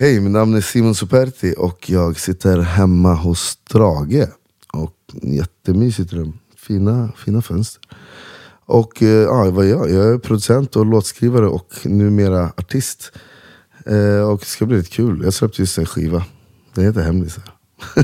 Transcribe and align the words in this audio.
Hej, 0.00 0.20
mitt 0.20 0.32
namn 0.32 0.54
är 0.54 0.60
Simon 0.60 0.94
Superti 0.94 1.54
och 1.58 1.90
jag 1.90 2.20
sitter 2.20 2.60
hemma 2.60 3.14
hos 3.14 3.58
Drage. 3.72 4.28
Och 4.72 4.94
jättemysigt 5.22 6.12
rum. 6.12 6.38
Fina, 6.56 7.12
fina 7.16 7.42
fönster. 7.42 7.82
Och 8.66 9.02
eh, 9.02 9.08
ja, 9.08 9.50
vad 9.50 9.66
är 9.66 9.70
jag? 9.70 9.90
Jag 9.90 10.14
är 10.14 10.18
producent 10.18 10.76
och 10.76 10.86
låtskrivare 10.86 11.46
och 11.46 11.72
numera 11.84 12.44
artist. 12.56 13.12
Eh, 13.86 14.28
och 14.30 14.38
det 14.38 14.46
ska 14.46 14.66
bli 14.66 14.76
lite 14.76 14.90
kul. 14.90 15.20
Jag 15.24 15.34
släppte 15.34 15.62
just 15.62 15.78
en 15.78 15.86
skiva. 15.86 16.24
Den 16.74 16.84
heter 16.84 17.02
Hemlisar. 17.02 17.44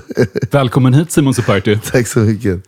Välkommen 0.50 0.94
hit 0.94 1.10
Simon 1.10 1.34
Superti. 1.34 1.78
Tack 1.92 2.06
så 2.06 2.18
mycket. 2.18 2.62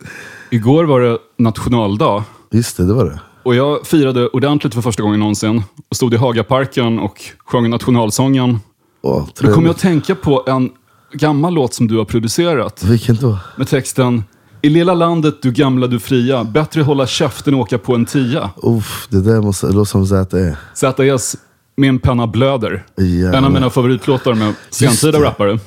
Igår 0.50 0.84
var 0.84 1.00
det 1.00 1.18
nationaldag 1.38 2.24
Just 2.50 2.77
det, 2.77 2.86
det 2.86 2.93
var 2.93 3.04
det. 3.04 3.20
och 3.43 3.54
jag 3.54 3.86
firade 3.86 4.29
ordentligt 4.29 4.74
för 4.74 4.82
första 4.82 5.02
gången 5.02 5.20
någonsin. 5.20 5.62
Och 5.88 5.96
stod 5.96 6.14
i 6.14 6.16
Hagaparken 6.16 6.98
och 6.98 7.22
sjöng 7.45 7.70
nationalsången. 7.70 8.58
Åh, 9.07 9.18
Då 9.18 9.25
kom 9.25 9.32
trevligt. 9.34 9.64
jag 9.64 9.70
att 9.70 9.79
tänka 9.79 10.14
på 10.14 10.45
en 10.46 10.70
gammal 11.12 11.55
låt 11.55 11.74
som 11.74 11.87
du 11.88 11.96
har 11.96 12.05
producerat. 12.05 12.84
Vilken 12.84 13.16
då? 13.16 13.38
Med 13.56 13.69
texten 13.69 14.24
I 14.62 14.69
lilla 14.69 14.95
landet 14.95 15.42
du 15.42 15.52
gamla 15.52 15.87
du 15.87 15.98
fria, 15.98 16.45
bättre 16.45 16.82
hålla 16.82 17.06
käften 17.06 17.55
och 17.55 17.60
åka 17.60 17.79
på 17.79 17.95
en 17.95 18.05
tia. 18.06 18.51
Uff, 18.62 19.09
det 19.10 19.20
där 19.20 19.42
måste, 19.42 19.66
låter 19.66 19.84
som 19.84 20.06
ZE. 20.06 20.56
ZS 20.74 21.37
Min 21.77 21.98
penna 21.98 22.27
blöder. 22.27 22.87
Jävlar. 22.96 23.38
En 23.38 23.45
av 23.45 23.52
mina 23.52 23.70
favoritlåtar 23.70 24.34
med 24.34 24.55
sentida 24.70 25.23
rappare. 25.23 25.59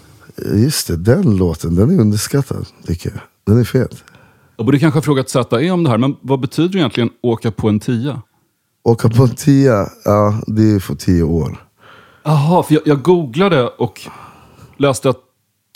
Just 0.56 0.88
det, 0.88 0.98
den 0.98 1.38
låten, 1.38 1.76
den 1.76 1.90
är 1.90 2.02
underskattad 2.02 2.66
tycker 2.88 3.10
jag. 3.10 3.20
Den 3.48 3.60
är 3.60 3.64
fet. 3.64 4.04
Jag 4.58 4.66
borde 4.66 4.80
kanske 4.80 4.98
ha 4.98 5.02
frågat 5.02 5.30
ZE 5.30 5.72
om 5.72 5.84
det 5.84 5.90
här, 5.90 5.98
men 5.98 6.16
vad 6.22 6.40
betyder 6.40 6.78
egentligen 6.78 7.10
åka 7.24 7.52
på 7.52 7.70
en 7.70 7.80
tia? 7.80 8.22
Åka 8.84 9.10
på 9.10 9.24
en 9.24 9.36
tia, 9.36 9.88
ja 10.06 10.42
det 10.48 10.72
är 10.72 10.80
för 10.80 10.96
tio 10.96 11.24
år. 11.24 11.58
Jaha, 12.30 12.64
för 12.64 12.74
jag, 12.74 12.82
jag 12.86 13.02
googlade 13.02 13.68
och 13.68 14.02
läste 14.78 15.10
att 15.10 15.18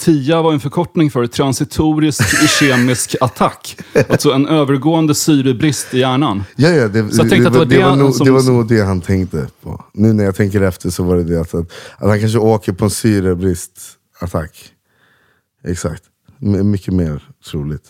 TIA 0.02 0.42
var 0.42 0.54
en 0.54 0.60
förkortning 0.60 1.12
för 1.12 1.28
transitorisk 1.28 2.50
kemisk 2.60 3.16
attack. 3.22 3.78
Alltså 4.10 4.32
en 4.32 4.48
övergående 4.48 5.16
syrebrist 5.16 5.94
i 5.94 6.00
hjärnan. 6.00 6.44
Ja, 6.56 6.70
ja, 6.70 6.88
det, 6.88 7.10
Så 7.12 7.22
jag 7.22 7.30
tänkte 7.30 7.48
att 7.48 7.54
det 7.54 7.60
var 7.60 7.66
det, 7.66 7.76
det 7.78 7.84
var 7.84 7.96
nog, 7.96 8.14
som- 8.16 8.26
det 8.26 8.32
var 8.32 8.44
nog 8.44 8.68
det 8.68 8.82
han 8.82 9.02
tänkte 9.02 9.48
på. 9.64 9.84
Nu 9.94 10.14
när 10.14 10.24
jag 10.24 10.36
tänker 10.36 10.62
efter 10.62 10.90
så 10.90 11.04
var 11.04 11.16
det 11.18 11.24
det 11.24 11.42
att, 11.42 11.54
att, 11.54 11.72
att 11.98 12.10
han 12.10 12.20
kanske 12.20 12.38
åker 12.40 12.74
på 12.74 12.86
en 12.86 12.92
syrebristattack. 12.92 14.70
Exakt. 15.68 16.04
M- 16.42 16.72
mycket 16.72 16.94
mer 16.94 17.24
troligt. 17.52 17.84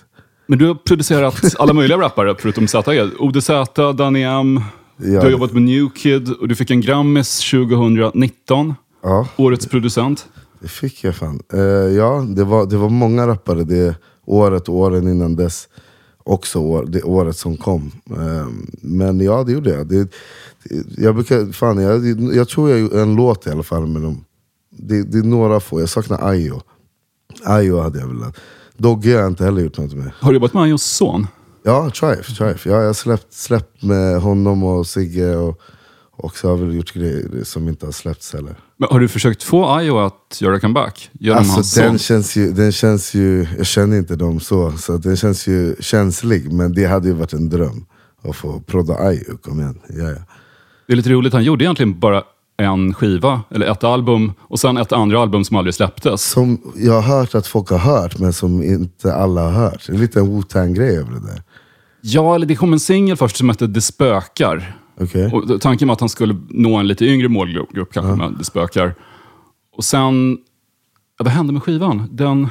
Men 0.47 0.59
du 0.59 0.67
har 0.67 0.75
producerat 0.75 1.55
alla 1.59 1.73
möjliga 1.73 1.97
rappare 1.97 2.35
förutom 2.39 2.67
ZE. 2.67 3.09
ODZ, 3.19 3.49
Danny 3.95 4.23
M, 4.23 4.61
du 4.97 5.17
har 5.17 5.29
jobbat 5.29 5.53
med 5.53 5.61
New 5.61 5.89
Kid 5.89 6.29
och 6.29 6.47
du 6.47 6.55
fick 6.55 6.71
en 6.71 6.81
Grammis 6.81 7.51
2019. 7.51 8.73
Ja, 9.03 9.27
Årets 9.37 9.67
producent. 9.67 10.27
det 10.59 10.67
fick 10.67 11.03
jag 11.03 11.15
fan. 11.15 11.39
Eh, 11.53 11.59
ja, 11.95 12.25
det 12.35 12.43
var, 12.43 12.65
det 12.65 12.77
var 12.77 12.89
många 12.89 13.27
rappare 13.27 13.63
det 13.63 13.95
året 14.25 14.69
och 14.69 14.75
åren 14.75 15.07
innan 15.07 15.35
dess. 15.35 15.67
Också 16.25 16.59
år, 16.59 16.85
det 16.89 17.03
året 17.03 17.37
som 17.37 17.57
kom. 17.57 17.91
Eh, 18.09 18.47
men 18.81 19.19
ja, 19.19 19.43
det 19.43 19.51
gjorde 19.51 19.69
jag. 19.69 19.87
Det, 19.87 20.03
det, 20.03 20.11
jag, 20.97 21.15
brukar, 21.15 21.51
fan, 21.51 21.77
jag, 21.77 22.05
jag 22.35 22.49
tror 22.49 22.69
jag 22.69 22.79
gjorde 22.79 23.01
en 23.01 23.15
låt 23.15 23.47
i 23.47 23.49
alla 23.49 23.63
fall 23.63 23.87
med 23.87 24.01
dem. 24.01 24.25
Det, 24.69 25.03
det 25.03 25.17
är 25.17 25.23
några 25.23 25.59
få, 25.59 25.79
jag 25.79 25.89
saknar 25.89 26.29
Ayo. 26.29 26.61
Ayo 27.45 27.79
hade 27.79 27.99
jag 27.99 28.07
velat. 28.07 28.37
Dogge 28.77 29.13
har 29.13 29.21
jag 29.21 29.31
inte 29.31 29.45
heller 29.45 29.61
gjort 29.61 29.77
något 29.77 29.93
med. 29.93 30.11
Har 30.19 30.29
du 30.29 30.35
jobbat 30.35 30.53
med 30.53 30.63
Ayos 30.63 30.83
son? 30.83 31.27
Ja, 31.63 31.89
Trife. 31.89 32.35
Trife. 32.35 32.69
Ja, 32.69 32.75
jag 32.79 32.85
har 32.85 32.93
släppt, 32.93 33.33
släppt 33.33 33.83
med 33.83 34.21
honom 34.21 34.63
och 34.63 34.87
Sigge. 34.87 35.35
Och, 35.35 35.61
och 36.11 36.37
så 36.37 36.49
har 36.49 36.57
vi 36.57 36.75
gjort 36.75 36.93
grejer 36.93 37.43
som 37.43 37.67
inte 37.67 37.85
har 37.85 37.93
släppts 37.93 38.33
heller. 38.33 38.55
Men 38.77 38.89
har 38.91 38.99
du 38.99 39.07
försökt 39.07 39.43
få 39.43 39.65
Ayo 39.65 39.97
att 39.97 40.37
göra 40.41 40.59
comeback? 40.59 41.09
Genom 41.13 41.37
hans 41.37 41.57
Alltså 41.57 41.81
den 41.81 41.97
känns, 41.97 42.35
ju, 42.35 42.51
den 42.51 42.71
känns 42.71 43.13
ju, 43.13 43.47
jag 43.57 43.65
känner 43.65 43.97
inte 43.97 44.15
dem 44.15 44.39
så, 44.39 44.71
så 44.71 44.97
den 44.97 45.17
känns 45.17 45.47
ju 45.47 45.75
känslig. 45.79 46.53
Men 46.53 46.73
det 46.73 46.85
hade 46.85 47.07
ju 47.07 47.13
varit 47.13 47.33
en 47.33 47.49
dröm. 47.49 47.85
Att 48.23 48.35
få 48.35 48.59
prodda 48.59 48.93
Ayo, 48.93 49.37
kom 49.41 49.59
igen. 49.59 49.79
Ja, 49.89 50.09
ja. 50.09 50.21
Det 50.87 50.93
är 50.93 50.97
lite 50.97 51.09
roligt, 51.09 51.33
han 51.33 51.43
gjorde 51.43 51.63
egentligen 51.63 51.99
bara 51.99 52.23
en 52.57 52.93
skiva, 52.93 53.41
eller 53.49 53.65
ett 53.65 53.83
album, 53.83 54.33
och 54.39 54.59
sen 54.59 54.77
ett 54.77 54.91
andra 54.91 55.21
album 55.21 55.43
som 55.43 55.57
aldrig 55.57 55.73
släpptes. 55.73 56.23
Som 56.23 56.61
jag 56.75 56.93
har 57.01 57.17
hört 57.17 57.35
att 57.35 57.47
folk 57.47 57.69
har 57.69 57.77
hört, 57.77 58.19
men 58.19 58.33
som 58.33 58.63
inte 58.63 59.15
alla 59.15 59.41
har 59.41 59.51
hört. 59.51 59.87
Det 59.87 59.93
är 59.93 59.97
lite 59.97 60.19
en 60.19 60.27
Wu-Tang-grej 60.35 60.97
över 60.97 61.11
det 61.11 61.27
där. 61.27 61.41
Ja, 62.01 62.35
eller 62.35 62.45
det 62.45 62.55
kom 62.55 62.73
en 62.73 62.79
singel 62.79 63.17
först 63.17 63.37
som 63.37 63.49
hette 63.49 63.67
Det 63.67 63.81
spökar. 63.81 64.77
Okej? 65.01 65.31
Och 65.33 65.61
tanken 65.61 65.87
var 65.87 65.93
att 65.93 65.99
han 65.99 66.09
skulle 66.09 66.37
nå 66.49 66.75
en 66.75 66.87
lite 66.87 67.05
yngre 67.05 67.29
målgrupp 67.29 67.93
kanske 67.93 68.15
med 68.15 68.35
Det 68.37 68.45
spökar. 68.45 68.95
Och 69.77 69.83
sen, 69.83 70.37
ja, 71.17 71.23
vad 71.23 71.33
hände 71.33 71.53
med 71.53 71.63
skivan? 71.63 72.09
Den, 72.11 72.49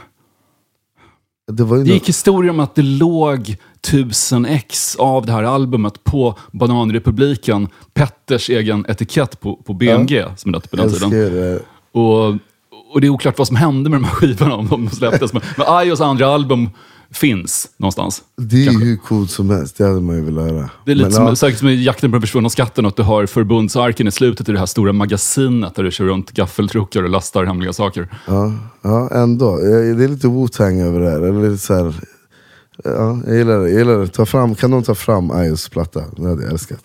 Det 1.52 1.84
det 1.84 1.92
gick 1.92 2.08
historier 2.08 2.50
om 2.50 2.60
att 2.60 2.74
det 2.74 2.82
låg 2.82 3.56
tusen 3.90 4.46
ex 4.46 4.96
av 4.96 5.26
det 5.26 5.32
här 5.32 5.42
albumet 5.42 6.04
på 6.04 6.38
Bananrepubliken, 6.52 7.68
Petters 7.94 8.50
egen 8.50 8.86
etikett 8.88 9.40
på, 9.40 9.56
på 9.56 9.74
BMG, 9.74 10.24
som 10.36 10.52
det 10.52 10.58
hette 10.58 10.68
på 10.68 10.76
den 10.76 10.92
tiden. 10.92 11.10
det. 11.10 11.60
Och, 11.92 12.34
och 12.94 13.00
det 13.00 13.06
är 13.06 13.08
oklart 13.08 13.38
vad 13.38 13.46
som 13.46 13.56
hände 13.56 13.90
med 13.90 14.00
de 14.00 14.04
här 14.04 14.14
skivorna, 14.14 14.54
om 14.54 14.68
de 14.68 14.90
släpptes. 14.90 15.32
Men, 15.32 15.42
men 15.56 15.66
Ayos 15.68 16.00
andra 16.00 16.26
album 16.26 16.70
finns 17.10 17.68
någonstans. 17.76 18.22
Det 18.36 18.66
är 18.66 18.72
ju 18.72 18.84
hur 18.84 18.96
coolt 18.96 19.30
som 19.30 19.50
helst, 19.50 19.78
det 19.78 19.84
hade 19.84 20.00
man 20.00 20.16
ju 20.16 20.22
velat 20.22 20.50
höra. 20.50 20.70
Det 20.84 20.90
är 20.90 20.94
lite 20.94 21.08
Men, 21.08 21.12
som, 21.12 21.26
ja. 21.26 21.36
säkert 21.36 21.58
som 21.58 21.68
i 21.68 21.84
Jakten 21.84 22.10
på 22.10 22.14
den 22.14 22.20
försvunna 22.20 22.50
skatten, 22.50 22.86
att 22.86 22.96
du 22.96 23.02
har 23.02 23.26
förbundsarken 23.26 24.08
i 24.08 24.10
slutet 24.10 24.48
i 24.48 24.52
det 24.52 24.58
här 24.58 24.66
stora 24.66 24.92
magasinet 24.92 25.74
där 25.74 25.82
du 25.82 25.90
kör 25.90 26.04
runt 26.04 26.30
gaffeltruckar 26.30 27.02
och 27.02 27.10
lastar 27.10 27.44
hemliga 27.44 27.72
saker. 27.72 28.08
Ja, 28.26 28.52
ja, 28.82 29.08
ändå. 29.10 29.56
Det 29.56 30.04
är 30.04 30.08
lite 30.08 30.26
Wu-Tang 30.26 30.80
över 30.80 31.00
det 31.00 31.10
här. 31.10 31.20
Eller 31.20 31.50
lite 31.50 31.62
så 31.62 31.74
här 31.74 31.94
ja, 32.84 33.20
jag 33.26 33.36
gillar 33.36 33.58
det. 33.58 33.70
Jag 33.70 33.78
gillar 33.78 33.98
det. 33.98 34.08
Ta 34.08 34.26
fram, 34.26 34.54
kan 34.54 34.70
någon 34.70 34.82
ta 34.82 34.94
fram 34.94 35.30
Ayos 35.30 35.68
platta? 35.68 36.02
Det 36.16 36.28
hade 36.28 36.42
jag 36.42 36.52
älskat. 36.52 36.82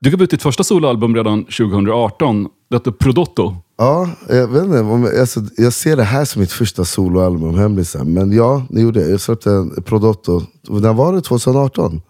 Du 0.00 0.10
gav 0.10 0.22
ut 0.22 0.30
ditt 0.30 0.42
första 0.42 0.64
soloalbum 0.64 1.14
redan 1.14 1.44
2018. 1.44 2.48
Det 2.70 2.76
hette 2.76 2.92
Prodotto. 2.92 3.56
Ja, 3.78 4.10
jag, 4.28 4.48
vet 4.48 4.64
inte, 4.64 4.80
om 4.80 5.04
jag, 5.04 5.18
alltså, 5.18 5.40
jag 5.56 5.72
ser 5.72 5.96
det 5.96 6.02
här 6.02 6.24
som 6.24 6.40
mitt 6.40 6.52
första 6.52 6.84
soloalbum, 6.84 7.54
Hemlisar. 7.54 8.04
Men 8.04 8.32
ja, 8.32 8.66
det 8.70 8.80
gjorde 8.80 9.00
jag. 9.00 9.10
Jag 9.10 9.20
släppte 9.20 9.50
en 9.50 9.82
Prodotto. 9.82 10.42
När 10.68 10.92
var 10.92 11.12
det? 11.12 11.20
2018? 11.20 12.00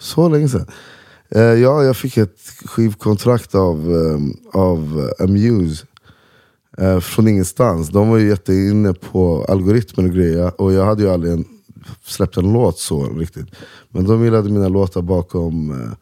Så 0.00 0.28
länge 0.28 0.48
sedan. 0.48 0.66
Eh, 1.34 1.42
ja, 1.42 1.82
jag 1.82 1.96
fick 1.96 2.16
ett 2.16 2.38
skivkontrakt 2.64 3.54
av, 3.54 3.76
eh, 3.92 4.60
av 4.60 5.10
Amuse. 5.18 5.86
Eh, 6.78 7.00
från 7.00 7.28
ingenstans. 7.28 7.88
De 7.88 8.08
var 8.08 8.16
ju 8.16 8.28
jätteinne 8.28 8.94
på 8.94 9.46
algoritmer 9.48 10.04
och 10.04 10.14
grejer. 10.14 10.60
Och 10.60 10.72
jag 10.72 10.84
hade 10.84 11.02
ju 11.02 11.10
aldrig 11.10 11.32
en, 11.32 11.44
släppt 12.04 12.36
en 12.36 12.52
låt 12.52 12.78
så 12.78 13.06
riktigt. 13.18 13.46
Men 13.90 14.04
de 14.04 14.24
gillade 14.24 14.50
mina 14.50 14.68
låtar 14.68 15.02
bakom, 15.02 15.70
eh, 15.70 15.92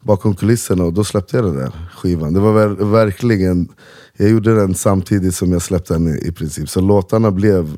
bakom 0.00 0.34
kulisserna 0.34 0.84
och 0.84 0.92
då 0.92 1.04
släppte 1.04 1.36
jag 1.36 1.44
den 1.46 1.56
där 1.56 1.72
skivan. 1.96 2.32
Det 2.34 2.40
var 2.40 2.52
ver- 2.52 2.90
verkligen, 2.90 3.68
jag 4.16 4.30
gjorde 4.30 4.54
den 4.54 4.74
samtidigt 4.74 5.34
som 5.34 5.52
jag 5.52 5.62
släppte 5.62 5.94
den 5.94 6.08
i, 6.08 6.28
i 6.28 6.32
princip. 6.32 6.68
Så 6.68 6.80
låtarna 6.80 7.30
blev 7.30 7.76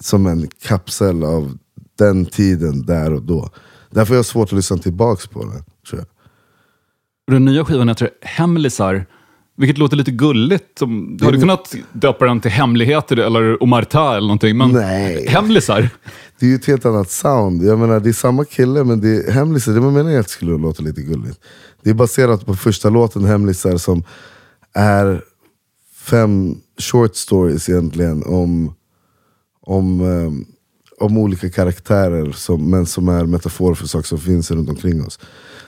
som 0.00 0.26
en 0.26 0.48
kapsel 0.62 1.24
av 1.24 1.58
den 1.98 2.26
tiden, 2.26 2.86
där 2.86 3.12
och 3.12 3.22
då. 3.22 3.50
Därför 3.90 4.14
har 4.14 4.16
jag 4.18 4.26
svårt 4.26 4.48
att 4.48 4.52
lyssna 4.56 4.78
tillbaks 4.78 5.26
på 5.26 5.40
den. 5.40 5.64
Tror 5.90 6.00
jag. 6.00 6.06
Den 7.34 7.44
nya 7.44 7.64
skivan 7.64 7.88
heter 7.88 8.10
Hemlisar, 8.22 9.06
vilket 9.56 9.78
låter 9.78 9.96
lite 9.96 10.10
gulligt. 10.10 10.80
Du 11.18 11.24
hade 11.24 11.40
kunnat 11.40 11.74
döpa 11.92 12.24
den 12.26 12.40
till 12.40 12.50
Hemligheter 12.50 13.16
eller 13.16 13.62
Omarta 13.62 14.10
eller 14.16 14.20
någonting, 14.26 14.56
men 14.58 14.70
Nej. 14.70 15.26
Hemlisar. 15.28 15.90
Det 16.40 16.46
är 16.46 16.50
ju 16.50 16.56
ett 16.56 16.66
helt 16.66 16.86
annat 16.86 17.10
sound. 17.10 17.62
Jag 17.62 17.78
menar, 17.78 18.00
det 18.00 18.08
är 18.08 18.12
samma 18.12 18.44
kille 18.44 18.84
men 18.84 19.00
det 19.00 19.08
är 19.08 19.32
hemlisar. 19.32 19.72
Det 19.72 19.80
var 19.80 19.90
meningen 19.90 20.20
att 20.20 20.26
det 20.26 20.32
skulle 20.32 20.58
låta 20.58 20.82
lite 20.82 21.02
gulligt. 21.02 21.40
Det 21.82 21.90
är 21.90 21.94
baserat 21.94 22.46
på 22.46 22.54
första 22.54 22.90
låten 22.90 23.24
Hemlisar 23.24 23.76
som 23.76 24.02
är 24.72 25.24
fem 25.94 26.56
short 26.78 27.16
stories 27.16 27.68
egentligen 27.68 28.22
om, 28.22 28.74
om, 29.60 30.00
eh, 30.00 30.32
om 31.06 31.18
olika 31.18 31.50
karaktärer 31.50 32.32
som, 32.32 32.70
men 32.70 32.86
som 32.86 33.08
är 33.08 33.26
metafor 33.26 33.74
för 33.74 33.86
saker 33.86 34.08
som 34.08 34.18
finns 34.18 34.50
runt 34.50 34.70
omkring 34.70 35.06
oss. 35.06 35.18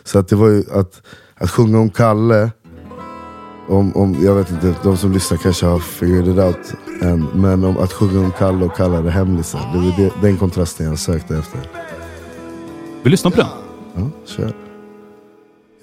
Så 0.05 0.19
att 0.19 0.29
det 0.29 0.37
var 0.37 0.49
ju 0.49 0.65
att, 0.73 1.03
att 1.35 1.50
sjunga 1.50 1.79
om 1.79 1.91
Kalle 1.91 2.50
om, 3.71 3.97
om, 3.97 4.17
jag 4.25 4.35
vet 4.35 4.51
inte, 4.51 4.75
de 4.83 4.97
som 4.97 5.13
lyssnar 5.13 5.39
kanske 5.39 5.67
har 5.67 5.79
figured 5.79 6.29
it 6.29 6.39
out 6.39 6.75
än. 7.03 7.29
Men 7.35 7.65
om 7.65 7.79
att 7.79 7.93
sjunga 7.93 8.21
om 8.21 8.33
Kalle 8.39 8.65
och 8.65 8.77
kalla 8.77 9.01
det 9.01 9.11
hemlisar. 9.11 9.61
Det 9.73 9.79
var 9.79 9.97
det, 9.97 10.13
den 10.23 10.37
kontrasten 10.37 10.87
jag 10.87 10.99
sökte 10.99 11.37
efter. 11.37 11.61
Vi 13.03 13.11
lyssnar 13.11 13.31
på 13.31 13.37
den. 13.37 13.47
Ja, 13.95 14.11
kör. 14.27 14.53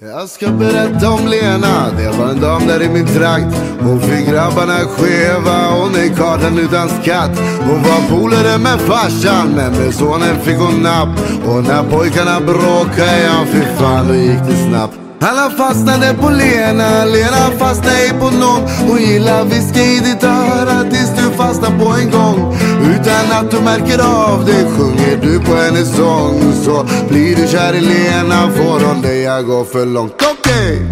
Jag 0.00 0.28
ska 0.28 0.50
berätta 0.50 1.10
om 1.10 1.26
Lena, 1.26 1.90
det 1.98 2.18
var 2.18 2.28
en 2.28 2.40
dam 2.40 2.66
där 2.66 2.82
i 2.82 2.88
min 2.88 3.06
trakt 3.06 3.56
Hon 3.80 4.00
fick 4.00 4.28
grabbarna 4.28 4.74
skeva, 4.74 5.70
hon 5.70 5.94
är 5.94 6.16
kartan 6.16 6.58
utan 6.58 6.88
skatt 6.88 7.38
Hon 7.60 7.82
var 7.82 8.08
polare 8.08 8.58
med 8.58 8.80
farsan, 8.80 9.48
men 9.56 9.72
med 9.72 9.94
sonen 9.94 10.40
fick 10.40 10.58
hon 10.58 10.82
napp 10.82 11.08
Och 11.48 11.64
när 11.64 11.90
pojkarna 11.90 12.40
bråkade, 12.40 13.22
ja 13.24 13.44
fy 13.52 13.60
fan 13.60 14.08
då 14.08 14.14
gick 14.14 14.38
det 14.48 14.70
snabbt 14.70 15.07
alla 15.20 15.50
fastnade 15.50 16.14
på 16.14 16.30
Lena, 16.30 17.04
Lena 17.04 17.58
fastnade 17.58 17.96
ej 17.96 18.10
på 18.20 18.30
någon 18.30 18.68
Hon 18.88 18.98
gillar 18.98 19.44
viska 19.44 19.80
i 19.80 19.98
ditt 19.98 20.24
öra 20.24 20.90
tills 20.90 21.10
du 21.16 21.36
fastnar 21.36 21.78
på 21.78 21.84
en 21.84 22.10
gång 22.10 22.56
Utan 22.82 23.32
att 23.32 23.50
du 23.50 23.60
märker 23.60 23.98
av 23.98 24.44
det 24.46 24.70
sjunger 24.70 25.18
du 25.22 25.40
på 25.40 25.54
hennes 25.54 25.96
sång 25.96 26.52
Så 26.52 26.86
blir 27.08 27.36
du 27.36 27.46
kär 27.48 27.74
i 27.74 27.80
Lena 27.80 28.50
får 28.50 28.86
hon 28.86 29.02
dig 29.02 29.26
att 29.26 29.46
gå 29.46 29.64
för 29.64 29.86
långt 29.86 30.12
Okej! 30.38 30.90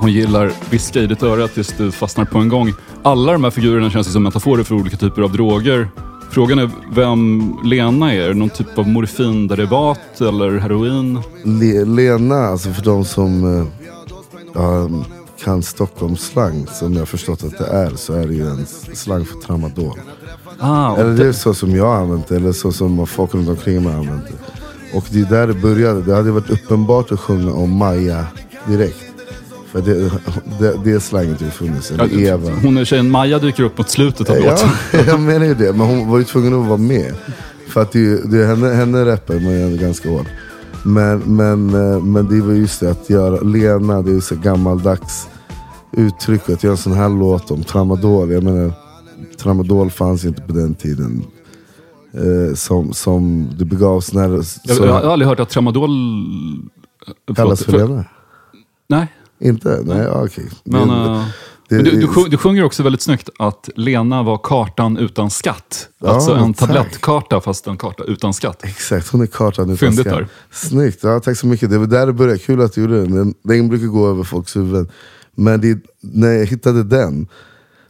Hon 0.00 0.12
gillar 0.12 0.52
viska 0.70 1.00
i 1.00 1.06
ditt 1.06 1.22
öra 1.22 1.48
tills 1.48 1.68
du 1.78 1.92
fastnar 1.92 2.24
på 2.24 2.38
en 2.38 2.48
gång. 2.48 2.74
Alla 3.02 3.32
de 3.32 3.44
här 3.44 3.50
figurerna 3.50 3.90
känns 3.90 4.08
ju 4.08 4.12
som 4.12 4.22
metaforer 4.22 4.64
för 4.64 4.74
olika 4.74 4.96
typer 4.96 5.22
av 5.22 5.32
droger. 5.32 5.88
Frågan 6.34 6.58
är 6.58 6.70
vem 6.94 7.56
Lena 7.64 8.14
är. 8.14 8.34
Någon 8.34 8.50
typ 8.50 8.78
av 8.78 8.88
morfinderivat 8.88 10.20
eller 10.20 10.58
heroin? 10.58 11.18
Le, 11.44 11.84
Lena, 11.84 12.34
alltså 12.34 12.72
för 12.72 12.82
de 12.82 13.04
som 13.04 13.58
eh, 13.58 13.66
ja, 14.54 14.88
kan 15.44 15.62
Stockholmsslang, 15.62 16.66
som 16.66 16.94
jag 16.94 17.08
förstått 17.08 17.44
att 17.44 17.58
det 17.58 17.66
är, 17.66 17.90
så 17.90 18.12
är 18.12 18.26
det 18.26 18.34
ju 18.34 18.46
en 18.46 18.66
slang 18.94 19.24
för 19.24 19.38
tramadol. 19.38 19.98
Ah, 20.58 20.96
Eller 20.96 21.16
det 21.16 21.26
är 21.26 21.32
så 21.32 21.54
som 21.54 21.76
jag 21.76 21.86
har 21.86 21.96
använt 21.96 22.28
det, 22.28 22.36
eller 22.36 22.52
så 22.52 22.72
som 22.72 23.06
folk 23.06 23.34
runt 23.34 23.48
omkring 23.48 23.82
mig 23.82 23.92
har 23.92 24.00
använt 24.00 24.26
det. 24.26 24.96
Och 24.96 25.04
det 25.10 25.20
är 25.20 25.24
där 25.24 25.46
det 25.46 25.54
började. 25.54 26.02
Det 26.02 26.14
hade 26.14 26.30
varit 26.30 26.50
uppenbart 26.50 27.12
att 27.12 27.20
sjunga 27.20 27.52
om 27.52 27.70
Maja 27.70 28.26
direkt. 28.66 29.13
För 29.74 29.82
det, 29.82 30.10
det, 30.58 30.80
det 30.84 31.00
slanget 31.00 31.38
har 31.38 31.46
ju 31.46 31.50
funnits. 31.50 31.90
Eller 31.90 32.20
Eva. 32.20 32.50
Hon 32.62 32.76
är 32.76 32.84
tjejen 32.84 33.10
Maja 33.10 33.38
dyker 33.38 33.62
upp 33.62 33.78
mot 33.78 33.90
slutet 33.90 34.30
av 34.30 34.36
Ja, 34.36 34.50
låten. 34.50 34.68
jag 35.06 35.20
menar 35.20 35.46
ju 35.46 35.54
det. 35.54 35.72
Men 35.72 35.86
hon 35.86 36.08
var 36.10 36.18
ju 36.18 36.24
tvungen 36.24 36.60
att 36.60 36.66
vara 36.66 36.78
med. 36.78 37.14
För 37.68 37.82
att 37.82 37.92
det, 37.92 38.30
det 38.30 38.46
henne, 38.46 38.68
henne 38.68 39.04
rappar 39.04 39.34
man 39.34 39.70
ju 39.70 39.76
ganska 39.76 40.10
hårt. 40.10 40.26
Men, 40.84 41.18
men, 41.18 41.68
eh, 41.74 42.02
men 42.02 42.28
det 42.28 42.40
var 42.40 42.52
just 42.52 42.80
det 42.80 42.90
att 42.90 43.10
göra 43.10 43.40
Lena, 43.40 44.02
det 44.02 44.10
är 44.10 44.14
ju 44.14 44.20
så 44.20 44.36
gammaldags 44.36 45.28
uttryck. 45.92 46.48
Att 46.48 46.62
göra 46.64 46.72
en 46.72 46.78
sån 46.78 46.92
här 46.92 47.08
låt 47.08 47.50
om 47.50 47.64
tramadol. 47.64 48.32
Jag 48.32 48.42
menar, 48.42 48.72
tramadol 49.36 49.90
fanns 49.90 50.24
inte 50.24 50.42
på 50.42 50.52
den 50.52 50.74
tiden. 50.74 51.24
Eh, 52.12 52.54
som, 52.54 52.92
som 52.92 53.48
det 53.58 53.64
begavs 53.64 54.12
när 54.12 54.28
Jag, 54.30 54.44
så, 54.44 54.84
jag 54.84 54.92
har 54.92 55.12
aldrig 55.12 55.28
hört 55.28 55.40
att 55.40 55.50
tramadol... 55.50 55.90
kallas 57.36 57.64
för 57.64 57.72
Förlåt, 57.72 57.90
Lena. 57.90 58.04
Nej, 58.88 59.06
Inte? 59.44 59.80
Nej, 59.84 60.08
okej. 60.08 60.48
men... 60.64 60.88
Det- 60.88 60.94
eh, 60.94 61.26
det- 61.68 61.74
men 61.76 61.84
du, 61.84 61.90
du, 62.00 62.06
sjung, 62.06 62.30
du 62.30 62.36
sjunger 62.36 62.64
också 62.64 62.82
väldigt 62.82 63.02
snyggt 63.02 63.28
att 63.38 63.68
Lena 63.76 64.22
var 64.22 64.38
kartan 64.42 64.96
utan 64.96 65.30
skatt. 65.30 65.88
Ja, 65.98 66.08
alltså 66.08 66.34
en 66.34 66.54
tack. 66.54 66.68
tablettkarta 66.68 67.40
fast 67.40 67.66
en 67.66 67.76
karta 67.76 68.04
utan 68.04 68.34
skatt. 68.34 68.64
Exakt, 68.64 69.08
hon 69.08 69.20
är 69.20 69.26
kartan 69.26 69.64
utan 69.64 69.76
Fyndigt 69.76 70.00
skam. 70.06 70.16
där. 70.16 70.28
Snyggt, 70.50 70.98
ja, 71.02 71.20
tack 71.20 71.36
så 71.38 71.46
mycket. 71.46 71.70
Det 71.70 71.78
var 71.78 71.86
där 71.86 72.06
det 72.06 72.12
började. 72.12 72.38
Kul 72.38 72.60
att 72.60 72.72
du 72.72 72.80
gjorde. 72.80 73.06
Den, 73.06 73.34
den 73.42 73.68
brukar 73.68 73.86
gå 73.86 74.08
över 74.08 74.22
folks 74.24 74.56
huvuden. 74.56 74.88
Men 75.34 75.60
det, 75.60 75.78
när 76.00 76.28
jag 76.32 76.46
hittade 76.46 76.82
den, 76.84 77.28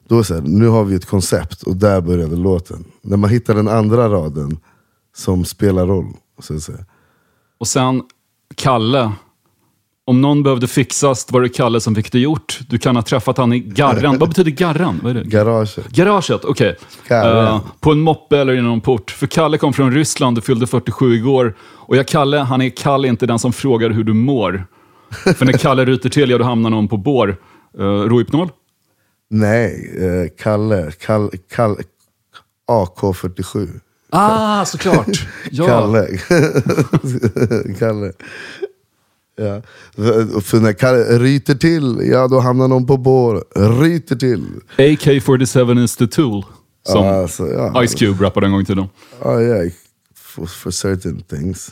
då 0.09 0.15
var 0.15 0.23
det 0.23 0.27
så 0.27 0.35
här, 0.35 0.43
nu 0.43 0.69
har 0.69 0.85
vi 0.85 0.95
ett 0.95 1.07
koncept 1.07 1.63
och 1.63 1.77
där 1.77 2.01
började 2.01 2.37
låten. 2.37 2.85
När 3.03 3.17
man 3.17 3.31
hittar 3.31 3.55
den 3.55 3.69
andra 3.69 4.09
raden 4.09 4.59
som 5.17 5.45
spelar 5.45 5.87
roll. 5.87 6.07
Så 6.43 6.55
att 6.55 6.63
säga. 6.63 6.79
Och 7.59 7.69
sen 7.69 8.03
Kalle. 8.55 9.13
Om 10.07 10.21
någon 10.21 10.43
behövde 10.43 10.67
fixas 10.67 11.27
var 11.33 11.41
det 11.41 11.49
Kalle 11.49 11.81
som 11.81 11.95
fick 11.95 12.13
det 12.13 12.19
gjort. 12.19 12.61
Du 12.69 12.79
kan 12.79 12.97
ha 12.97 13.03
träffat 13.03 13.39
han 13.39 13.53
i 13.53 13.59
garran. 13.59 14.19
Vad 14.19 14.29
betyder 14.29 14.51
garran? 14.51 15.01
Vad 15.03 15.17
är 15.17 15.21
det? 15.21 15.29
Garaget. 15.29 15.89
Garaget, 15.89 16.45
okej. 16.45 16.77
Garran. 17.09 17.55
Eh, 17.55 17.61
på 17.81 17.93
en 17.93 18.01
moppe 18.01 18.39
eller 18.39 18.53
i 18.53 18.61
någon 18.63 18.81
port. 18.81 19.11
För 19.11 19.27
Kalle 19.27 19.59
kom 19.59 19.73
från 19.73 19.93
Ryssland 19.93 20.39
och 20.39 20.45
fyllde 20.45 20.67
47 20.67 21.15
igår. 21.15 21.55
Och 21.61 21.97
jag 21.97 22.09
Kalle, 22.09 22.39
han 22.39 22.63
är 22.63 22.69
Kalle 22.69 23.09
inte 23.09 23.27
den 23.27 23.39
som 23.39 23.53
frågar 23.53 23.91
hur 23.91 24.05
du 24.05 24.13
mår. 24.13 24.67
För 25.37 25.45
när 25.45 25.53
Kalle 25.53 25.85
ryter 25.85 26.09
till, 26.09 26.31
ja 26.31 26.39
då 26.39 26.45
hamnar 26.45 26.71
någon 26.71 26.89
på 26.89 26.97
bår. 26.97 27.37
Uh, 27.81 27.85
Rohypnol? 27.85 28.49
Nej, 29.31 29.95
eh, 29.99 30.31
Kalle. 30.43 30.93
Kall, 31.01 31.31
Kall, 31.55 31.77
AK47. 32.71 33.81
Ah, 34.17 34.65
såklart! 34.65 35.27
Ja. 35.51 35.67
Kalle. 35.67 36.07
Kalle. 37.79 38.13
Ja. 39.37 39.63
För- 40.41 40.61
när 40.61 40.73
Kalle 40.73 41.19
ryter 41.19 41.55
till, 41.55 42.09
ja 42.11 42.29
då 42.29 42.41
hamnar 42.41 42.69
någon 42.69 42.87
på 42.87 42.97
bår. 42.97 43.45
Ryter 43.83 44.17
till. 44.17 44.47
AK-47 44.77 45.85
is 45.85 45.97
the 45.97 46.07
tool. 46.07 46.45
Som 46.87 47.07
alltså, 47.07 47.49
ja. 47.49 47.87
Ice 47.87 47.95
Cube 47.95 48.25
rappade 48.25 48.47
en 48.47 48.53
gång 48.53 48.63
i 48.63 48.65
tiden. 48.65 48.87
Ja, 49.23 49.41
ja. 49.41 49.71
For, 50.17 50.47
for 50.47 50.71
certain 50.71 51.23
things. 51.23 51.71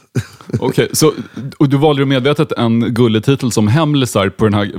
Okej, 0.59 0.89
så 0.93 1.13
och 1.59 1.69
du 1.69 1.77
valde 1.77 2.07
medvetet 2.07 2.53
en 2.53 2.95
gulletitel 2.95 3.53
som 3.53 3.69
Hemlisar 3.69 4.29
på 4.29 4.45
den 4.45 4.55
här 4.55 4.73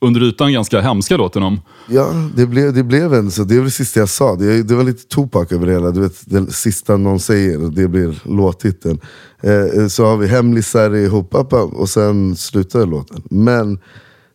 under 0.00 0.22
ytan 0.22 0.52
ganska 0.52 0.80
hemska 0.80 1.16
låten 1.16 1.42
om. 1.42 1.60
ja, 1.88 2.12
det 2.36 2.46
blev, 2.46 2.74
det 2.74 2.82
blev 2.82 3.14
en 3.14 3.30
så. 3.30 3.44
Det 3.44 3.58
var 3.58 3.64
det 3.64 3.70
sista 3.70 4.00
jag 4.00 4.08
sa. 4.08 4.36
Det, 4.36 4.62
det 4.62 4.74
var 4.74 4.84
lite 4.84 5.08
Tupac 5.08 5.52
över 5.52 5.66
det 5.66 5.72
hela. 5.72 5.90
Du 5.90 6.00
vet, 6.00 6.22
det 6.24 6.52
sista 6.52 6.96
någon 6.96 7.20
säger, 7.20 7.58
det 7.58 7.88
blir 7.88 8.22
låttiteln. 8.24 9.00
Eh, 9.42 9.52
eh, 9.52 9.86
så 9.88 10.04
har 10.04 10.16
vi 10.16 10.26
hemlisar 10.26 10.94
i 10.94 11.06
Hopapa 11.06 11.62
och 11.62 11.88
sen 11.88 12.36
slutar 12.36 12.86
låten. 12.86 13.22
Men 13.30 13.78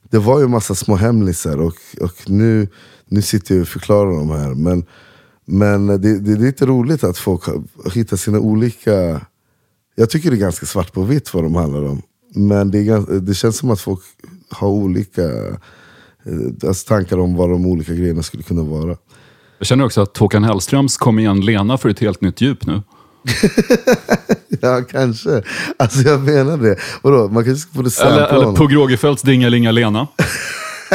det 0.09 0.19
var 0.19 0.39
ju 0.39 0.47
massa 0.47 0.75
små 0.75 0.95
hemlisar 0.95 1.57
och, 1.57 1.75
och 2.01 2.29
nu, 2.29 2.67
nu 3.07 3.21
sitter 3.21 3.55
jag 3.55 3.61
och 3.61 3.67
förklarar 3.67 4.11
dem 4.11 4.29
här. 4.29 4.53
Men, 4.53 4.85
men 5.45 5.87
det, 5.87 6.19
det 6.19 6.31
är 6.31 6.37
lite 6.37 6.65
roligt 6.65 7.03
att 7.03 7.17
folk 7.17 7.43
hittar 7.93 8.17
sina 8.17 8.39
olika... 8.39 9.21
Jag 9.95 10.09
tycker 10.09 10.29
det 10.31 10.35
är 10.35 10.39
ganska 10.39 10.65
svart 10.65 10.93
på 10.93 11.03
vitt 11.03 11.33
vad 11.33 11.43
de 11.43 11.55
handlar 11.55 11.83
om. 11.83 12.01
Men 12.35 12.71
det, 12.71 12.77
är, 12.79 13.19
det 13.19 13.33
känns 13.33 13.57
som 13.57 13.71
att 13.71 13.79
folk 13.81 13.99
har 14.49 14.67
olika 14.67 15.21
eh, 15.21 16.67
alltså 16.67 16.87
tankar 16.87 17.17
om 17.17 17.35
vad 17.35 17.49
de 17.49 17.65
olika 17.65 17.93
grejerna 17.93 18.23
skulle 18.23 18.43
kunna 18.43 18.63
vara. 18.63 18.97
Jag 19.57 19.67
känner 19.67 19.85
också 19.85 20.01
att 20.01 20.17
Håkan 20.17 20.43
Hellströms 20.43 20.97
kom 20.97 21.19
igen 21.19 21.41
Lena 21.41 21.77
för 21.77 21.89
ett 21.89 21.99
helt 21.99 22.21
nytt 22.21 22.41
djup 22.41 22.65
nu. 22.65 22.81
Ja, 24.61 24.81
kanske. 24.91 25.43
Alltså 25.79 26.01
jag 26.01 26.21
menar 26.21 26.57
det. 26.57 26.75
Vadå, 27.01 27.27
man 27.27 27.45
kanske 27.45 27.69
borde 27.77 27.89
sampla 27.89 28.15
Eller, 28.15 28.27
eller 28.27 28.37
honom. 28.37 28.55
på 28.55 28.67
Grågefeldts 28.67 29.21
Dingelinga 29.21 29.71
Lena. 29.71 30.07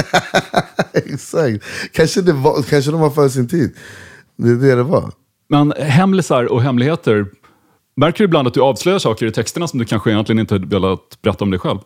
Exakt. 0.93 1.65
Kanske, 1.93 2.23
det 2.23 2.33
var, 2.33 2.63
kanske 2.63 2.91
de 2.91 3.01
var 3.01 3.11
före 3.11 3.31
sin 3.31 3.49
tid. 3.49 3.75
Det 4.37 4.49
är 4.51 4.55
det 4.55 4.75
det 4.75 4.83
var. 4.83 5.13
Men 5.49 5.73
hemlisar 5.79 6.45
och 6.53 6.63
hemligheter. 6.63 7.27
Märker 7.97 8.19
du 8.19 8.25
ibland 8.25 8.49
att 8.49 8.55
du 8.55 8.61
avslöjar 8.61 8.99
saker 8.99 9.27
i 9.27 9.33
texterna 9.33 9.69
som 9.69 9.79
du 9.79 9.85
kanske 9.85 10.11
egentligen 10.11 10.39
inte 10.39 10.55
hade 10.55 10.67
velat 10.67 11.19
berätta 11.23 11.45
om 11.45 11.51
dig 11.51 11.61
själv? 11.61 11.79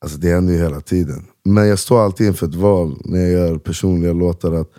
Alltså 0.00 0.18
det 0.18 0.28
händer 0.28 0.52
ju 0.52 0.58
hela 0.58 0.80
tiden. 0.80 1.24
Men 1.44 1.68
jag 1.68 1.78
står 1.78 2.04
alltid 2.04 2.26
inför 2.26 2.46
ett 2.46 2.54
val 2.54 2.96
när 3.04 3.20
jag 3.20 3.30
gör 3.30 3.58
personliga 3.58 4.12
låtar. 4.12 4.52
att 4.52 4.70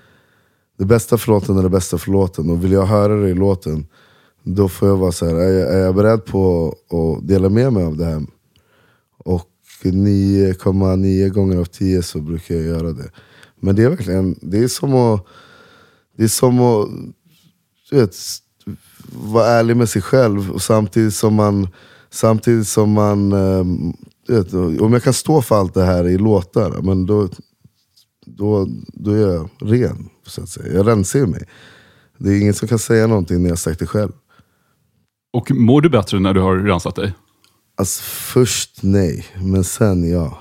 Det 0.77 0.85
bästa 0.85 1.17
för 1.17 1.31
låten 1.31 1.57
är 1.57 1.63
det 1.63 1.69
bästa 1.69 1.97
för 1.97 2.11
låten. 2.11 2.49
Och 2.49 2.63
vill 2.63 2.71
jag 2.71 2.85
höra 2.85 3.15
det 3.15 3.29
i 3.29 3.33
låten, 3.33 3.87
då 4.43 4.69
får 4.69 4.87
jag 4.87 4.97
vara 4.97 5.11
så 5.11 5.25
här, 5.25 5.35
är 5.35 5.59
jag, 5.59 5.73
är 5.73 5.79
jag 5.79 5.95
beredd 5.95 6.25
på 6.25 6.75
att 6.89 7.27
dela 7.27 7.49
med 7.49 7.73
mig 7.73 7.83
av 7.83 7.97
det 7.97 8.05
här? 8.05 8.25
Och 9.17 9.49
9,9 9.83 11.29
gånger 11.29 11.57
av 11.57 11.65
10 11.65 12.01
så 12.01 12.19
brukar 12.19 12.55
jag 12.55 12.63
göra 12.63 12.91
det. 12.91 13.11
Men 13.59 13.75
det 13.75 13.83
är 13.83 13.89
verkligen, 13.89 14.35
det 14.41 14.63
är 14.63 14.67
som 14.67 14.95
att, 14.95 15.25
det 16.17 16.23
är 16.23 16.27
som 16.27 16.59
att 16.61 16.89
du 17.89 17.95
vet, 17.95 18.15
vara 19.11 19.47
ärlig 19.47 19.77
med 19.77 19.89
sig 19.89 20.01
själv. 20.01 20.51
Och 20.51 20.61
samtidigt 20.61 21.13
som 21.13 21.33
man, 21.33 21.67
samtidigt 22.09 22.67
som 22.67 22.91
man 22.91 23.31
ehm, 23.31 23.93
vet, 24.27 24.53
om 24.53 24.93
jag 24.93 25.03
kan 25.03 25.13
stå 25.13 25.41
för 25.41 25.55
allt 25.55 25.73
det 25.73 25.83
här 25.83 26.07
i 26.07 26.17
låtar, 26.17 26.81
men 26.81 27.05
då, 27.05 27.29
då, 28.25 28.67
då 28.93 29.11
är 29.11 29.33
jag 29.33 29.49
ren. 29.59 30.09
Så 30.27 30.41
att 30.41 30.49
säga. 30.49 30.73
Jag 30.73 30.87
rensar 30.87 31.25
mig. 31.25 31.47
Det 32.17 32.29
är 32.29 32.41
ingen 32.41 32.53
som 32.53 32.67
kan 32.67 32.79
säga 32.79 33.07
någonting 33.07 33.37
när 33.37 33.45
jag 33.45 33.51
har 33.51 33.57
sagt 33.57 33.79
det 33.79 33.87
själv. 33.87 34.11
Och 35.33 35.51
mår 35.51 35.81
du 35.81 35.89
bättre 35.89 36.19
när 36.19 36.33
du 36.33 36.41
har 36.41 36.55
rensat 36.55 36.95
dig? 36.95 37.13
Alltså 37.77 38.01
först 38.03 38.79
nej, 38.83 39.25
men 39.35 39.63
sen 39.63 40.09
ja. 40.09 40.39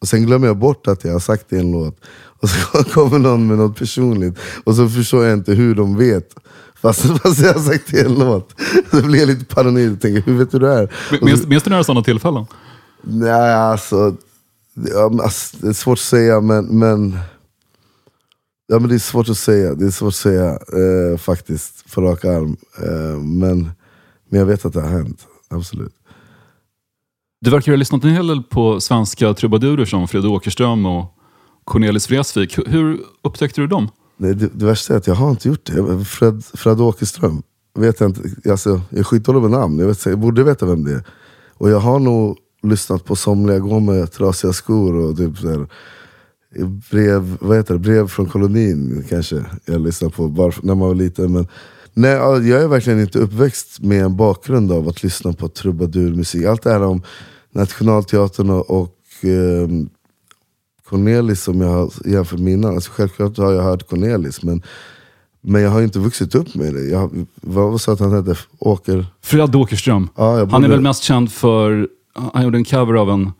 Och 0.00 0.08
sen 0.08 0.26
glömmer 0.26 0.46
jag 0.46 0.56
bort 0.56 0.86
att 0.88 1.04
jag 1.04 1.12
har 1.12 1.20
sagt 1.20 1.46
det 1.48 1.56
i 1.56 1.60
en 1.60 1.72
låt. 1.72 2.00
Och 2.40 2.48
så 2.48 2.84
kommer 2.94 3.18
någon 3.18 3.46
med 3.46 3.58
något 3.58 3.78
personligt. 3.78 4.38
Och 4.64 4.74
så 4.74 4.88
förstår 4.88 5.24
jag 5.24 5.32
inte 5.32 5.52
hur 5.52 5.74
de 5.74 5.96
vet. 5.96 6.34
Fast, 6.84 7.22
fast 7.22 7.40
jag 7.40 7.54
har 7.54 7.60
sagt 7.60 7.90
det 7.90 7.96
i 7.96 8.00
en 8.00 8.14
låt. 8.14 8.60
Så 8.90 9.02
blir 9.02 9.20
jag 9.20 9.26
lite 9.26 9.44
paranoid 9.44 9.92
och 9.92 10.00
tänker, 10.00 10.22
hur 10.22 10.38
vet 10.38 10.50
du 10.50 10.58
det 10.58 10.74
här? 10.74 10.92
Minns, 11.24 11.46
minns 11.46 11.62
du 11.62 11.70
några 11.70 11.84
sådana 11.84 12.02
tillfällen? 12.02 12.46
Nej, 13.02 13.54
alltså, 13.54 14.16
ja, 14.74 15.10
alltså. 15.22 15.56
Det 15.60 15.68
är 15.68 15.72
svårt 15.72 15.98
att 15.98 16.04
säga, 16.04 16.40
men, 16.40 16.64
men, 16.64 17.18
ja, 18.66 18.78
men 18.78 18.88
det 18.88 18.94
är 18.94 18.98
svårt 18.98 19.28
att 19.28 19.38
säga. 19.38 19.74
Det 19.74 19.86
är 19.86 19.90
svårt 19.90 20.08
att 20.08 20.14
säga 20.14 20.50
eh, 20.50 21.18
faktiskt, 21.18 21.94
på 21.94 22.00
rak 22.00 22.24
arm. 22.24 22.56
Eh, 22.82 23.18
men, 23.20 23.70
men 24.28 24.40
jag 24.40 24.46
vet 24.46 24.64
att 24.64 24.72
det 24.72 24.80
har 24.80 24.88
hänt, 24.88 25.26
absolut. 25.50 25.94
Du 27.40 27.50
verkar 27.50 27.72
ha 27.72 27.76
lyssnat 27.76 28.04
en 28.04 28.10
hel 28.10 28.26
del 28.26 28.42
på 28.42 28.80
svenska 28.80 29.34
trubadurer 29.34 29.84
som 29.84 30.08
Fred 30.08 30.26
Åkerström 30.26 30.86
och 30.86 31.14
Cornelis 31.64 32.10
Vreeswijk. 32.10 32.58
Hur 32.66 33.00
upptäckte 33.22 33.60
du 33.60 33.66
dem? 33.66 33.88
Det, 34.24 34.34
det, 34.34 34.50
det 34.54 34.66
värsta 34.66 34.94
är 34.94 34.98
att 34.98 35.06
jag 35.06 35.14
har 35.14 35.30
inte 35.30 35.48
gjort 35.48 35.66
det. 35.66 36.04
Fred, 36.04 36.44
Fred 36.54 36.80
Åkerström. 36.80 37.42
vet 37.74 38.00
jag 38.00 38.10
inte, 38.10 38.50
alltså, 38.50 38.80
jag 38.90 38.98
är 38.98 39.04
skitdålig 39.04 39.42
med 39.42 39.50
namn, 39.50 39.78
jag, 39.78 39.86
vet, 39.86 40.06
jag 40.06 40.18
borde 40.18 40.42
veta 40.42 40.66
vem 40.66 40.84
det 40.84 40.92
är. 40.92 41.02
Och 41.54 41.70
jag 41.70 41.80
har 41.80 41.98
nog 41.98 42.36
lyssnat 42.62 43.04
på 43.04 43.16
somliga 43.16 43.58
gå 43.58 43.80
med 43.80 44.12
trasiga 44.12 44.52
skor 44.52 44.94
och 44.94 45.16
typ 45.16 45.42
där, 45.42 45.66
brev, 46.90 47.36
vad 47.40 47.56
heter 47.56 47.74
det, 47.74 47.80
brev 47.80 48.08
från 48.08 48.26
kolonin 48.26 49.04
kanske 49.08 49.44
jag 49.64 49.80
lyssnade 49.80 50.14
på 50.14 50.28
bara 50.28 50.52
när 50.62 50.74
man 50.74 50.88
var 50.88 50.94
liten. 50.94 51.32
Men, 51.32 51.46
nej, 51.92 52.12
jag 52.48 52.62
är 52.62 52.68
verkligen 52.68 53.00
inte 53.00 53.18
uppväxt 53.18 53.80
med 53.80 54.04
en 54.04 54.16
bakgrund 54.16 54.72
av 54.72 54.88
att 54.88 55.02
lyssna 55.02 55.32
på 55.32 55.48
trubadurmusik. 55.48 56.44
Allt 56.44 56.62
det 56.62 56.70
här 56.70 56.82
om 56.82 57.02
Nationalteatern 57.52 58.50
och, 58.50 58.70
och 58.70 59.24
eh, 59.24 59.68
Cornelis 60.88 61.42
som 61.42 61.60
jag 61.60 61.68
har 61.68 61.90
jämfört 62.04 62.38
med 62.40 62.52
innan. 62.52 62.74
Alltså, 62.74 62.90
självklart 62.92 63.38
har 63.38 63.52
jag 63.52 63.62
hört 63.62 63.88
Cornelis 63.90 64.42
men 64.42 64.62
men 65.46 65.62
jag 65.62 65.70
har 65.70 65.82
inte 65.82 65.98
vuxit 65.98 66.34
upp 66.34 66.54
med 66.54 66.74
det. 66.74 66.80
Jag, 66.84 67.26
vad 67.34 67.80
sa 67.80 67.92
att 67.92 68.00
han 68.00 68.12
hette? 68.12 68.40
Åker... 68.58 69.06
Fred 69.22 69.54
Åkerström. 69.56 70.08
Ja, 70.16 70.38
jag 70.38 70.46
Han 70.46 70.64
är 70.64 70.68
borde- 70.68 70.68
väl 70.68 70.80
mest 70.80 71.02
känd 71.02 71.32
för, 71.32 71.88
han 72.32 72.42
gjorde 72.44 72.58
en 72.58 72.64
cover 72.64 72.94
av 72.94 73.10
en 73.10 73.32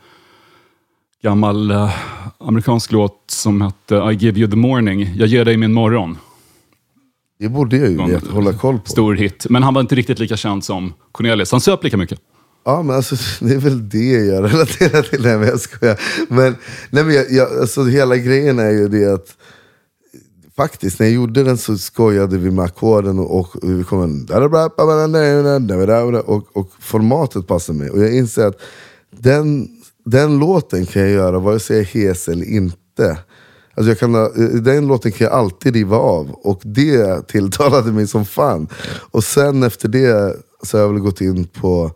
gammal 1.22 1.70
eh, 1.70 1.90
amerikansk 2.38 2.92
låt 2.92 3.24
som 3.26 3.60
hette 3.60 3.94
I 3.94 4.14
give 4.14 4.40
you 4.40 4.50
the 4.50 4.56
morning. 4.56 5.10
Jag 5.16 5.28
ger 5.28 5.44
dig 5.44 5.56
min 5.56 5.72
morgon. 5.72 6.18
Det 7.38 7.48
borde 7.48 7.76
jag 7.76 7.90
ju 7.90 7.96
Någon- 7.96 8.20
hålla 8.30 8.52
koll 8.52 8.78
på. 8.78 8.90
Stor 8.90 9.14
hit. 9.14 9.46
Men 9.50 9.62
han 9.62 9.74
var 9.74 9.80
inte 9.80 9.94
riktigt 9.94 10.18
lika 10.18 10.36
känd 10.36 10.64
som 10.64 10.92
Cornelis. 11.12 11.52
Han 11.52 11.60
söp 11.60 11.84
lika 11.84 11.96
mycket. 11.96 12.20
Ja 12.64 12.83
men 12.83 12.97
alltså 12.97 13.16
det 13.40 13.54
är 13.54 13.59
väl 13.59 13.88
det 13.88 14.12
jag 14.12 14.44
relaterar 14.44 15.02
till. 15.02 15.23
Nej 15.23 15.38
men 15.38 15.49
jag 15.49 15.61
skojar. 15.61 16.00
Men, 16.28 16.56
nej, 16.90 17.04
men 17.04 17.14
jag, 17.14 17.30
jag, 17.30 17.61
alltså, 17.61 17.85
hela 17.85 18.16
grejen 18.16 18.59
är 18.59 18.71
ju 18.71 18.88
det 18.88 19.12
att 19.14 19.37
Faktiskt, 20.56 20.99
när 20.99 21.06
jag 21.06 21.14
gjorde 21.14 21.42
den 21.42 21.59
så 21.59 21.78
skojade 21.78 22.38
vi 22.38 22.50
med 22.50 22.64
ackorden 22.64 23.18
och, 23.18 23.37
och 23.37 23.49
vi 23.62 23.85
kom 23.85 24.02
en 24.02 24.26
och, 26.26 26.56
och 26.56 26.71
formatet 26.80 27.47
passade 27.47 27.78
mig. 27.78 27.90
Och 27.90 27.99
jag 27.99 28.16
inser 28.16 28.47
att 28.47 28.61
den, 29.11 29.68
den 30.04 30.38
låten 30.38 30.87
kan 30.87 31.02
jag 31.02 31.11
göra 31.11 31.38
vare 31.38 31.61
sig 31.61 31.76
jag 31.76 31.80
är 31.80 32.09
hes 32.09 32.28
eller 32.28 32.44
inte. 32.44 33.18
Alltså 33.75 33.90
jag 33.90 33.99
kan, 33.99 34.12
den 34.64 34.87
låten 34.87 35.12
kan 35.12 35.25
jag 35.25 35.35
alltid 35.35 35.75
riva 35.75 35.97
av 35.97 36.30
och 36.30 36.61
det 36.64 37.28
tilltalade 37.28 37.92
mig 37.92 38.06
som 38.06 38.25
fan. 38.25 38.68
Och 39.11 39.25
sen 39.25 39.62
efter 39.62 39.88
det 39.88 40.37
så 40.62 40.76
har 40.76 40.83
jag 40.83 40.92
väl 40.92 41.02
gått 41.02 41.21
in 41.21 41.44
på 41.44 41.90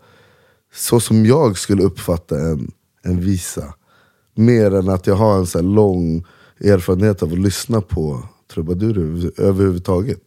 så 0.74 1.00
som 1.00 1.26
jag 1.26 1.58
skulle 1.58 1.82
uppfatta 1.82 2.38
en, 2.38 2.70
en 3.02 3.20
visa. 3.20 3.74
Mer 4.34 4.74
än 4.74 4.88
att 4.88 5.06
jag 5.06 5.14
har 5.14 5.38
en 5.38 5.46
så 5.46 5.58
här 5.58 5.64
lång 5.64 6.24
erfarenhet 6.60 7.22
av 7.22 7.32
att 7.32 7.38
lyssna 7.38 7.80
på 7.80 8.22
trubadurer 8.52 9.30
överhuvudtaget. 9.40 10.18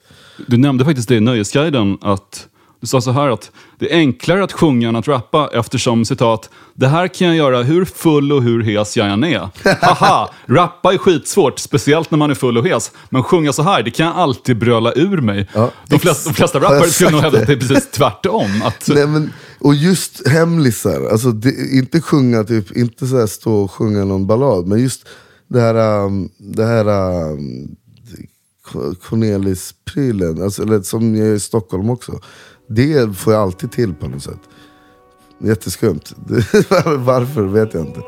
Du 0.47 0.57
nämnde 0.57 0.85
faktiskt 0.85 1.07
det 1.09 1.15
i 1.15 1.19
Nöjesguiden 1.19 1.97
att 2.01 2.47
du 2.81 2.87
sa 2.87 3.01
så 3.01 3.11
här 3.11 3.29
att 3.29 3.51
det 3.79 3.93
är 3.93 3.97
enklare 3.97 4.43
att 4.43 4.51
sjunga 4.51 4.89
än 4.89 4.95
att 4.95 5.07
rappa 5.07 5.49
eftersom 5.53 6.05
citat, 6.05 6.49
det 6.73 6.87
här 6.87 7.07
kan 7.07 7.27
jag 7.27 7.35
göra 7.35 7.63
hur 7.63 7.85
full 7.85 8.31
och 8.31 8.43
hur 8.43 8.63
hes 8.63 8.97
jag 8.97 9.09
än 9.09 9.23
är. 9.23 9.49
Haha, 9.81 10.29
rappa 10.45 10.93
är 10.93 10.97
skitsvårt, 10.97 11.59
speciellt 11.59 12.11
när 12.11 12.17
man 12.17 12.31
är 12.31 12.35
full 12.35 12.57
och 12.57 12.67
hes. 12.67 12.91
Men 13.09 13.23
sjunga 13.23 13.53
så 13.53 13.63
här, 13.63 13.83
det 13.83 13.91
kan 13.91 14.05
jag 14.05 14.15
alltid 14.15 14.57
bröla 14.57 14.93
ur 14.93 15.21
mig. 15.21 15.49
Ja, 15.53 15.71
de, 15.87 15.99
flesta, 15.99 16.29
de 16.29 16.33
flesta 16.35 16.59
rappare 16.59 16.89
skulle 16.89 17.09
nog 17.09 17.21
hävda 17.21 17.39
att 17.39 17.47
det 17.47 17.53
är 17.53 17.57
precis 17.57 17.91
tvärtom. 17.91 18.61
Att, 18.63 18.87
Nej, 18.87 19.07
men, 19.07 19.33
och 19.59 19.75
just 19.75 20.27
hemlisar, 20.27 21.09
alltså 21.11 21.31
det, 21.31 21.55
inte 21.71 22.01
sjunga, 22.01 22.43
typ, 22.43 22.77
inte 22.77 23.07
så 23.07 23.19
här 23.19 23.27
stå 23.27 23.53
och 23.53 23.71
sjunga 23.71 24.05
någon 24.05 24.27
ballad, 24.27 24.67
men 24.67 24.79
just 24.79 25.07
det 25.47 25.61
här, 25.61 26.05
um, 26.05 26.29
det 26.37 26.65
här 26.65 26.87
um, 27.31 27.75
Cornelis-prylen, 29.01 30.43
alltså, 30.43 30.63
eller 30.63 30.81
som 30.81 31.15
jag 31.15 31.27
är 31.27 31.33
i 31.33 31.39
Stockholm 31.39 31.89
också. 31.89 32.19
Det 32.75 33.17
får 33.17 33.33
jag 33.33 33.41
alltid 33.41 33.71
till 33.71 33.93
på 33.93 34.07
något 34.07 34.23
sätt. 34.23 34.39
Jätteskumt. 35.37 36.01
Varför 36.97 37.41
vet 37.41 37.73
jag 37.73 37.85
inte. 37.85 37.99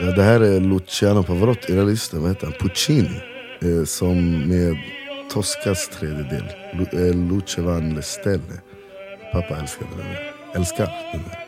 Ja, 0.00 0.12
det 0.16 0.22
här 0.22 0.40
är 0.40 0.60
Luciano 0.60 1.22
Pavarotti, 1.22 1.72
eller 1.72 2.18
vad 2.18 2.30
heter 2.30 2.46
han? 2.46 2.54
Puccini. 2.60 3.20
Eh, 3.60 3.84
som 3.84 4.48
med 4.48 4.76
Toscas 5.30 5.88
tredjedel. 5.88 6.44
Lu, 6.74 7.08
eh, 7.08 7.14
Luce 7.14 7.62
van 7.62 7.94
Lestelle. 7.94 8.60
Pappa 9.32 9.56
älskade 9.56 9.90
den 9.96 10.06
där. 10.06 10.32
Älskar 10.54 10.86
den 11.12 11.22
där. 11.22 11.47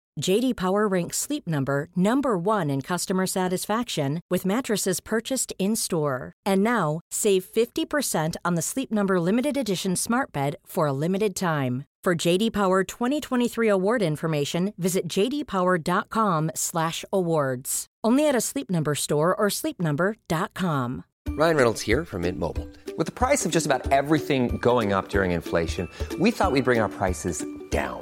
JD 0.21 0.55
Power 0.55 0.87
ranks 0.87 1.17
Sleep 1.17 1.47
Number 1.47 1.89
number 1.95 2.37
1 2.37 2.69
in 2.69 2.81
customer 2.81 3.25
satisfaction 3.25 4.21
with 4.29 4.45
mattresses 4.45 4.99
purchased 4.99 5.51
in-store. 5.59 6.33
And 6.45 6.63
now, 6.63 7.01
save 7.11 7.45
50% 7.45 8.35
on 8.45 8.53
the 8.55 8.61
Sleep 8.61 8.91
Number 8.91 9.19
limited 9.19 9.57
edition 9.57 9.95
Smart 9.95 10.31
Bed 10.31 10.57
for 10.65 10.85
a 10.85 10.93
limited 10.93 11.35
time. 11.35 11.85
For 12.03 12.13
JD 12.15 12.53
Power 12.53 12.83
2023 12.83 13.67
award 13.67 14.01
information, 14.01 14.73
visit 14.77 15.07
jdpower.com/awards. 15.07 17.85
Only 18.03 18.27
at 18.27 18.35
a 18.35 18.41
Sleep 18.41 18.71
Number 18.71 18.95
store 18.95 19.35
or 19.35 19.49
sleepnumber.com. 19.49 21.03
Ryan 21.29 21.55
Reynolds 21.55 21.81
here 21.81 22.03
from 22.03 22.23
Mint 22.23 22.39
Mobile. 22.39 22.67
With 22.97 23.05
the 23.05 23.13
price 23.13 23.45
of 23.45 23.51
just 23.51 23.65
about 23.65 23.91
everything 23.91 24.57
going 24.57 24.93
up 24.93 25.09
during 25.09 25.31
inflation, 25.31 25.87
we 26.19 26.31
thought 26.31 26.51
we'd 26.51 26.65
bring 26.65 26.79
our 26.79 26.89
prices 26.89 27.45
down. 27.69 28.01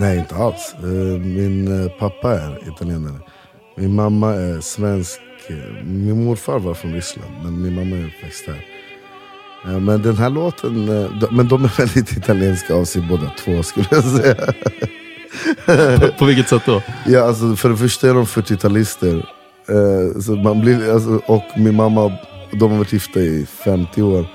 Nej, 0.00 0.18
inte 0.18 0.34
alls. 0.36 0.74
Eh, 0.82 1.20
Min 1.20 1.82
eh, 1.84 1.90
pappa 1.90 2.34
är 2.34 2.68
italienare. 2.68 3.14
Min 3.76 3.94
mamma 3.94 4.32
är 4.34 4.60
svensk. 4.60 5.20
Eh, 5.48 5.84
Min 5.84 6.24
morfar 6.24 6.58
var 6.58 6.74
från 6.74 6.92
Ryssland, 6.94 7.30
men 7.42 7.62
min 7.62 7.74
mamma 7.74 7.96
är 7.96 8.06
uppväxt 8.06 8.44
här. 8.46 8.66
Men 9.80 10.02
den 10.02 10.16
här 10.16 10.30
låten, 10.30 10.84
men 11.30 11.48
de 11.48 11.64
är 11.64 11.78
väldigt 11.78 12.12
italienska 12.16 12.74
av 12.74 12.84
sig 12.84 13.02
båda 13.08 13.30
två 13.44 13.62
skulle 13.62 13.86
jag 13.90 14.04
säga. 14.04 14.34
På, 16.00 16.08
på 16.18 16.24
vilket 16.24 16.48
sätt 16.48 16.62
då? 16.66 16.82
Ja, 17.06 17.20
alltså, 17.24 17.56
för 17.56 17.68
det 17.68 17.76
första 17.76 18.10
är 18.10 18.14
de 18.14 18.24
40-talister. 18.24 19.26
Eh, 19.68 20.20
så 20.20 20.32
man 20.32 20.60
blir, 20.60 20.92
alltså, 20.92 21.20
och 21.26 21.44
min 21.56 21.76
mamma, 21.76 22.12
de 22.52 22.70
har 22.70 22.78
varit 22.78 22.92
gifta 22.92 23.20
i 23.20 23.46
50 23.64 24.02
år. 24.02 24.26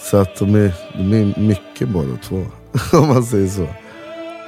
Så 0.00 0.16
att 0.16 0.36
de 0.36 0.54
är, 0.54 0.72
de 0.98 1.12
är 1.12 1.40
mycket 1.40 1.88
båda 1.88 2.16
två. 2.28 2.46
Om 2.98 3.08
man 3.08 3.24
säger 3.24 3.48
så. 3.48 3.68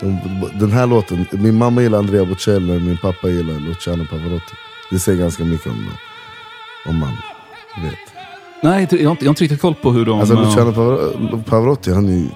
De, 0.00 0.18
den 0.60 0.72
här 0.72 0.86
låten, 0.86 1.26
min 1.30 1.54
mamma 1.54 1.82
gillar 1.82 1.98
Andrea 1.98 2.24
Bocelli, 2.24 2.80
min 2.80 2.96
pappa 2.96 3.28
gillar 3.28 3.60
Luciano 3.60 4.04
Pavarotti. 4.10 4.52
Det 4.90 4.98
säger 4.98 5.18
ganska 5.18 5.44
mycket 5.44 5.66
om 5.66 5.72
dem. 5.72 5.92
Om 6.86 6.96
man 6.98 7.12
vet. 7.82 7.94
Nej, 8.62 8.62
jag 8.62 8.70
har, 8.72 8.80
inte, 8.80 8.96
jag 8.96 9.08
har 9.10 9.28
inte 9.28 9.44
riktigt 9.44 9.60
koll 9.60 9.74
på 9.74 9.90
hur 9.92 10.04
de... 10.04 10.20
Alltså 10.20 10.34
eh, 10.34 10.40
Luciano 10.44 10.72
Pavar- 10.72 11.42
Pavarotti, 11.42 11.92
han 11.92 12.08
är 12.08 12.12
ju 12.12 12.28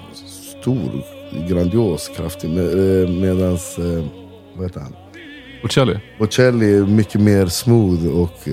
stor, 0.62 1.04
grandios, 1.48 2.10
kraftig. 2.16 2.50
Med, 2.50 3.02
eh, 3.02 3.08
medans, 3.08 3.78
eh, 3.78 4.04
vad 4.56 4.66
heter 4.66 4.80
han? 4.80 4.94
Bocelli. 5.62 5.98
Bocelli 6.18 6.76
är 6.76 6.82
mycket 6.86 7.20
mer 7.20 7.46
smooth 7.46 8.06
och 8.06 8.48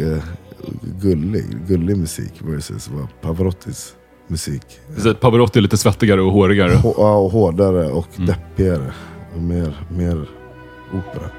gullig, 1.02 1.46
gullig 1.68 1.98
musik 1.98 2.34
versus 2.40 2.88
vad 2.90 3.08
Pavarottis 3.22 3.94
musik. 4.28 4.62
Att 5.06 5.20
Pavarotti 5.20 5.60
är 5.60 5.64
lite 5.64 5.78
svettigare 5.78 6.22
och 6.22 6.32
hårigare. 6.32 6.72
Hå- 6.74 6.94
ja, 6.98 7.18
och 7.18 7.32
hårdare 7.32 7.92
och 7.92 8.08
deppigare. 8.18 8.94
Och 9.36 9.42
mer, 9.42 9.78
mer 9.92 10.30
opera. 10.94 11.30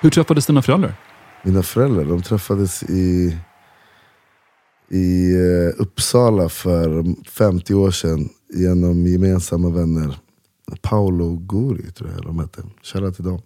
Hur 0.00 0.10
träffades 0.10 0.46
dina 0.46 0.62
föräldrar? 0.62 0.94
Mina 1.42 1.62
föräldrar 1.62 2.04
de 2.04 2.22
träffades 2.22 2.82
i, 2.82 3.36
i 4.90 5.34
eh, 5.34 5.82
Uppsala 5.82 6.48
för 6.48 7.04
50 7.30 7.74
år 7.74 7.90
sedan 7.90 8.28
genom 8.54 9.06
gemensamma 9.06 9.70
vänner. 9.70 10.18
Paolo 10.82 11.36
Guri 11.36 11.92
tror 11.92 12.10
jag 12.10 12.22
de 12.22 12.38
hette. 12.38 12.62
Shoutout 12.82 13.14
till 13.16 13.24
dem. 13.24 13.40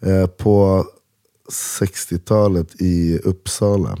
Eh, 0.00 0.26
på 0.26 0.84
60-talet 1.80 2.80
i 2.82 3.18
Uppsala. 3.18 3.98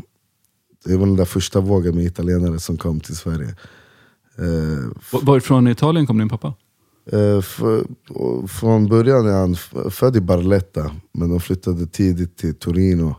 Det 0.84 0.96
var 0.96 1.06
den 1.06 1.16
där 1.16 1.24
första 1.24 1.60
vågen 1.60 1.94
med 1.96 2.04
italienare 2.04 2.58
som 2.58 2.76
kom 2.76 3.00
till 3.00 3.16
Sverige. 3.16 3.48
Eh, 4.38 4.88
Var- 5.12 5.22
Varifrån 5.26 5.68
i 5.68 5.70
Italien 5.70 6.06
kom 6.06 6.18
din 6.18 6.28
pappa? 6.28 6.54
Eh, 7.12 7.40
för, 7.40 7.84
från 8.48 8.88
början 8.88 9.26
är 9.28 9.32
han 9.32 9.56
född 9.90 10.16
i 10.16 10.20
Barletta, 10.20 10.96
men 11.12 11.30
de 11.30 11.40
flyttade 11.40 11.86
tidigt 11.86 12.36
till 12.36 12.54
Torino. 12.54 13.14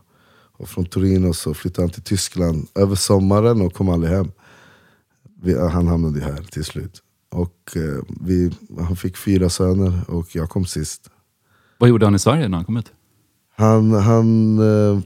Och 0.58 0.70
från 0.70 0.86
Torino 0.86 1.34
så 1.34 1.54
flyttade 1.54 1.82
han 1.88 1.90
till 1.94 2.04
Tyskland 2.04 2.68
över 2.76 2.96
sommaren 2.96 3.62
och 3.62 3.74
kom 3.74 3.90
aldrig 3.90 4.14
hem. 4.14 4.32
Vi, 5.44 5.60
han 5.60 5.88
hamnade 5.88 6.20
här 6.20 6.42
till 6.52 6.66
slut. 6.66 7.02
Och 7.32 7.76
eh, 7.76 8.04
vi, 8.22 8.52
han 8.80 8.96
fick 8.96 9.18
fyra 9.18 9.50
söner 9.50 10.02
och 10.08 10.36
jag 10.36 10.50
kom 10.50 10.66
sist. 10.66 11.10
Vad 11.78 11.90
gjorde 11.90 12.06
han 12.06 12.16
i 12.16 12.20
Sverige 12.20 12.48
när 12.48 12.58
han 12.58 12.66
kom 12.66 12.76
hit? 12.76 12.92
Han, 13.56 13.92
han, 13.92 14.60
eh, 14.60 15.00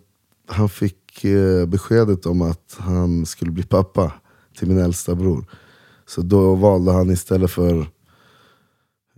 han 0.48 0.70
fick 0.70 1.24
eh, 1.26 1.66
beskedet 1.66 2.26
om 2.26 2.42
att 2.42 2.76
han 2.80 3.26
skulle 3.26 3.52
bli 3.52 3.64
pappa 3.64 4.14
till 4.58 4.68
min 4.68 4.78
äldsta 4.78 5.16
bror. 5.16 5.46
Så 6.08 6.22
då 6.22 6.56
valde 6.56 6.92
han 6.92 7.10
istället 7.10 7.52
för 7.52 7.88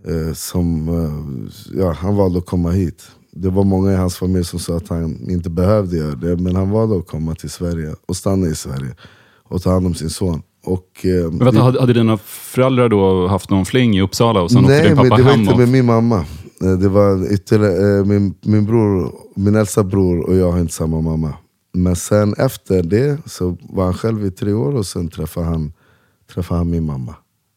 eh, 0.04 0.32
som, 0.34 0.88
eh, 0.88 1.78
ja, 1.78 1.92
han 1.92 2.16
valde 2.16 2.38
att 2.38 2.46
komma 2.46 2.70
hit. 2.70 3.10
Det 3.32 3.50
var 3.50 3.64
många 3.64 3.92
i 3.92 3.96
hans 3.96 4.16
familj 4.16 4.44
som 4.44 4.58
sa 4.58 4.76
att 4.76 4.88
han 4.88 5.30
inte 5.30 5.50
behövde 5.50 5.96
göra 5.96 6.14
det, 6.14 6.36
men 6.36 6.56
han 6.56 6.70
valde 6.70 6.98
att 6.98 7.06
komma 7.06 7.34
till 7.34 7.50
Sverige 7.50 7.94
och 8.06 8.16
stanna 8.16 8.46
i 8.46 8.54
Sverige 8.54 8.96
och 9.42 9.62
ta 9.62 9.70
hand 9.70 9.86
om 9.86 9.94
sin 9.94 10.10
son. 10.10 10.42
Och, 10.72 11.04
eh, 11.06 11.30
Men 11.30 11.38
vänta, 11.38 11.62
hade, 11.62 11.80
hade 11.80 11.92
dina 11.92 12.16
föräldrar 12.24 12.88
då 12.88 13.26
haft 13.26 13.50
någon 13.50 13.64
fling 13.66 13.96
i 13.96 14.02
Uppsala 14.02 14.40
och 14.40 14.50
sen 14.50 14.58
åkte 14.64 14.72
Nej, 14.72 14.82
din 14.82 14.94
men 14.96 15.04
pappa 15.08 15.16
det 15.16 15.22
var 15.22 15.34
inte 15.34 15.52
och- 15.52 15.58
med 15.58 15.68
min 15.68 15.86
mamma. 15.86 16.24
Eh, 16.62 16.70
Det 16.72 16.88
var 16.88 17.32
ytterligare, 17.32 17.98
eh, 17.98 18.04
min, 18.04 18.34
min, 18.40 18.66
bror, 18.66 19.12
min 19.36 19.54
äldsta 19.54 19.84
bror 19.84 20.26
och 20.26 20.36
jag 20.36 20.52
har 20.52 20.58
inte 20.60 20.72
samma 20.72 21.00
mamma. 21.00 21.34
Men 21.72 21.96
sen 21.96 22.34
efter 22.38 22.82
det 22.82 23.18
så 23.26 23.56
var 23.60 23.84
han 23.84 23.94
själv 23.94 24.26
i 24.26 24.30
tre 24.30 24.52
år 24.52 24.74
och 24.74 24.86
sen 24.86 25.08
träffade 25.08 25.46
han, 25.46 25.72
träffade 26.34 26.58
han 26.60 26.70
min 26.70 26.86
mamma. 26.86 27.14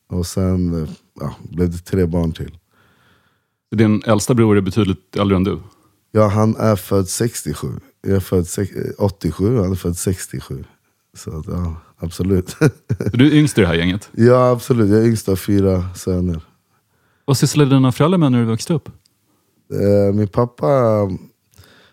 Och 0.10 0.26
sen 0.26 0.84
eh, 0.84 0.90
ja, 1.20 1.34
blev 1.50 1.70
det 1.72 1.78
tre 1.78 2.06
barn 2.06 2.32
till. 2.32 2.58
Din 3.76 4.02
äldsta 4.06 4.34
bror 4.34 4.58
är 4.58 4.62
betydligt 4.62 5.16
äldre 5.16 5.36
än 5.36 5.44
du. 5.44 5.60
Ja, 6.12 6.28
han 6.28 6.56
är 6.56 6.76
född 6.76 7.08
67. 7.08 7.68
Jag 8.02 8.16
är 8.16 8.20
född 8.20 8.48
sex- 8.48 8.76
eh, 8.76 8.92
87, 8.98 9.58
han 9.58 9.72
är 9.72 9.76
född 9.76 9.98
67. 9.98 10.64
Så 11.18 11.38
att, 11.40 11.48
ja, 11.48 11.76
absolut. 12.02 12.56
Du 13.14 13.28
är 13.28 13.34
yngst 13.36 13.58
i 13.58 13.62
det 13.62 13.68
här 13.68 13.76
gänget. 13.76 14.10
ja, 14.12 14.52
absolut. 14.52 14.90
Jag 14.90 15.00
är 15.00 15.06
yngst 15.06 15.30
av 15.30 15.36
fyra 15.36 15.86
söner. 15.96 16.42
Vad 17.26 17.38
sysslade 17.38 17.76
dina 17.76 17.92
föräldrar 17.92 18.18
med 18.18 18.32
när 18.32 18.40
du 18.40 18.46
växte 18.46 18.74
upp? 18.74 18.90
Eh, 19.74 20.14
min 20.14 20.28
pappa, 20.28 20.68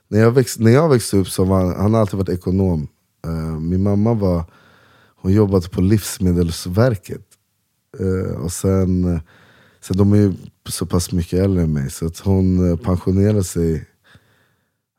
när 0.08 0.20
jag, 0.20 0.30
växt, 0.30 0.58
när 0.58 0.70
jag 0.70 0.88
växte 0.88 1.16
upp 1.16 1.28
så 1.28 1.44
var 1.44 1.64
han, 1.64 1.76
han 1.76 1.94
har 1.94 2.00
alltid 2.00 2.18
varit 2.18 2.28
ekonom. 2.28 2.88
Eh, 3.26 3.60
min 3.60 3.82
mamma 3.82 4.14
var, 4.14 4.44
hon 5.16 5.32
jobbade 5.32 5.68
på 5.68 5.80
Livsmedelsverket. 5.80 7.26
Eh, 7.98 8.36
och 8.36 8.52
sen, 8.52 9.20
sen 9.80 9.96
de 9.96 10.12
är 10.12 10.16
ju 10.16 10.32
så 10.68 10.86
pass 10.86 11.12
mycket 11.12 11.38
äldre 11.38 11.62
än 11.62 11.72
mig 11.72 11.90
så 11.90 12.06
att 12.06 12.18
hon 12.18 12.78
pensionerade 12.78 13.44
sig 13.44 13.86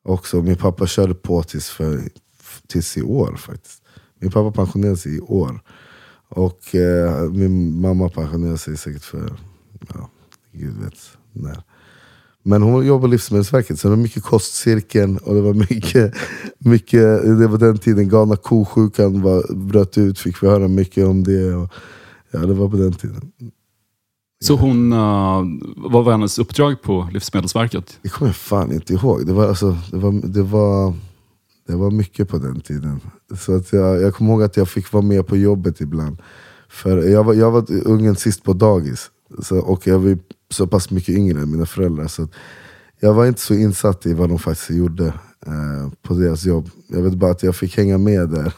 också. 0.04 0.42
Min 0.42 0.56
pappa 0.56 0.88
körde 0.88 1.14
på 1.14 1.44
tills, 1.44 1.70
för, 1.70 2.02
tills 2.68 2.98
i 2.98 3.02
år 3.02 3.36
faktiskt. 3.36 3.79
Min 4.20 4.32
pappa 4.32 4.52
pensionerade 4.52 4.98
sig 4.98 5.16
i 5.16 5.20
år. 5.20 5.62
Och 6.30 6.76
eh, 6.76 7.30
min 7.30 7.82
mamma 7.82 8.10
pensionerade 8.10 8.58
sig 8.58 8.78
säkert 8.78 9.04
för, 9.04 9.34
ja, 9.94 10.10
gud 10.52 10.74
vet 10.84 10.94
när. 11.34 11.64
Men 12.44 12.62
hon 12.62 12.86
jobbade 12.86 13.02
på 13.02 13.08
Livsmedelsverket, 13.08 13.80
så 13.80 13.88
det 13.88 13.96
var 13.96 14.04
mycket 14.04 14.24
kostcirkeln 14.24 15.18
och 15.18 15.36
det 15.36 15.42
var 15.42 15.54
mycket, 15.54 16.14
mycket 16.58 17.02
det 17.40 17.48
var 17.48 17.58
den 17.58 17.78
tiden 17.78 18.10
galna 18.10 18.36
kosjukan 18.36 19.22
var, 19.22 19.56
bröt 19.56 19.98
ut, 19.98 20.20
fick 20.20 20.44
vi 20.44 20.48
höra 20.48 20.68
mycket 20.68 21.08
om 21.08 21.24
det. 21.24 21.56
Och, 21.56 21.74
ja, 22.32 22.40
det 22.40 22.54
var 22.54 22.70
på 22.70 22.78
den 22.78 22.94
tiden. 22.94 23.32
Så 24.44 24.56
hon, 24.56 24.94
uh, 24.94 25.44
vad 25.76 26.06
var 26.06 26.12
hennes 26.12 26.40
uppdrag 26.40 26.82
på 26.82 27.10
Livsmedelsverket? 27.14 28.00
Det 28.02 28.10
kommer 28.10 28.30
jag 28.30 28.36
fan 28.36 28.72
inte 28.72 28.94
ihåg. 28.94 29.26
Det 29.26 29.34
var, 29.34 29.48
alltså, 29.48 29.78
det 29.92 29.98
var, 29.98 30.12
det 30.28 30.44
var, 30.44 30.94
det 31.70 31.76
var 31.76 31.92
mycket 31.92 32.30
på 32.30 32.38
den 32.38 32.62
tiden. 32.62 33.00
Så 33.38 33.56
att 33.56 33.74
jag, 33.74 34.02
jag 34.02 34.16
kommer 34.16 34.32
ihåg 34.32 34.44
att 34.44 34.58
jag 34.58 34.70
fick 34.70 34.94
vara 34.94 35.04
med 35.04 35.28
på 35.28 35.38
jobbet 35.38 35.82
ibland. 35.82 36.18
För 36.70 36.98
jag 36.98 37.24
var, 37.24 37.34
jag 37.34 37.52
var 37.52 37.66
ungen 37.86 38.16
sist 38.16 38.44
på 38.44 38.54
dagis. 38.54 39.12
Så, 39.42 39.60
och 39.60 39.88
jag 39.88 40.00
var 40.00 40.18
så 40.50 40.68
pass 40.68 40.92
mycket 40.92 41.16
yngre 41.16 41.42
än 41.42 41.52
mina 41.52 41.66
föräldrar. 41.66 42.08
Så 42.08 42.28
jag 43.00 43.14
var 43.14 43.26
inte 43.26 43.42
så 43.42 43.54
insatt 43.54 44.06
i 44.06 44.14
vad 44.14 44.30
de 44.30 44.40
faktiskt 44.40 44.70
gjorde 44.70 45.06
eh, 45.46 45.92
på 46.02 46.14
deras 46.14 46.46
jobb. 46.46 46.70
Jag 46.88 47.02
vet 47.02 47.14
bara 47.14 47.32
att 47.32 47.44
jag 47.44 47.56
fick 47.56 47.78
hänga 47.78 47.98
med 47.98 48.30
där. 48.30 48.54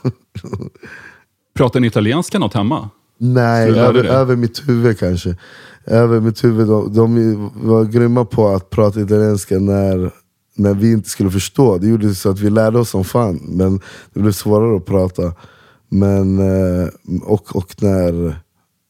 Pratar 1.56 1.80
ni 1.80 1.88
italienska 1.88 2.40
något 2.40 2.54
hemma? 2.54 2.90
Nej, 3.18 3.70
över, 3.70 4.04
över 4.04 4.36
mitt 4.36 4.70
huvud 4.70 5.00
kanske. 5.00 5.36
Över 5.86 6.20
mitt 6.20 6.44
huvud. 6.44 6.68
De, 6.68 6.94
de 6.94 7.50
var 7.56 7.86
grymma 7.86 8.26
på 8.26 8.48
att 8.48 8.70
prata 8.70 9.02
italienska 9.02 9.60
när, 9.60 10.12
när 10.56 10.74
vi 10.74 10.92
inte 10.92 11.10
skulle 11.10 11.32
förstå. 11.32 11.78
Det 11.78 11.88
gjorde 11.88 12.16
så 12.16 12.30
att 12.30 12.40
vi 12.40 12.50
lärde 12.50 12.80
oss 12.80 12.90
som 12.90 13.04
fan, 13.04 13.36
men 13.36 13.80
det 14.14 14.20
blev 14.20 14.32
svårare 14.32 14.78
att 14.78 14.86
prata. 14.86 15.34
Men, 15.90 16.40
eh, 16.40 16.90
och, 17.22 17.56
och 17.56 17.84
när, 17.84 18.36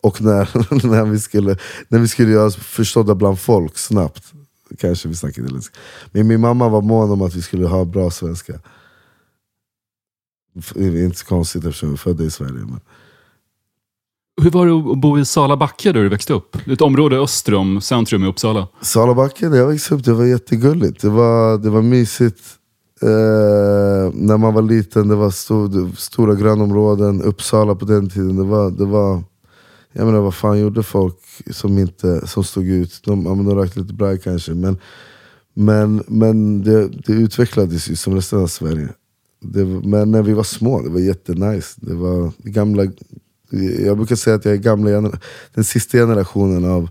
och 0.02 0.22
när, 0.22 0.88
när, 0.88 1.06
vi 1.06 1.20
skulle, 1.20 1.58
när 1.88 2.00
vi 2.00 2.08
skulle 2.08 2.32
göra 2.32 2.46
oss 2.46 2.56
förstådda 2.56 3.16
bland 3.16 3.40
folk 3.40 3.78
snabbt, 3.78 4.34
kanske 4.78 5.08
vi 5.08 5.16
snackade 5.16 5.46
italienska. 5.46 5.78
Men 6.12 6.28
min 6.28 6.42
mamma 6.42 6.70
var 6.70 6.82
mån 6.82 7.12
om 7.12 7.22
att 7.22 7.36
vi 7.36 7.42
skulle 7.42 7.68
ha 7.68 7.86
bra 7.86 8.12
svenska. 8.12 8.60
Det 10.74 10.86
är 10.86 11.06
inte 11.06 11.18
så 11.18 11.26
konstigt 11.26 11.66
eftersom 11.66 11.90
vi 11.90 11.94
är 11.94 11.98
födda 11.98 12.24
i 12.24 12.32
Sverige. 12.32 12.54
Men. 12.54 12.80
Hur 14.42 14.50
var 14.50 14.68
det 14.68 14.92
att 14.92 14.98
bo 14.98 15.20
i 15.20 15.26
Salabacke 15.26 15.92
där 15.92 16.04
du 16.04 16.10
växte 16.10 16.34
upp? 16.34 16.58
Ett 16.68 16.82
område 16.82 17.18
öster 17.18 17.54
om 17.54 17.82
centrum 17.82 18.24
i 18.24 18.28
Uppsala. 18.28 18.68
Salabacke 18.82 19.50
när 19.50 19.58
jag 19.58 19.68
växte 19.68 19.96
upp, 19.96 20.04
det 20.04 20.14
var 20.14 20.26
jättegulligt. 20.26 21.02
Det 21.02 21.10
var, 21.10 21.58
det 21.58 21.70
var 21.70 21.82
mysigt. 21.82 22.40
Eh, 23.02 24.14
när 24.14 24.38
man 24.38 24.54
var 24.54 24.62
liten, 24.62 25.08
det 25.08 25.16
var 25.16 25.30
stor, 25.30 25.96
stora 25.96 26.36
grönområden. 26.36 27.22
Uppsala 27.22 27.76
på 27.76 27.86
den 27.86 28.10
tiden, 28.10 28.36
det 28.36 28.44
var... 28.44 28.72
Det 28.72 28.86
var 28.86 29.24
jag 29.94 30.06
menar, 30.06 30.20
vad 30.20 30.36
fan 30.36 30.60
gjorde 30.60 30.84
folk 30.84 31.18
som, 31.52 31.78
inte, 31.78 32.28
som 32.28 32.44
stod 32.44 32.68
ut? 32.68 33.02
De, 33.04 33.26
ja, 33.26 33.36
men 33.36 33.46
de 33.46 33.56
rökte 33.56 33.80
lite 33.80 33.94
braj 33.94 34.20
kanske, 34.20 34.54
men, 34.54 34.78
men, 35.54 36.04
men 36.08 36.64
det, 36.64 36.88
det 36.88 37.14
utvecklades 37.14 37.90
ju 37.90 37.96
som 37.96 38.16
resten 38.16 38.40
av 38.40 38.48
Sverige. 38.48 38.90
Det, 39.42 39.66
men 39.66 40.12
när 40.12 40.22
vi 40.22 40.34
var 40.34 40.44
små, 40.44 40.82
det 40.82 40.90
var 40.90 41.00
jättenice. 41.00 41.76
Det 41.78 41.94
var 41.94 42.32
gamla, 42.38 42.84
jag 43.86 43.98
brukar 43.98 44.16
säga 44.16 44.36
att 44.36 44.46
jag 44.46 44.54
är 44.54 44.58
gamla, 44.58 44.90
gener- 44.90 45.20
den 45.54 45.64
sista 45.64 45.98
generationen 45.98 46.66
av 46.66 46.90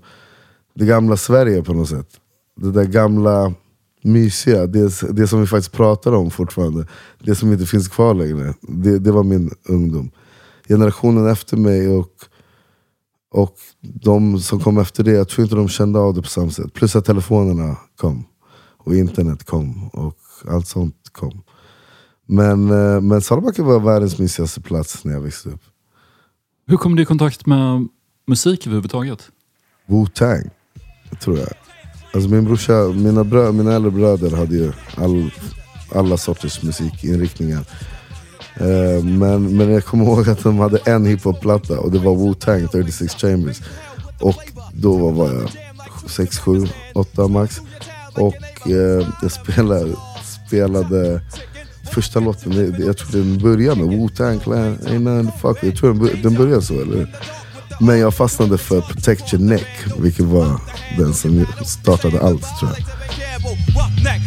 det 0.75 0.85
gamla 0.85 1.17
Sverige 1.17 1.63
på 1.63 1.73
något 1.73 1.89
sätt. 1.89 2.09
Det 2.57 2.71
där 2.71 2.85
gamla 2.85 3.55
mysiga, 4.03 4.67
det, 4.67 5.01
det 5.11 5.29
som 5.29 5.41
vi 5.41 5.47
faktiskt 5.47 5.73
pratar 5.73 6.13
om 6.13 6.31
fortfarande. 6.31 6.87
Det 7.19 7.35
som 7.35 7.53
inte 7.53 7.67
finns 7.67 7.89
kvar 7.89 8.15
längre. 8.15 8.55
Det, 8.61 8.99
det 8.99 9.13
var 9.13 9.23
min 9.23 9.51
ungdom. 9.69 10.11
Generationen 10.69 11.27
efter 11.27 11.57
mig 11.57 11.89
och, 11.89 12.13
och 13.33 13.55
de 13.81 14.41
som 14.41 14.61
kom 14.61 14.79
efter 14.79 15.05
det, 15.05 15.13
jag 15.13 15.29
tror 15.29 15.43
inte 15.45 15.57
de 15.57 15.69
kände 15.69 15.99
av 15.99 16.15
det 16.15 16.23
på 16.23 16.29
samma 16.29 16.51
sätt. 16.51 16.75
Plus 16.75 16.97
att 16.97 17.05
telefonerna 17.05 17.77
kom. 17.97 18.25
Och 18.79 18.95
internet 18.95 19.45
kom. 19.45 19.89
Och 19.89 20.17
allt 20.49 20.67
sånt 20.67 20.97
kom. 21.13 21.43
Men, 22.27 22.71
eh, 22.71 23.01
men 23.01 23.21
Salabacka 23.21 23.63
var 23.63 23.81
världens 23.81 24.19
mysigaste 24.19 24.61
plats 24.61 25.05
när 25.05 25.13
jag 25.13 25.21
växte 25.21 25.49
upp. 25.49 25.61
Hur 26.71 26.77
kom 26.77 26.97
du 26.97 27.03
i 27.03 27.07
kontakt 27.07 27.47
med 27.47 27.89
musik 28.27 28.67
överhuvudtaget? 28.67 29.31
Wu-Tang, 29.87 30.51
tror 31.21 31.39
jag. 31.39 31.49
Alltså 32.15 32.31
min 32.31 32.45
brorsa, 32.45 32.73
mina, 32.95 33.25
brö, 33.25 33.53
mina 33.53 33.75
äldre 33.75 33.91
bröder 33.91 34.37
hade 34.37 34.55
ju 34.55 34.73
all, 34.97 35.31
alla 35.95 36.17
sorters 36.17 36.63
musikinriktningar. 36.63 37.65
Eh, 38.55 39.05
men, 39.05 39.57
men 39.57 39.71
jag 39.71 39.85
kommer 39.85 40.05
ihåg 40.05 40.29
att 40.29 40.43
de 40.43 40.59
hade 40.59 40.79
en 40.79 41.07
hiphop-platta 41.07 41.81
och 41.81 41.93
det 41.93 41.99
var 41.99 42.15
Wu-Tang 42.15 42.69
36 42.69 43.15
Chambers. 43.15 43.61
Och 44.21 44.53
då 44.73 45.11
var, 45.11 45.33
jag 45.33 45.51
6, 46.11 46.39
7, 46.39 46.67
8 46.95 47.29
max. 47.29 47.61
Och 48.15 48.69
eh, 48.71 49.09
jag 49.23 49.33
spelade, 49.33 49.95
spelade 50.47 51.21
första 51.95 52.21
låten, 52.21 52.51
det- 52.57 52.85
jag 52.85 52.97
tror 52.97 53.13
den 53.13 53.39
börjar 53.39 53.75
med 53.75 53.87
Wu-Tang 53.87 54.39
Clan, 54.41 54.79
ain't 54.79 55.31
fuck. 55.43 55.59
Jag 55.63 55.77
tror 55.77 55.95
den, 55.95 56.23
den 56.23 56.35
börjar 56.35 56.61
så 56.61 56.75
eller? 56.81 57.07
Men 57.81 57.99
jag 57.99 58.15
fastnade 58.15 58.59
för 58.59 58.81
Protect 58.81 59.33
Your 59.33 59.45
Neck, 59.45 59.69
vilket 59.97 60.25
var 60.25 60.61
den 60.99 61.15
som 61.15 61.47
startade 61.65 62.21
allt 62.21 62.59
tror 62.59 62.71
jag. 62.71 63.01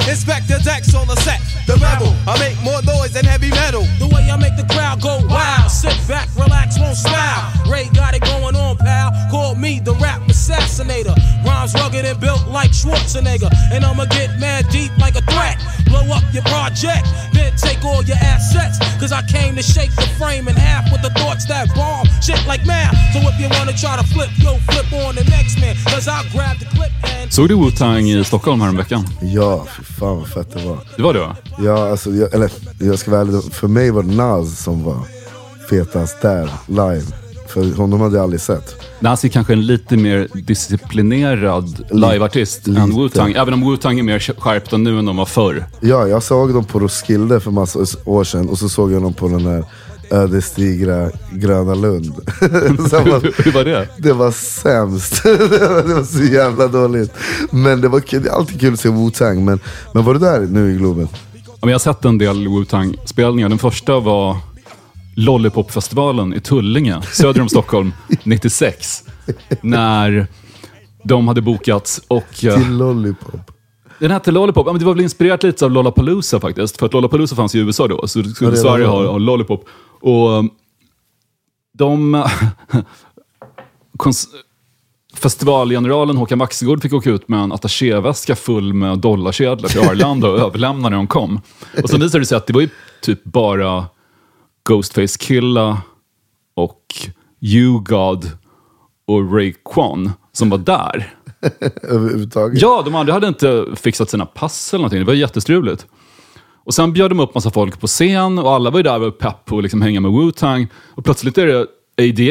Inspector 0.09 0.59
Dex 0.63 0.93
on 0.93 1.07
the 1.07 1.15
set. 1.21 1.41
The 1.65 1.73
rebel, 1.73 2.13
I 2.27 2.37
make 2.39 2.57
more 2.63 2.81
noise 2.83 3.13
than 3.13 3.25
heavy 3.25 3.49
metal. 3.49 3.83
The 3.99 4.07
way 4.07 4.29
I 4.29 4.37
make 4.37 4.55
the 4.57 4.67
crowd 4.73 5.01
go 5.01 5.19
wild. 5.27 5.71
Sit 5.71 5.95
back, 6.07 6.29
relax, 6.35 6.77
won't 6.79 6.97
smile. 6.97 7.41
Ray 7.71 7.89
got 7.93 8.13
it 8.13 8.21
going 8.21 8.55
on, 8.55 8.77
pal. 8.77 9.11
Call 9.31 9.55
me 9.55 9.79
the 9.79 9.93
rap 9.95 10.21
assassinator. 10.27 11.15
Rhymes 11.45 11.73
rugged 11.73 12.05
and 12.05 12.19
built 12.19 12.47
like 12.47 12.71
Schwarzenegger. 12.71 13.49
And 13.71 13.85
I'ma 13.85 14.05
get 14.05 14.39
mad 14.39 14.67
deep 14.69 14.91
like 14.97 15.15
a 15.15 15.23
threat. 15.31 15.57
Blow 15.85 16.05
up 16.13 16.23
your 16.33 16.43
project, 16.43 17.07
then 17.33 17.55
take 17.57 17.83
all 17.85 18.03
your 18.03 18.17
assets. 18.17 18.82
Cause 19.03 19.11
I 19.11 19.21
came 19.23 19.53
to 19.57 19.61
shake 19.61 19.93
the 19.97 20.07
frame 20.17 20.47
in 20.47 20.55
half 20.55 20.89
with 20.89 21.01
the 21.01 21.09
thoughts 21.19 21.45
that 21.47 21.67
bomb 21.75 22.07
shit 22.21 22.47
like 22.47 22.65
math. 22.65 22.95
So 23.11 23.19
if 23.29 23.37
you 23.41 23.49
wanna 23.59 23.73
try 23.73 23.97
to 23.97 24.03
flip, 24.13 24.29
yo, 24.37 24.51
flip 24.71 24.93
on 24.93 25.15
the 25.15 25.25
next 25.25 25.59
man. 25.59 25.75
Cause 25.91 26.07
I'll 26.07 26.23
grab 26.31 26.57
the 26.59 26.65
clip 26.65 26.91
and. 27.03 27.33
Såg 27.33 27.49
du 27.49 27.55
Wu-Tang 27.55 28.09
i 28.09 28.23
Stockholm 28.23 28.61
häromveckan? 28.61 29.05
Ja, 29.21 29.65
fy 29.77 29.83
fan 29.83 30.17
vad 30.17 30.27
fett 30.27 30.53
det 30.53 30.65
var. 30.65 30.77
Det 30.95 31.03
var 31.03 31.13
det 31.13 31.19
va? 31.19 31.35
Ja, 31.59 31.91
alltså, 31.91 32.09
jag, 32.11 32.33
eller 32.33 32.51
jag 32.79 32.99
ska 32.99 33.11
vara 33.11 33.21
ärlig, 33.21 33.53
för 33.53 33.67
mig 33.67 33.91
var 33.91 34.03
det 34.03 34.15
Nas 34.15 34.59
som 34.59 34.83
var 34.83 35.07
fetast 35.69 36.21
där, 36.21 36.49
live. 36.67 37.22
För 37.53 37.75
honom 37.77 38.01
hade 38.01 38.15
jag 38.15 38.23
aldrig 38.23 38.41
sett. 38.41 38.75
Nas 38.99 39.23
är 39.23 39.29
kanske 39.29 39.53
en 39.53 39.65
lite 39.65 39.97
mer 39.97 40.27
disciplinerad 40.33 41.85
liveartist 41.91 42.67
än. 42.67 42.75
Wu-Tang. 42.93 43.33
Även 43.37 43.53
om 43.53 43.63
Wu-Tang 43.63 43.99
är 43.99 44.03
mer 44.03 44.19
skärpta 44.19 44.77
nu 44.77 44.99
än 44.99 45.05
de 45.05 45.17
var 45.17 45.25
förr. 45.25 45.65
Ja, 45.81 46.07
jag 46.07 46.23
såg 46.23 46.53
dem 46.53 46.65
på 46.65 46.79
Roskilde 46.79 47.39
för 47.39 47.51
massa 47.51 47.79
år 48.05 48.23
sedan 48.23 48.49
och 48.49 48.57
så 48.59 48.69
såg 48.69 48.91
jag 48.91 49.01
dem 49.01 49.13
på 49.13 49.27
den 49.27 49.45
här 49.45 49.63
ödesdigra 50.11 51.09
Gröna 51.31 51.75
Lund. 51.75 52.05
Var- 52.41 53.43
Hur 53.43 53.51
var 53.51 53.63
det? 53.63 53.87
det 53.97 54.13
var 54.13 54.31
sämst. 54.31 55.23
det 55.23 55.37
var 55.69 55.87
det 55.87 55.93
var 55.93 56.03
så 56.03 56.23
jävla 56.23 56.67
dåligt. 56.67 57.13
Men 57.51 57.81
det 57.81 57.87
var 57.87 57.99
kul. 57.99 58.23
det 58.23 58.29
är 58.29 58.33
alltid 58.33 58.59
kul 58.59 58.73
att 58.73 58.79
se 58.79 58.89
Wu-Tang. 58.89 59.43
Men, 59.45 59.59
men 59.93 60.03
var 60.03 60.13
du 60.13 60.19
där 60.19 60.39
nu 60.39 60.71
i 60.73 60.77
Globen? 60.77 61.07
Ja, 61.45 61.69
jag 61.69 61.71
har 61.71 61.79
sett 61.79 62.05
en 62.05 62.17
del 62.17 62.47
Wu-Tang-spelningar. 62.47 63.49
Den 63.49 63.57
första 63.59 63.99
var 63.99 64.37
Lollipop-festivalen 65.15 66.33
i 66.33 66.39
Tullinge, 66.39 67.01
söder 67.01 67.41
om 67.41 67.49
Stockholm, 67.49 67.93
96. 68.23 69.03
När 69.61 70.27
de 71.03 71.27
hade 71.27 71.41
bokats 71.41 72.01
och... 72.07 72.45
eh, 72.45 72.57
Till 72.57 72.77
Lollipop. 72.77 73.51
Den 73.99 74.11
hette 74.11 74.31
Lollipop. 74.31 74.67
Ja, 74.67 74.73
men 74.73 74.79
det 74.79 74.85
var 74.85 74.93
väl 74.93 75.03
inspirerat 75.03 75.43
lite 75.43 75.65
av 75.65 75.71
Lollapalooza 75.71 76.39
faktiskt. 76.39 76.77
För 76.77 76.85
att 76.85 76.93
Lollapalooza 76.93 77.35
fanns 77.35 77.55
i 77.55 77.59
USA 77.59 77.87
då, 77.87 78.07
så 78.07 78.23
skulle 78.23 78.51
det 78.51 78.57
Sverige 78.57 78.85
ha, 78.85 79.07
ha 79.07 79.17
Lollipop. 79.17 79.65
Och 80.01 80.29
um, 80.29 80.49
de... 81.77 82.23
Festivalgeneralen 85.15 86.17
Håkan 86.17 86.37
Maxegård 86.37 86.81
fick 86.81 86.93
åka 86.93 87.09
ut 87.09 87.27
med 87.27 87.39
en 87.39 87.51
attachéväska 87.51 88.35
full 88.35 88.73
med 88.73 88.99
dollarsedlar 88.99 89.69
till 89.69 89.79
Arlanda 89.79 90.29
och 90.29 90.39
överlämna 90.47 90.89
när 90.89 90.97
de 90.97 91.07
kom. 91.07 91.41
Och 91.83 91.89
så 91.89 91.97
visade 91.97 92.19
det 92.21 92.25
sig 92.25 92.37
att 92.37 92.47
det 92.47 92.53
var 92.53 92.61
ju 92.61 92.69
typ 93.01 93.23
bara 93.23 93.85
Ghostface 94.69 95.17
Killa 95.19 95.81
och 96.55 96.95
U-God 97.41 98.31
och 99.07 99.33
Ray 99.33 99.53
Kwan 99.65 100.11
som 100.31 100.49
var 100.49 100.57
där. 100.57 101.13
Överhuvudtaget. 101.83 102.61
Ja, 102.61 102.81
de 102.85 102.95
andra 102.95 103.13
hade 103.13 103.27
inte 103.27 103.65
fixat 103.75 104.09
sina 104.09 104.25
pass 104.25 104.73
eller 104.73 104.81
någonting. 104.81 104.99
Det 104.99 105.05
var 105.05 105.13
jättestruligt. 105.13 105.85
Och 106.65 106.73
sen 106.73 106.93
bjöd 106.93 107.11
de 107.11 107.19
upp 107.19 107.35
massa 107.35 107.51
folk 107.51 107.79
på 107.79 107.87
scen 107.87 108.39
och 108.39 108.51
alla 108.51 108.69
var 108.69 108.79
ju 108.79 108.83
där 108.83 108.95
och 108.95 109.01
var 109.01 109.11
pepp 109.11 109.45
på 109.45 109.57
att 109.57 109.63
liksom 109.63 109.81
hänga 109.81 109.99
med 109.99 110.11
Wu-Tang. 110.11 110.67
Och 110.95 111.05
plötsligt 111.05 111.37
är 111.37 111.47
det 111.47 111.67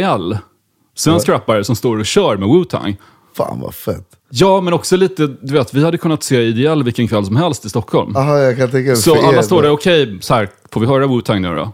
ADL, 0.06 0.36
svensk 0.94 1.28
rappare, 1.28 1.64
som 1.64 1.76
står 1.76 1.98
och 1.98 2.06
kör 2.06 2.36
med 2.36 2.48
Wu-Tang. 2.48 2.96
Fan 3.36 3.60
vad 3.60 3.74
fett. 3.74 4.08
Ja, 4.30 4.60
men 4.60 4.72
också 4.72 4.96
lite, 4.96 5.26
du 5.26 5.52
vet, 5.54 5.74
vi 5.74 5.84
hade 5.84 5.98
kunnat 5.98 6.22
se 6.22 6.48
ADL 6.48 6.82
vilken 6.82 7.08
kväll 7.08 7.26
som 7.26 7.36
helst 7.36 7.64
i 7.64 7.68
Stockholm. 7.68 8.16
Aha, 8.16 8.38
jag 8.38 8.56
kan 8.56 8.70
tänka 8.70 8.88
mig. 8.88 8.96
Så 8.96 9.28
alla 9.28 9.42
står 9.42 9.62
där, 9.62 9.70
okej, 9.70 10.18
så 10.20 10.34
här, 10.34 10.48
får 10.70 10.80
vi 10.80 10.86
höra 10.86 11.06
Wu-Tang 11.06 11.40
nu 11.40 11.54
då? 11.54 11.72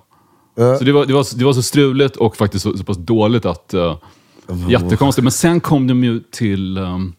Så 0.79 0.85
det 0.85 0.93
var, 0.93 1.07
det, 1.07 1.13
var, 1.13 1.39
det 1.39 1.45
var 1.45 1.53
så 1.53 1.63
struligt 1.63 2.17
och 2.17 2.37
faktiskt 2.37 2.63
så, 2.63 2.77
så 2.77 2.85
pass 2.85 2.97
dåligt 2.97 3.45
att... 3.45 3.75
Uh, 3.75 3.97
jättekonstigt. 4.69 5.23
Men 5.23 5.33
sen 5.33 5.61
kom 5.61 5.87
de 5.87 6.05
ju 6.05 6.21
till 6.31 6.79
um, 6.79 7.15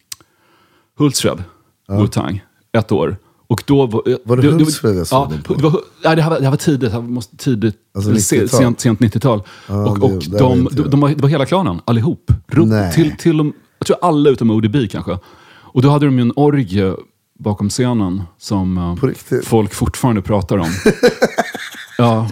Hultsfred, 0.97 1.43
Wu-Tang, 1.87 2.39
ett 2.71 2.91
år. 2.91 3.17
Och 3.47 3.63
då 3.65 3.85
var, 3.85 4.17
Var 4.23 4.37
det 4.37 4.47
Hultsfred 4.51 4.95
jag 4.95 5.07
såg 5.07 5.31
ja, 5.31 5.37
på? 5.43 5.53
det, 5.53 5.63
var, 5.63 5.81
nej, 6.03 6.15
det, 6.15 6.21
här 6.21 6.29
var, 6.29 6.37
det 6.37 6.43
här 6.43 6.49
var 6.51 6.57
tidigt, 6.57 6.81
det 6.81 6.89
här 6.89 7.01
måste, 7.01 7.37
tidigt 7.37 7.75
Alltså 7.95 8.09
eller 8.11 8.19
se- 8.19 8.43
90-tal? 8.43 8.59
sent, 8.59 8.79
sent 8.79 8.99
90-tal. 8.99 9.41
Ja, 9.67 9.89
och 9.89 9.99
det- 9.99 10.05
och 10.05 10.11
var 10.11 10.39
de, 10.39 10.67
de, 10.71 10.89
de 10.89 10.99
var, 10.99 11.09
det 11.09 11.21
var 11.21 11.29
hela 11.29 11.45
klanen, 11.45 11.81
allihop. 11.85 12.31
Nej. 12.47 12.93
till, 12.93 13.17
till 13.17 13.37
de, 13.37 13.53
jag 13.79 13.87
tror 13.87 13.97
alla 14.01 14.29
utom 14.29 14.51
ODB 14.51 14.75
kanske. 14.91 15.17
Och 15.71 15.81
då 15.81 15.89
hade 15.89 16.05
de 16.05 16.15
ju 16.15 16.21
en 16.21 16.33
orgie 16.35 16.93
bakom 17.39 17.69
scenen 17.69 18.23
som 18.37 18.77
eh, 18.77 19.39
folk 19.43 19.73
fortfarande 19.73 20.21
pratar 20.21 20.57
om. 20.57 20.69
ja, 21.97 22.29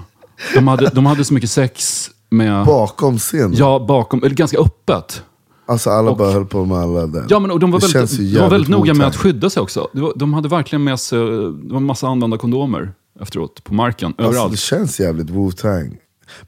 de 0.53 0.67
hade, 0.67 0.89
de 0.89 1.05
hade 1.05 1.25
så 1.25 1.33
mycket 1.33 1.49
sex 1.49 2.09
med... 2.29 2.65
Bakom 2.65 3.17
scenen? 3.17 3.53
Ja, 3.53 3.85
bakom, 3.87 4.23
eller 4.23 4.35
ganska 4.35 4.57
öppet. 4.59 5.23
Alltså 5.67 5.89
alla 5.89 6.11
Och- 6.11 6.17
bara 6.17 6.31
höll 6.31 6.45
på 6.45 6.65
med 6.65 6.77
alla 6.77 7.07
där. 7.07 7.25
Ja, 7.29 7.39
men 7.39 7.51
och 7.51 7.59
de 7.59 7.71
var 7.71 7.79
Det 7.79 7.93
väldigt, 7.93 8.33
de 8.33 8.39
var 8.39 8.49
väldigt 8.49 8.69
noga 8.69 8.93
med 8.93 9.07
att 9.07 9.15
skydda 9.15 9.49
sig 9.49 9.61
också. 9.61 9.87
Var, 9.93 10.13
de 10.15 10.33
hade 10.33 10.49
verkligen 10.49 10.83
med 10.83 10.99
sig, 10.99 11.19
det 11.19 11.69
var 11.69 11.77
en 11.77 11.83
massa 11.83 12.07
använda 12.07 12.37
kondomer 12.37 12.93
efteråt, 13.21 13.63
på 13.63 13.73
marken, 13.73 14.07
Alltså, 14.07 14.23
överallt. 14.23 14.51
det 14.51 14.57
känns 14.57 14.99
jävligt 14.99 15.29
Wu-Tang. 15.29 15.97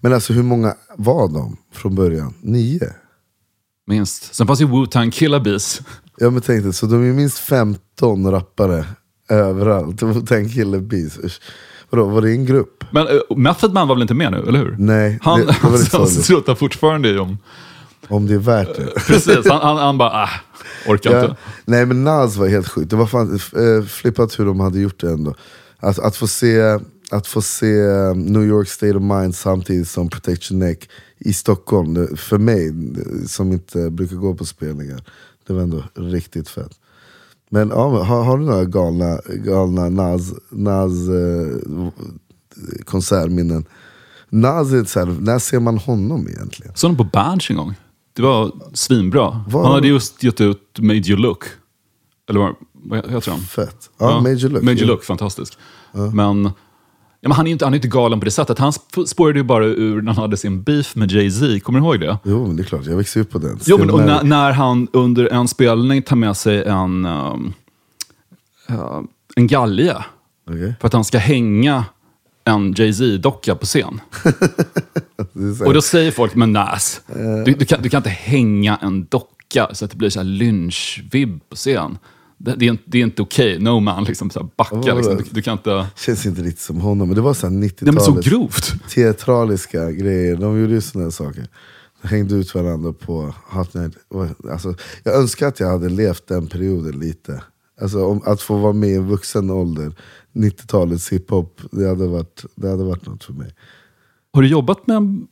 Men 0.01 0.13
alltså 0.13 0.33
hur 0.33 0.43
många 0.43 0.73
var 0.97 1.27
de 1.27 1.57
från 1.73 1.95
början? 1.95 2.33
Nio? 2.41 2.93
Minst. 3.87 4.35
Sen 4.35 4.47
fanns 4.47 4.61
ju 4.61 4.65
Wu-Tang 4.67 5.11
Killa 5.11 5.39
Bees. 5.39 5.81
Ja 6.17 6.29
men 6.29 6.41
tänkte, 6.41 6.73
så 6.73 6.85
de 6.85 7.09
är 7.09 7.13
minst 7.13 7.37
15 7.39 8.31
rappare 8.31 8.85
överallt. 9.29 10.01
Wu-Tang 10.01 10.49
Killer 10.53 10.79
Bees. 10.79 11.17
Usch. 11.19 11.39
Vadå, 11.89 12.05
var 12.05 12.21
det 12.21 12.31
en 12.31 12.45
grupp? 12.45 12.83
Men 12.91 13.07
uh, 13.07 13.37
Method 13.37 13.73
Man 13.73 13.87
var 13.87 13.95
väl 13.95 14.01
inte 14.01 14.13
med 14.13 14.31
nu, 14.31 14.37
eller 14.47 14.59
hur? 14.59 14.75
Nej, 14.79 15.19
Han, 15.21 15.45
det, 15.45 15.53
han, 15.91 16.07
struttar 16.07 16.55
fortfarande 16.55 17.09
i 17.09 17.17
om... 17.17 17.37
Om 18.07 18.27
det 18.27 18.33
är 18.33 18.37
värt 18.39 18.75
det. 18.75 18.85
Precis, 19.07 19.47
han, 19.49 19.61
han, 19.61 19.77
han 19.77 19.97
bara, 19.97 20.09
ah, 20.09 20.29
orkar 20.87 21.11
Ja. 21.11 21.21
inte. 21.21 21.35
Nej 21.65 21.85
men 21.85 22.03
Nas 22.03 22.35
var 22.35 22.47
helt 22.47 22.67
sjukt. 22.67 22.89
Det 22.89 22.95
var 22.95 23.05
fan 23.05 23.39
eh, 23.55 23.85
flippat 23.85 24.39
hur 24.39 24.45
de 24.45 24.59
hade 24.59 24.79
gjort 24.79 25.01
det 25.01 25.09
ändå. 25.11 25.35
Att, 25.79 25.99
att, 25.99 26.15
få 26.15 26.27
se, 26.27 26.79
att 27.11 27.27
få 27.27 27.41
se 27.41 27.79
eh, 27.79 28.15
New 28.15 28.43
York 28.43 28.67
State 28.67 28.95
of 28.95 29.03
Mind 29.03 29.35
samtidigt 29.35 29.87
som 29.87 30.09
Protection 30.09 30.59
Neck 30.59 30.89
i 31.19 31.33
Stockholm. 31.33 32.17
För 32.17 32.37
mig, 32.37 32.73
som 33.27 33.51
inte 33.51 33.89
brukar 33.89 34.15
gå 34.15 34.35
på 34.35 34.45
spelningar. 34.45 35.03
Det 35.47 35.53
var 35.53 35.61
ändå 35.61 35.83
riktigt 35.95 36.49
fett. 36.49 36.78
Men, 37.49 37.69
ja, 37.69 38.03
har, 38.03 38.23
har 38.23 38.37
du 38.37 38.45
några 38.45 38.65
galna, 38.65 39.17
galna 39.45 39.89
Nas, 39.89 40.33
Nas 40.49 40.91
eh, 41.09 41.89
konsertminnen? 42.85 43.65
Nas 44.29 44.71
är 44.71 44.83
så 44.83 44.99
här, 44.99 45.05
när 45.21 45.39
ser 45.39 45.59
man 45.59 45.77
honom 45.77 46.27
egentligen? 46.27 46.71
Såg 46.75 46.91
honom 46.91 47.05
på 47.11 47.17
Berns 47.17 47.49
en 47.49 47.57
gång. 47.57 47.73
Det 48.13 48.21
var 48.21 48.51
svinbra. 48.73 49.43
Var- 49.49 49.63
Han 49.63 49.71
hade 49.73 49.87
just 49.87 50.23
gett 50.23 50.41
ut 50.41 50.79
Made 50.79 50.99
You 51.09 51.17
Look. 51.17 51.43
Eller 52.29 52.39
vad, 52.39 52.55
vad 52.73 53.11
heter 53.11 53.31
han? 53.31 53.39
Fett. 53.39 53.89
Ja, 53.97 54.21
Major 54.21 54.49
Look. 54.49 54.63
Major 54.63 54.79
Ja. 54.79 54.87
Look, 54.87 55.03
fantastisk. 55.03 55.57
Men, 56.13 56.51
ja, 57.21 57.29
men 57.29 57.31
han 57.31 57.45
är 57.45 57.49
ju 57.49 57.53
inte, 57.53 57.65
han 57.65 57.73
är 57.73 57.77
inte 57.77 57.87
galen 57.87 58.19
på 58.19 58.25
det 58.25 58.31
sättet. 58.31 58.59
Han 58.59 58.71
sp- 58.71 59.05
spårade 59.05 59.39
ju 59.39 59.43
bara 59.43 59.65
ur 59.65 60.01
när 60.01 60.13
han 60.13 60.21
hade 60.21 60.37
sin 60.37 60.63
beef 60.63 60.95
med 60.95 61.11
Jay-Z. 61.11 61.59
Kommer 61.59 61.79
du 61.79 61.85
ihåg 61.85 61.99
det? 61.99 62.17
Jo 62.23 62.53
det 62.53 62.61
är 62.61 62.65
klart, 62.65 62.85
jag 62.85 62.97
växte 62.97 63.19
upp 63.19 63.31
på 63.31 63.39
den. 63.39 63.59
Jo, 63.65 63.77
men 63.77 63.89
och 63.89 63.99
när, 63.99 64.23
när 64.23 64.51
han 64.51 64.87
under 64.93 65.33
en 65.33 65.47
spelning 65.47 66.01
tar 66.01 66.15
med 66.15 66.37
sig 66.37 66.63
en, 66.63 67.05
um, 67.05 67.53
uh, 68.69 69.01
en 69.35 69.47
galge 69.47 69.97
Okej. 70.49 70.73
för 70.79 70.87
att 70.87 70.93
han 70.93 71.05
ska 71.05 71.17
hänga 71.17 71.85
en 72.43 72.73
Jay-Z-docka 72.73 73.55
på 73.55 73.65
scen. 73.65 74.01
Och 75.65 75.73
då 75.73 75.81
säger 75.81 76.11
folk, 76.11 76.35
men 76.35 76.53
Nas, 76.53 77.01
du, 77.45 77.53
du, 77.53 77.65
kan, 77.65 77.81
du 77.81 77.89
kan 77.89 77.97
inte 77.97 78.09
hänga 78.09 78.77
en 78.81 79.05
docka 79.05 79.69
så 79.73 79.85
att 79.85 79.91
det 79.91 79.97
blir 79.97 80.09
så 80.09 80.19
här 80.19 80.25
lynch-vibb 80.25 81.39
på 81.49 81.55
scen. 81.55 81.97
Det, 82.39 82.55
det, 82.55 82.65
är, 82.65 82.69
inte- 82.69 82.83
det 82.85 82.97
är 82.97 83.03
inte 83.03 83.21
okej, 83.21 83.59
no 83.59 83.79
man, 83.79 84.03
liksom, 84.03 84.29
så 84.29 84.39
här, 84.39 84.49
backa. 84.57 84.93
Liksom. 84.95 85.17
Du, 85.17 85.23
du 85.31 85.41
kan 85.41 85.53
inte... 85.53 85.87
Känns 85.95 86.25
inte 86.25 86.41
riktigt 86.41 86.59
som 86.63 86.81
honom, 86.81 87.07
men 87.07 87.15
det 87.15 87.21
var 87.21 87.33
så 87.33 87.47
här 87.47 87.53
Nej 87.53 87.71
men 87.81 87.93
så 87.93 87.99
90-talet. 88.11 88.25
grovt. 88.25 88.89
teatraliska 88.89 89.91
grejer. 89.91 90.35
De 90.35 90.59
gjorde 90.61 90.73
ju 90.73 90.81
sådana 90.81 91.11
saker. 91.11 91.47
De 92.01 92.07
hängde 92.07 92.35
ut 92.35 92.55
varandra 92.55 92.93
på 92.93 93.33
Hot 93.49 93.73
Night. 93.73 93.93
Alltså, 94.51 94.75
jag 95.03 95.15
önskar 95.15 95.47
att 95.47 95.59
jag 95.59 95.67
hade 95.67 95.89
levt 95.89 96.27
den 96.27 96.47
perioden 96.47 96.99
lite. 96.99 97.43
Alltså, 97.81 98.05
om, 98.05 98.21
att 98.25 98.41
få 98.41 98.57
vara 98.57 98.73
med 98.73 98.89
i 98.89 98.97
vuxen 98.97 99.49
ålder, 99.49 99.95
90-talets 100.33 101.09
hiphop, 101.13 101.61
det 101.71 101.87
hade, 101.87 102.07
varit, 102.07 102.45
det 102.55 102.69
hade 102.69 102.83
varit 102.83 103.05
något 103.05 103.23
för 103.23 103.33
mig. 103.33 103.55
Har 104.33 104.41
du 104.41 104.47
jobbat 104.47 104.87
med 104.87 105.27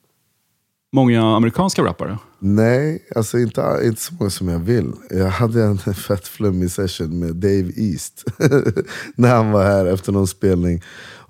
många 0.98 1.36
amerikanska 1.36 1.84
rappare? 1.84 2.18
Nej, 2.40 3.08
alltså 3.16 3.40
inte, 3.40 3.82
inte 3.84 4.02
så 4.02 4.14
många 4.14 4.30
som 4.30 4.48
jag 4.48 4.60
vill. 4.60 4.92
Jag 5.10 5.30
hade 5.30 5.64
en 5.64 5.78
fett 6.08 6.28
flummig 6.28 6.72
session 6.72 7.20
med 7.20 7.36
Dave 7.36 7.72
East 7.76 8.24
när 9.16 9.36
han 9.36 9.52
var 9.52 9.64
här 9.64 9.86
efter 9.86 10.12
någon 10.12 10.28
spelning. 10.28 10.82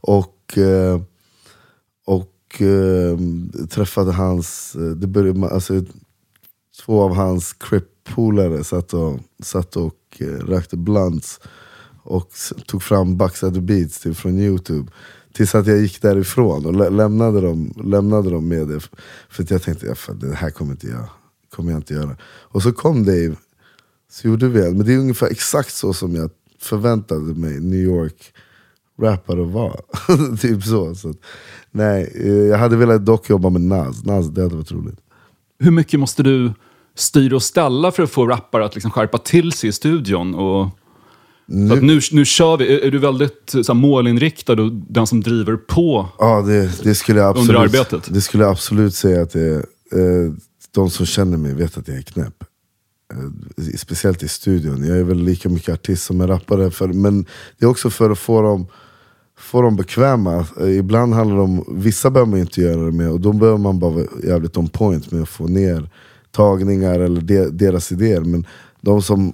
Och, 0.01 0.57
eh, 0.57 1.01
och 2.05 2.61
eh, 2.61 3.17
träffade 3.69 4.11
hans, 4.11 4.75
eh, 4.75 4.81
det 4.81 5.07
började, 5.07 5.47
alltså, 5.47 5.83
två 6.85 7.01
av 7.01 7.15
hans 7.15 7.53
crip-polare 7.53 8.63
satt 8.63 8.93
och, 8.93 9.19
satt 9.43 9.75
och 9.75 10.21
rökte 10.47 10.77
blunts 10.77 11.39
och 12.03 12.29
tog 12.65 12.83
fram 12.83 13.17
Baxade 13.17 13.61
Beats 13.61 13.99
till, 13.99 14.15
från 14.15 14.39
youtube. 14.39 14.91
Tills 15.33 15.55
att 15.55 15.67
jag 15.67 15.79
gick 15.81 16.01
därifrån 16.01 16.65
och 16.65 16.73
lä- 16.75 16.89
lämnade 16.89 17.41
dem, 17.41 17.73
lämnade 17.83 18.29
dem 18.29 18.47
med 18.47 18.67
det. 18.67 18.79
För 19.29 19.43
att 19.43 19.51
jag 19.51 19.61
tänkte, 19.63 19.85
ja, 19.85 20.13
det 20.13 20.35
här 20.35 20.49
kommer 20.49 20.71
inte 20.71 20.87
jag, 20.87 21.09
kommer 21.55 21.71
jag 21.71 21.79
inte 21.79 21.93
göra. 21.93 22.15
Och 22.23 22.63
så 22.63 22.71
kom 22.71 23.05
Dave, 23.05 23.35
så 24.11 24.27
gjorde 24.27 24.47
vi 24.47 24.65
en. 24.67 24.77
Men 24.77 24.85
det 24.85 24.93
är 24.93 24.97
ungefär 24.97 25.27
exakt 25.27 25.73
så 25.73 25.93
som 25.93 26.15
jag 26.15 26.29
förväntade 26.59 27.21
mig 27.33 27.59
New 27.59 27.79
York 27.79 28.33
rappare 29.01 29.43
var. 29.43 29.81
typ 30.37 30.63
så. 30.63 30.95
så 30.95 31.09
att, 31.09 31.17
nej, 31.71 32.13
eh, 32.15 32.31
jag 32.31 32.57
hade 32.57 32.75
velat 32.75 33.05
dock 33.05 33.29
jobba 33.29 33.49
med 33.49 33.61
Nas. 33.61 34.05
Nas, 34.05 34.27
det 34.27 34.41
hade 34.41 34.55
varit 34.55 34.71
roligt. 34.71 34.99
Hur 35.59 35.71
mycket 35.71 35.99
måste 35.99 36.23
du 36.23 36.53
styra 36.95 37.35
och 37.35 37.43
ställa 37.43 37.91
för 37.91 38.03
att 38.03 38.09
få 38.09 38.27
rappare 38.27 38.65
att 38.65 38.75
liksom 38.75 38.91
skärpa 38.91 39.17
till 39.17 39.51
sig 39.51 39.69
i 39.69 39.73
studion? 39.73 40.35
Och, 40.35 40.69
nu, 41.49 41.81
nu, 41.81 41.99
nu 42.11 42.25
kör 42.25 42.57
vi. 42.57 42.75
Är, 42.75 42.85
är 42.85 42.91
du 42.91 42.97
väldigt 42.97 43.49
så 43.49 43.63
här, 43.67 43.73
målinriktad 43.73 44.53
och 44.53 44.71
den 44.71 45.07
som 45.07 45.21
driver 45.21 45.55
på? 45.55 46.09
Ja, 46.19 46.41
det, 46.41 46.83
det, 46.83 46.95
skulle 46.95 47.19
jag 47.19 47.37
Under 47.37 47.55
absolut, 47.55 47.81
arbetet? 47.81 48.13
det 48.13 48.21
skulle 48.21 48.43
jag 48.43 48.51
absolut 48.51 48.95
säga 48.95 49.21
att 49.21 49.31
det 49.31 49.41
är. 49.41 49.57
Eh, 49.91 50.33
de 50.71 50.89
som 50.89 51.05
känner 51.05 51.37
mig 51.37 51.53
vet 51.53 51.77
att 51.77 51.87
jag 51.87 51.97
är 51.97 52.01
knäpp. 52.01 52.43
Eh, 53.13 53.77
speciellt 53.77 54.23
i 54.23 54.27
studion. 54.27 54.87
Jag 54.87 54.97
är 54.97 55.03
väl 55.03 55.23
lika 55.23 55.49
mycket 55.49 55.73
artist 55.73 56.03
som 56.03 56.21
en 56.21 56.27
rappare. 56.27 56.71
För, 56.71 56.87
men 56.87 57.25
det 57.57 57.65
är 57.65 57.69
också 57.69 57.89
för 57.89 58.09
att 58.09 58.19
få 58.19 58.41
dem, 58.41 58.67
få 59.39 59.61
dem 59.61 59.75
bekväma. 59.75 60.45
Eh, 60.61 60.77
ibland 60.77 61.13
handlar 61.13 61.35
det 61.35 61.41
om, 61.41 61.65
vissa 61.67 62.09
behöver 62.09 62.31
man 62.31 62.39
inte 62.39 62.61
göra 62.61 62.85
det 62.85 62.91
med, 62.91 63.11
och 63.11 63.19
då 63.19 63.33
behöver 63.33 63.57
man 63.57 63.79
bara 63.79 63.91
vara 63.91 64.05
jävligt 64.23 64.57
on 64.57 64.67
point 64.69 65.11
med 65.11 65.21
att 65.21 65.29
få 65.29 65.47
ner 65.47 65.89
tagningar 66.31 66.99
eller 66.99 67.21
de, 67.21 67.49
deras 67.49 67.91
idéer. 67.91 68.21
Men 68.21 68.45
de 68.81 69.01
som 69.01 69.33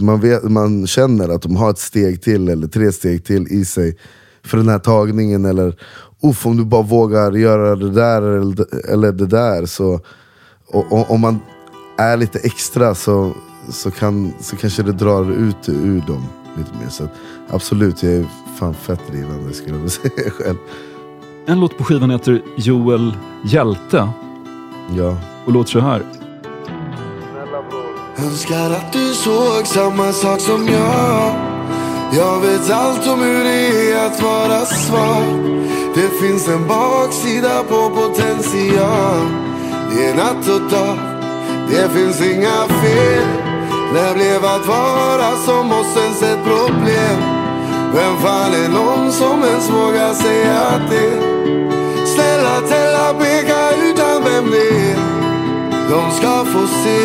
man, 0.00 0.20
vet, 0.20 0.42
man 0.42 0.86
känner 0.86 1.28
att 1.28 1.42
de 1.42 1.56
har 1.56 1.70
ett 1.70 1.78
steg 1.78 2.22
till 2.22 2.48
eller 2.48 2.66
tre 2.68 2.92
steg 2.92 3.24
till 3.24 3.46
i 3.48 3.64
sig 3.64 3.96
för 4.44 4.56
den 4.56 4.68
här 4.68 4.78
tagningen. 4.78 5.44
Eller 5.44 5.76
Uff, 6.22 6.46
om 6.46 6.56
du 6.56 6.64
bara 6.64 6.82
vågar 6.82 7.32
göra 7.32 7.76
det 7.76 7.90
där 7.90 8.22
eller, 8.22 8.90
eller 8.92 9.12
det 9.12 9.26
där. 9.26 9.66
Så, 9.66 10.00
och, 10.66 10.92
och, 10.92 11.10
om 11.10 11.20
man 11.20 11.38
är 11.98 12.16
lite 12.16 12.38
extra 12.38 12.94
så, 12.94 13.32
så, 13.70 13.90
kan, 13.90 14.32
så 14.40 14.56
kanske 14.56 14.82
det 14.82 14.92
drar 14.92 15.32
ut 15.32 15.68
ur 15.68 16.00
dem 16.06 16.26
lite 16.56 16.70
mer. 16.82 16.88
Så 16.90 17.08
absolut, 17.50 18.02
jag 18.02 18.12
är 18.12 18.26
fan 18.58 18.74
fett 18.74 19.00
drivande 19.10 19.52
skulle 19.52 19.78
jag 19.78 19.90
säga 19.90 20.30
själv. 20.30 20.56
En 21.46 21.60
låt 21.60 21.78
på 21.78 21.84
skivan 21.84 22.10
heter 22.10 22.42
Joel 22.56 23.16
Hjälte 23.44 24.08
Ja. 24.96 25.16
och 25.46 25.52
låter 25.52 25.70
så 25.70 25.80
här. 25.80 26.02
Önskar 28.18 28.70
att 28.70 28.92
du 28.92 29.14
såg 29.14 29.66
samma 29.66 30.12
sak 30.12 30.40
som 30.40 30.68
jag. 30.68 31.34
Jag 32.12 32.40
vet 32.40 32.70
allt 32.70 33.06
om 33.06 33.20
hur 33.20 33.44
det 33.44 33.92
är 33.92 34.06
att 34.06 34.22
vara 34.22 34.64
svag. 34.66 35.24
Det 35.94 36.10
finns 36.20 36.48
en 36.48 36.68
baksida 36.68 37.62
på 37.62 37.90
potential. 37.90 39.26
Det 39.90 40.06
är 40.06 40.14
natt 40.14 40.48
och 40.48 40.70
dag. 40.70 40.98
Det 41.70 41.88
finns 41.88 42.20
inga 42.20 42.66
fel. 42.82 43.26
När 43.94 44.14
blev 44.14 44.44
att 44.44 44.66
vara 44.66 45.36
som 45.36 45.72
oss 45.72 45.96
ens 45.96 46.22
ett 46.22 46.44
problem? 46.44 47.18
Vem 47.94 48.16
fan 48.22 48.54
är 48.54 48.68
någon 48.68 49.12
som 49.12 49.44
ens 49.44 49.70
vågar 49.70 50.14
säga 50.14 50.80
det? 50.90 51.20
Snälla 52.06 52.60
Tella 52.68 53.14
peka 53.14 53.70
utan 53.70 54.24
vem 54.24 54.50
det 54.50 54.68
är 54.68 55.05
de 55.90 56.10
ska 56.10 56.44
få 56.44 56.66
se 56.66 56.98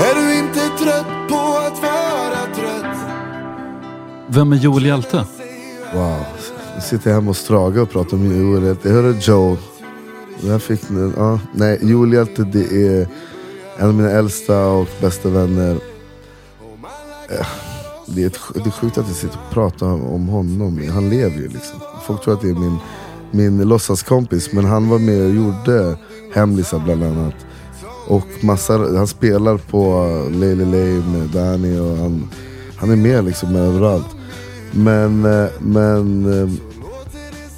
Är 0.00 0.14
du 0.14 0.38
inte 0.38 0.60
trött 0.84 1.28
på 1.28 1.36
att 1.66 1.82
vara 1.82 2.54
trött? 2.54 2.96
Vem 4.28 4.52
är 4.52 4.56
Joel 4.56 4.86
Hjälte? 4.86 5.24
Wow. 5.94 6.16
Nu 6.74 6.80
sitter 6.80 7.10
jag 7.10 7.14
hemma 7.14 7.30
och 7.30 7.36
Strage 7.36 7.76
och 7.78 7.90
pratar 7.90 8.16
om 8.16 8.40
Joel 8.50 8.62
Hjälte. 8.64 8.88
Jag 8.88 8.94
hörde 8.96 9.18
Joe. 9.20 9.56
Jag 10.42 10.62
fick, 10.62 10.88
nu- 10.90 11.12
ja, 11.16 11.38
nej, 11.52 11.78
Joel 11.82 12.12
Hjälte 12.12 12.42
det 12.44 12.86
är 12.86 13.08
en 13.78 13.88
av 13.88 13.94
mina 13.94 14.10
äldsta 14.10 14.66
och 14.66 14.88
bästa 15.00 15.28
vänner. 15.28 15.76
Eh, 17.30 17.46
Det 18.06 18.22
är, 18.22 18.26
ett, 18.26 18.38
det 18.54 18.66
är 18.66 18.70
sjukt 18.70 18.98
att 18.98 19.06
jag 19.06 19.16
sitter 19.16 19.38
och 19.48 19.54
pratar 19.54 19.86
om 19.86 20.28
honom. 20.28 20.88
Han 20.92 21.10
lever 21.10 21.36
ju 21.36 21.48
liksom. 21.48 21.80
Folk 22.06 22.22
tror 22.24 22.34
att 22.34 22.40
det 22.40 22.48
är 22.50 22.54
min, 22.54 22.78
min 23.30 23.68
låtsaskompis. 23.68 24.52
Men 24.52 24.64
han 24.64 24.88
var 24.88 24.98
med 24.98 25.22
och 25.22 25.34
gjorde 25.34 25.96
Hemlisar 26.34 26.78
bland 26.78 27.02
annat. 27.02 27.34
Och 28.08 28.26
massa, 28.40 28.78
han 28.78 29.06
spelar 29.06 29.56
på 29.56 30.08
Lele 30.30 30.64
Lay 30.64 30.92
med 30.92 31.28
Danny 31.28 31.78
och 31.78 31.96
han, 31.96 32.30
han 32.76 32.90
är 32.90 32.96
med 32.96 33.24
liksom 33.24 33.56
överallt. 33.56 34.06
Men, 34.72 35.24
eh, 35.24 35.48
men 35.58 36.32
eh, 36.42 36.48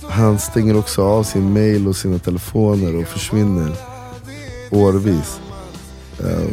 han 0.09 0.39
stänger 0.39 0.79
också 0.79 1.03
av 1.05 1.23
sin 1.23 1.53
mail 1.53 1.89
och 1.89 1.97
sina 1.97 2.19
telefoner 2.19 2.97
och 2.97 3.07
försvinner 3.07 3.77
årvis. 4.71 5.41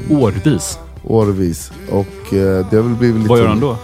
Årvis. 0.10 0.80
Årvis. 1.04 1.72
Och 1.92 2.34
eh, 2.34 2.66
det 2.70 2.76
har 2.76 2.84
väl 2.84 2.96
blivit 2.96 3.18
lite... 3.18 3.30
Vad 3.30 3.40
gör 3.40 3.48
han 3.48 3.60
då? 3.60 3.78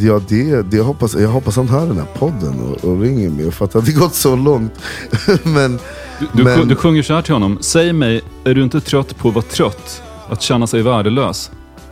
Ja, 0.00 0.20
det, 0.28 0.62
det 0.62 0.80
hoppas, 0.80 1.14
jag 1.14 1.28
hoppas 1.28 1.56
han 1.56 1.68
hör 1.68 1.86
den 1.86 1.96
här 1.96 2.08
podden 2.18 2.60
och, 2.60 2.84
och 2.84 3.00
ringer 3.00 3.30
mig 3.30 3.50
för 3.52 3.64
att 3.64 3.70
det 3.70 3.78
hade 3.78 3.92
gått 3.92 4.14
så 4.14 4.36
långt. 4.36 4.72
men, 5.42 5.78
Du, 6.18 6.26
du, 6.32 6.44
men, 6.44 6.68
du 6.68 6.76
sjunger 6.76 7.02
så 7.02 7.14
här 7.14 7.22
till 7.22 7.32
honom. 7.32 7.58
Säg 7.60 7.92
mig, 7.92 8.22
är 8.44 8.54
du 8.54 8.62
inte 8.62 8.80
trött 8.80 9.16
på 9.16 9.28
att 9.28 9.34
vara 9.34 9.44
trött? 9.44 10.02
Att 10.28 10.42
känna 10.42 10.66
sig 10.66 10.82
värdelös? 10.82 11.50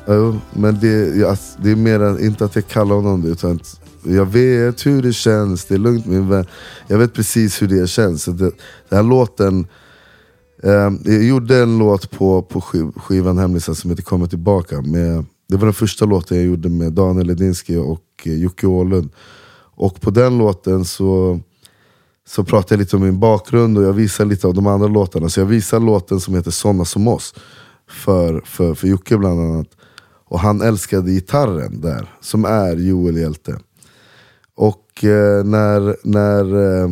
Jo, 0.08 0.40
men 0.52 0.80
det, 0.80 1.16
jag, 1.16 1.36
det 1.62 1.70
är 1.70 1.76
mer 1.76 2.02
än, 2.02 2.24
inte 2.24 2.44
att 2.44 2.54
jag 2.54 2.66
kallar 2.66 2.94
honom 2.94 3.22
det, 3.22 3.28
utan 3.28 3.52
att 3.52 3.80
jag 4.02 4.26
vet 4.26 4.86
hur 4.86 5.02
det 5.02 5.12
känns, 5.12 5.64
det 5.64 5.74
är 5.74 5.78
lugnt 5.78 6.06
min 6.06 6.28
vän. 6.28 6.46
Jag 6.86 6.98
vet 6.98 7.14
precis 7.14 7.62
hur 7.62 7.68
det 7.68 7.86
känns. 7.86 8.22
Så 8.22 8.30
det, 8.30 8.50
den 8.88 8.96
här 8.96 9.02
låten, 9.02 9.66
eh, 10.62 10.90
jag 11.04 11.24
gjorde 11.24 11.58
en 11.58 11.78
låt 11.78 12.10
på, 12.10 12.42
på 12.42 12.60
skiv, 12.60 12.92
skivan 12.96 13.38
Hemlisar 13.38 13.74
som 13.74 13.90
heter 13.90 14.02
Kommer 14.02 14.26
tillbaka. 14.26 14.82
Med, 14.82 15.24
det 15.46 15.56
var 15.56 15.64
den 15.64 15.74
första 15.74 16.04
låten 16.04 16.36
jag 16.36 16.46
gjorde 16.46 16.68
med 16.68 16.92
Daniel 16.92 17.26
Ledinski 17.26 17.76
och 17.76 18.04
eh, 18.24 18.34
Jocke 18.34 18.66
Åhlund. 18.66 19.10
Och 19.76 20.00
på 20.00 20.10
den 20.10 20.38
låten 20.38 20.84
så, 20.84 21.40
så 22.26 22.44
pratade 22.44 22.74
jag 22.74 22.78
lite 22.78 22.96
om 22.96 23.02
min 23.02 23.20
bakgrund 23.20 23.78
och 23.78 23.84
jag 23.84 23.92
visade 23.92 24.30
lite 24.30 24.46
av 24.46 24.54
de 24.54 24.66
andra 24.66 24.88
låtarna. 24.88 25.28
Så 25.28 25.40
jag 25.40 25.46
visade 25.46 25.86
låten 25.86 26.20
som 26.20 26.34
heter 26.34 26.50
Såna 26.50 26.84
som 26.84 27.08
oss 27.08 27.34
för, 27.88 28.42
för, 28.44 28.74
för 28.74 28.88
Jocke 28.88 29.18
bland 29.18 29.40
annat. 29.40 29.68
Och 30.24 30.40
han 30.40 30.60
älskade 30.60 31.10
gitarren 31.10 31.80
där, 31.80 32.14
som 32.20 32.44
är 32.44 32.76
Joel 32.76 33.16
Hjälte. 33.16 33.58
Och 34.54 35.04
eh, 35.04 35.44
när, 35.44 35.96
när 36.06 36.44
eh, 36.82 36.90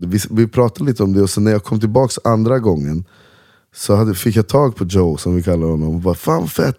vi, 0.00 0.18
vi 0.30 0.48
pratade 0.48 0.90
lite 0.90 1.02
om 1.02 1.12
det, 1.12 1.22
och 1.22 1.30
sen 1.30 1.44
när 1.44 1.52
jag 1.52 1.64
kom 1.64 1.80
tillbaks 1.80 2.18
andra 2.24 2.58
gången 2.58 3.04
så 3.74 3.94
hade, 3.94 4.14
fick 4.14 4.36
jag 4.36 4.48
tag 4.48 4.76
på 4.76 4.84
Joe, 4.84 5.16
som 5.16 5.36
vi 5.36 5.42
kallar 5.42 5.66
honom, 5.66 5.94
och 5.94 6.00
bara 6.00 6.14
'Fan 6.14 6.48
fett! 6.48 6.76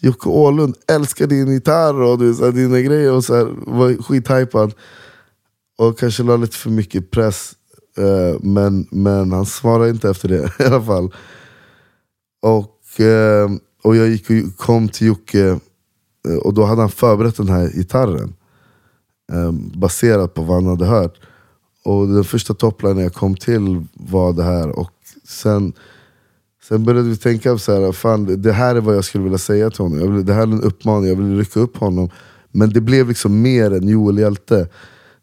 Jocke 0.00 0.28
Åhlund 0.28 0.76
älskar 0.88 1.26
din 1.26 1.52
gitarr 1.52 2.02
och 2.02 2.18
du, 2.18 2.34
så 2.34 2.44
här, 2.44 2.52
dina 2.52 2.80
grejer' 2.80 3.12
och 3.12 3.24
så 3.24 3.34
här, 3.34 3.54
var 3.66 4.02
skithypad. 4.02 4.74
Och 5.78 5.98
kanske 5.98 6.22
la 6.22 6.36
lite 6.36 6.56
för 6.56 6.70
mycket 6.70 7.10
press, 7.10 7.52
eh, 7.96 8.40
men, 8.40 8.86
men 8.90 9.32
han 9.32 9.46
svarade 9.46 9.90
inte 9.90 10.10
efter 10.10 10.28
det 10.28 10.50
i 10.60 10.64
alla 10.64 10.82
fall. 10.82 11.14
Och, 12.42 13.00
eh, 13.00 13.50
och 13.82 13.96
jag 13.96 14.08
gick 14.08 14.30
och 14.30 14.56
kom 14.56 14.88
till 14.88 15.06
Jocke, 15.06 15.60
eh, 16.28 16.36
och 16.42 16.54
då 16.54 16.64
hade 16.64 16.80
han 16.80 16.90
förberett 16.90 17.36
den 17.36 17.48
här 17.48 17.68
gitarren. 17.68 18.34
Eh, 19.32 19.52
baserat 19.52 20.34
på 20.34 20.42
vad 20.42 20.56
han 20.56 20.66
hade 20.66 20.86
hört. 20.86 21.20
Och 21.84 22.08
den 22.08 22.24
första 22.24 22.54
topplinen 22.54 23.02
jag 23.02 23.14
kom 23.14 23.36
till 23.36 23.84
var 23.92 24.32
det 24.32 24.42
här. 24.42 24.68
Och 24.78 24.92
sen, 25.28 25.72
Sen 26.68 26.84
började 26.84 27.08
vi 27.08 27.16
tänka 27.16 27.58
så 27.58 27.72
här, 27.84 27.92
fan 27.92 28.42
det 28.42 28.52
här 28.52 28.74
är 28.74 28.80
vad 28.80 28.96
jag 28.96 29.04
skulle 29.04 29.24
vilja 29.24 29.38
säga 29.38 29.70
till 29.70 29.80
honom. 29.84 30.14
Vill, 30.16 30.26
det 30.26 30.32
här 30.32 30.42
är 30.42 30.46
en 30.46 30.62
uppmaning, 30.62 31.08
jag 31.08 31.16
vill 31.16 31.38
rycka 31.38 31.60
upp 31.60 31.76
honom. 31.76 32.10
Men 32.52 32.70
det 32.70 32.80
blev 32.80 33.08
liksom 33.08 33.42
mer 33.42 33.70
än 33.74 33.88
Joel 33.88 34.18
Hjälte. 34.18 34.68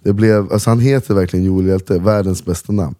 Det 0.04 0.14
blev, 0.14 0.54
alltså 0.54 0.70
han 0.70 0.80
heter 0.80 1.14
verkligen 1.14 1.46
Joel 1.46 1.66
Hjälte, 1.68 2.00
världens 2.00 2.46
bästa 2.46 2.74
namn. 2.74 2.96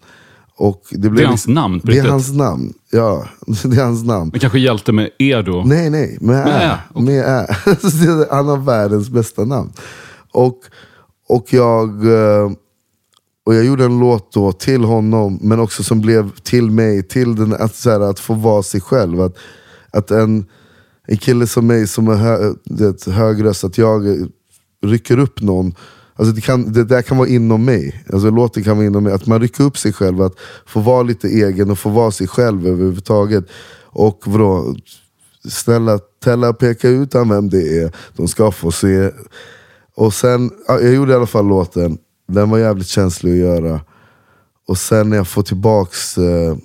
Och 0.58 0.82
det, 0.92 0.98
blev 0.98 1.16
Det 1.16 1.24
är 1.24 1.28
hans 1.28 1.48
namn 1.48 1.82
Det 1.84 1.92
är 1.92 1.94
riktigt? 1.94 2.12
hans 2.12 2.34
namn, 2.34 2.74
ja. 2.92 3.26
Det 3.64 3.78
är 3.78 3.84
hans 3.86 4.04
namn. 4.06 4.30
Men 4.32 4.40
kanske 4.40 4.60
hjälte 4.60 4.92
med 4.92 5.10
er 5.20 5.42
då? 5.44 5.64
Nej, 5.66 5.90
nej. 5.90 6.18
Med 6.22 6.46
Med 6.46 6.48
ä. 6.48 6.78
ä, 6.96 7.02
Med 7.02 7.24
ä. 7.26 7.48
Så 7.82 7.88
det 7.88 8.12
är- 8.12 8.36
Han 8.36 8.48
har 8.48 8.58
världens 8.58 9.10
bästa 9.10 9.46
namn. 9.46 9.72
Och, 10.32 10.60
och, 11.30 11.46
jag, 11.54 11.90
eh, 12.06 12.52
och 13.46 13.56
jag 13.56 13.66
gjorde 13.66 13.86
en 13.86 14.00
låt 14.00 14.34
då 14.34 14.52
till 14.52 14.84
honom, 14.84 15.40
men 15.42 15.60
också 15.60 15.84
som 15.84 16.02
blev 16.02 16.32
till 16.44 16.72
mig. 16.72 17.04
Till 17.04 17.36
den, 17.36 17.54
att, 17.54 17.76
så 17.76 17.90
här, 17.90 18.00
att 18.00 18.20
få 18.20 18.34
vara 18.34 18.64
sig 18.64 18.82
själv. 18.82 19.22
Att, 19.22 19.38
att 19.92 20.12
en, 20.12 20.46
en 21.08 21.18
kille 21.18 21.48
som 21.48 21.68
mig 21.68 21.88
som 21.88 22.08
är 22.08 22.16
hö, 22.16 22.54
det, 22.64 23.06
hög 23.06 23.44
röst, 23.44 23.64
att 23.64 23.78
jag 23.78 24.28
rycker 24.86 25.20
upp 25.20 25.42
någon. 25.42 25.76
Alltså 26.16 26.34
det, 26.34 26.42
kan, 26.42 26.74
det 26.74 26.84
där 26.84 27.02
kan 27.02 27.18
vara 27.18 27.28
inom 27.28 27.66
mig. 27.66 28.06
Alltså 28.14 28.30
låten 28.30 28.64
kan 28.64 28.78
vara 28.78 28.88
inom 28.88 29.04
mig. 29.04 29.14
Att 29.14 29.28
man 29.28 29.42
rycker 29.42 29.64
upp 29.64 29.78
sig 29.78 29.94
själv, 29.94 30.22
att 30.22 30.36
få 30.66 30.80
vara 30.80 31.04
lite 31.04 31.28
egen 31.28 31.72
och 31.72 31.80
få 31.80 31.90
vara 31.90 32.12
sig 32.12 32.28
själv 32.28 32.68
överhuvudtaget. 32.68 33.46
Och 33.84 34.22
vadå, 34.26 34.76
snälla 35.50 36.00
Tella 36.24 36.54
peka 36.54 36.90
ut 36.90 37.14
han 37.14 37.30
vem 37.30 37.50
det 37.50 37.82
är. 37.82 37.92
De 38.16 38.28
ska 38.28 38.52
få 38.52 38.72
se. 38.72 39.12
Och 39.96 40.14
sen, 40.14 40.52
jag 40.68 40.94
gjorde 40.94 41.12
i 41.12 41.16
alla 41.16 41.26
fall 41.26 41.48
låten. 41.48 41.98
Den 42.28 42.50
var 42.50 42.58
jävligt 42.58 42.88
känslig 42.88 43.32
att 43.32 43.38
göra. 43.38 43.82
Och 44.68 44.78
sen 44.78 45.10
när 45.10 45.18
jag 45.18 45.28
får 45.28 45.44
tillbaks 45.44 46.18
eh, 46.18 46.58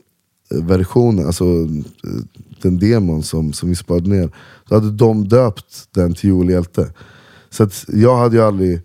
versionen, 0.50 1.26
alltså 1.26 1.44
eh, 1.44 2.20
den 2.62 2.78
demon 2.78 3.22
som, 3.22 3.52
som 3.52 3.68
vi 3.68 3.74
sparade 3.74 4.10
ner. 4.10 4.30
Då 4.68 4.74
hade 4.74 4.90
de 4.90 5.28
döpt 5.28 5.88
den 5.94 6.14
till 6.14 6.30
Joel 6.30 6.50
Hjälte. 6.50 6.92
Så 7.50 7.68
jag 7.88 8.16
hade 8.16 8.36
ju 8.36 8.42
aldrig 8.42 8.80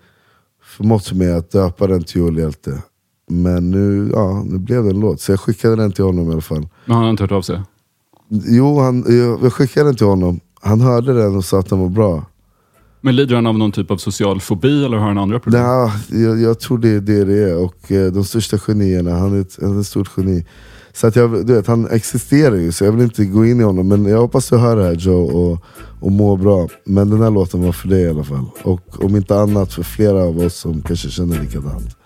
förmått 0.63 1.13
mig 1.13 1.33
att 1.33 1.51
döpa 1.51 1.87
den 1.87 2.03
till 2.03 2.21
Joel 2.21 2.37
Hjälte. 2.37 2.83
Men 3.27 3.71
nu, 3.71 4.09
ja, 4.13 4.43
nu 4.43 4.57
blev 4.57 4.83
det 4.83 4.89
en 4.89 4.99
låt. 4.99 5.21
Så 5.21 5.31
jag 5.31 5.39
skickade 5.39 5.75
den 5.75 5.91
till 5.91 6.03
honom 6.03 6.29
i 6.29 6.31
alla 6.31 6.41
fall. 6.41 6.67
Men 6.85 6.95
han 6.95 7.03
har 7.03 7.09
inte 7.09 7.23
hört 7.23 7.31
av 7.31 7.41
sig? 7.41 7.61
Jo, 8.29 8.79
han, 8.79 9.05
jag, 9.07 9.43
jag 9.43 9.53
skickade 9.53 9.89
den 9.89 9.95
till 9.95 10.05
honom. 10.05 10.39
Han 10.61 10.81
hörde 10.81 11.13
den 11.13 11.35
och 11.35 11.45
sa 11.45 11.59
att 11.59 11.69
den 11.69 11.79
var 11.79 11.89
bra. 11.89 12.25
Men 13.05 13.15
lider 13.15 13.35
han 13.35 13.47
av 13.47 13.57
någon 13.57 13.71
typ 13.71 13.91
av 13.91 13.97
social 13.97 14.41
fobi 14.41 14.85
eller 14.85 14.97
har 14.97 15.07
han 15.07 15.17
andra 15.17 15.39
problem? 15.39 15.63
Nej, 15.63 16.23
jag, 16.23 16.41
jag 16.41 16.59
tror 16.59 16.77
det 16.77 16.89
är 16.89 16.99
det 16.99 17.25
det 17.25 17.49
är. 17.49 17.57
Och 17.57 17.91
eh, 17.91 18.11
de 18.11 18.23
största 18.23 18.57
genierna, 18.57 19.11
han 19.11 19.37
är 19.37 19.41
ett, 19.41 19.57
han 19.61 19.77
är 19.77 19.81
ett 19.81 19.87
stort 19.87 20.09
geni. 20.17 20.45
Så 20.93 21.07
att 21.07 21.15
jag, 21.15 21.47
du 21.47 21.53
vet, 21.53 21.67
han 21.67 21.87
existerar 21.91 22.55
ju, 22.55 22.71
så 22.71 22.85
jag 22.85 22.91
vill 22.91 23.01
inte 23.01 23.25
gå 23.25 23.45
in 23.45 23.59
i 23.59 23.63
honom. 23.63 23.87
Men 23.87 24.05
jag 24.05 24.17
hoppas 24.17 24.49
du 24.49 24.57
hör 24.57 24.77
det 24.77 24.83
här 24.83 24.93
Joe 24.93 25.23
och, 25.23 25.65
och 25.99 26.11
mår 26.11 26.37
bra. 26.37 26.67
Men 26.85 27.09
den 27.09 27.21
här 27.21 27.31
låten 27.31 27.61
var 27.61 27.71
för 27.71 27.87
dig 27.87 28.01
i 28.01 28.09
alla 28.09 28.23
fall. 28.23 28.45
Och 28.63 29.03
om 29.03 29.15
inte 29.15 29.39
annat 29.39 29.73
för 29.73 29.83
flera 29.83 30.23
av 30.23 30.39
oss 30.39 30.55
som 30.55 30.81
kanske 30.81 31.09
känner 31.09 31.41
likadant. 31.41 31.97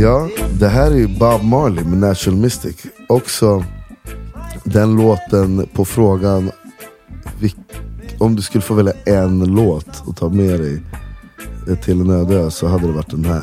Ja, 0.00 0.28
det 0.60 0.68
här 0.68 0.90
är 0.90 0.96
ju 0.96 1.06
Bob 1.06 1.42
Marley 1.42 1.84
med 1.84 1.98
Natural 1.98 2.38
Mystic. 2.38 2.86
Också 3.08 3.64
den 4.64 4.96
låten 4.96 5.68
på 5.72 5.84
frågan 5.84 6.50
om 8.18 8.36
du 8.36 8.42
skulle 8.42 8.62
få 8.62 8.74
välja 8.74 8.92
en 9.06 9.54
låt 9.54 10.08
att 10.08 10.16
ta 10.16 10.28
med 10.28 10.60
dig 10.60 10.82
till 11.82 12.00
en 12.00 12.10
öde 12.10 12.34
ö, 12.34 12.50
så 12.50 12.66
hade 12.66 12.86
det 12.86 12.92
varit 12.92 13.10
den 13.10 13.24
här. 13.24 13.42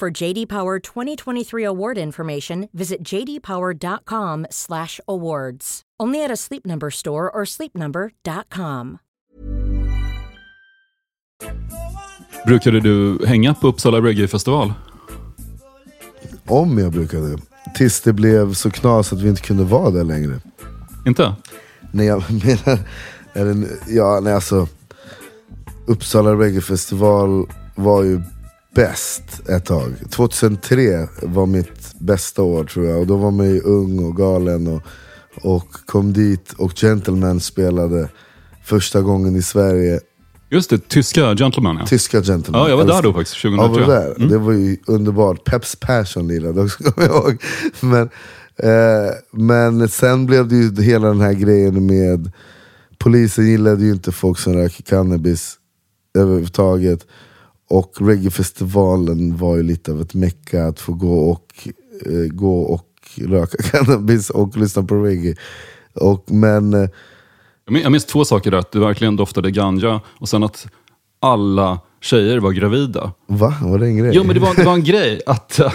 For 0.00 0.22
JD 0.22 0.48
Power 0.48 0.78
2023 0.78 1.64
award 1.64 1.98
information, 1.98 2.68
visit 2.72 3.02
jdpower.com/awards. 3.02 5.82
Only 6.02 6.24
at 6.24 6.30
a 6.30 6.36
Sleep 6.36 6.66
Number 6.66 6.90
store 6.90 7.30
or 7.30 7.44
sleepnumber.com. 7.44 8.98
Brukade 12.46 12.80
du 12.80 13.18
hänga 13.26 13.54
på 13.54 13.68
Uppsala 13.68 14.00
Reggae-festival? 14.00 14.72
Om 16.46 16.78
jag 16.78 16.92
brukade. 16.92 17.38
Tills 17.74 18.00
det 18.00 18.12
blev 18.12 18.54
så 18.54 18.70
knas 18.70 19.12
att 19.12 19.20
vi 19.20 19.28
inte 19.28 19.42
kunde 19.42 19.64
vara 19.64 19.90
där 19.90 20.04
längre. 20.04 20.40
Inte? 21.06 21.34
Nej 21.92 22.06
jag 22.06 22.22
menar, 22.30 22.78
är 23.32 23.44
det, 23.44 23.66
ja 23.88 24.20
nej 24.22 24.34
alltså 24.34 24.68
Uppsala 25.86 26.34
Reggae 26.34 26.60
Festival 26.60 27.46
var 27.74 28.02
ju 28.02 28.20
bäst 28.78 29.48
ett 29.48 29.64
tag. 29.64 29.94
2003 30.10 31.08
var 31.22 31.46
mitt 31.46 31.94
bästa 32.00 32.42
år 32.42 32.64
tror 32.64 32.86
jag. 32.86 33.00
Och 33.00 33.06
då 33.06 33.16
var 33.16 33.30
man 33.30 33.46
ju 33.46 33.60
ung 33.60 34.04
och 34.04 34.16
galen 34.16 34.66
och, 34.66 34.82
och 35.42 35.72
kom 35.86 36.12
dit 36.12 36.52
och 36.52 36.72
Gentlemen 36.76 37.40
spelade 37.40 38.08
första 38.64 39.00
gången 39.00 39.36
i 39.36 39.42
Sverige. 39.42 40.00
Just 40.50 40.70
det, 40.70 40.88
tyska 40.88 41.34
Gentleman 41.36 41.76
ja. 41.80 41.86
Tyska 41.86 42.22
gentlemen. 42.22 42.60
Ja, 42.60 42.68
jag 42.68 42.76
var 42.76 42.84
där 42.84 43.02
då 43.02 43.12
faktiskt, 43.12 43.44
Ja, 43.44 43.50
2003. 43.50 43.68
var 43.68 43.80
du 43.80 43.92
där? 43.92 44.16
Mm. 44.16 44.28
Det 44.28 44.38
var 44.38 44.52
ju 44.52 44.76
underbart. 44.86 45.44
Peps 45.44 45.76
Persson 45.76 46.28
lirade 46.28 46.60
också, 46.60 46.82
kommer 46.92 47.08
jag 47.08 47.16
ihåg. 47.16 47.42
Men, 47.80 48.10
eh, 48.56 49.12
men 49.32 49.88
sen 49.88 50.26
blev 50.26 50.48
det 50.48 50.56
ju 50.56 50.82
hela 50.82 51.08
den 51.08 51.20
här 51.20 51.32
grejen 51.32 51.86
med 51.86 52.32
Polisen 52.98 53.46
gillade 53.46 53.84
ju 53.84 53.92
inte 53.92 54.12
folk 54.12 54.38
som 54.38 54.52
röker 54.52 54.82
cannabis 54.82 55.56
överhuvudtaget. 56.18 57.06
Och 57.70 57.92
reggaefestivalen 58.00 59.36
var 59.36 59.56
ju 59.56 59.62
lite 59.62 59.92
av 59.92 60.00
ett 60.00 60.14
mecka 60.14 60.64
att 60.66 60.80
få 60.80 60.92
gå 60.92 61.30
och, 61.30 61.68
eh, 62.06 62.12
gå 62.32 62.60
och 62.62 62.86
röka 63.16 63.62
cannabis 63.70 64.30
och 64.30 64.56
lyssna 64.56 64.82
på 64.82 64.94
reggae. 64.94 65.34
Och, 65.94 66.24
men 66.30 66.74
eh, 66.74 66.80
Jag 67.64 67.72
min- 67.72 67.82
Jag 67.82 67.92
minns 67.92 68.04
två 68.04 68.24
saker 68.24 68.50
där. 68.50 68.58
Att 68.58 68.72
det 68.72 68.78
verkligen 68.80 69.16
doftade 69.16 69.50
ganja 69.50 70.00
och 70.06 70.28
sen 70.28 70.42
att 70.42 70.66
alla 71.20 71.80
tjejer 72.00 72.38
var 72.38 72.50
gravida. 72.52 73.12
va? 73.26 73.54
Var 73.62 73.78
det 73.78 73.86
en 73.86 73.96
grej? 73.96 74.10
Jo, 74.14 74.24
men 74.24 74.34
det 74.34 74.40
var, 74.40 74.54
det 74.54 74.64
var 74.64 74.74
en 74.74 74.84
grej 74.84 75.20
att... 75.26 75.58
eh, 75.60 75.72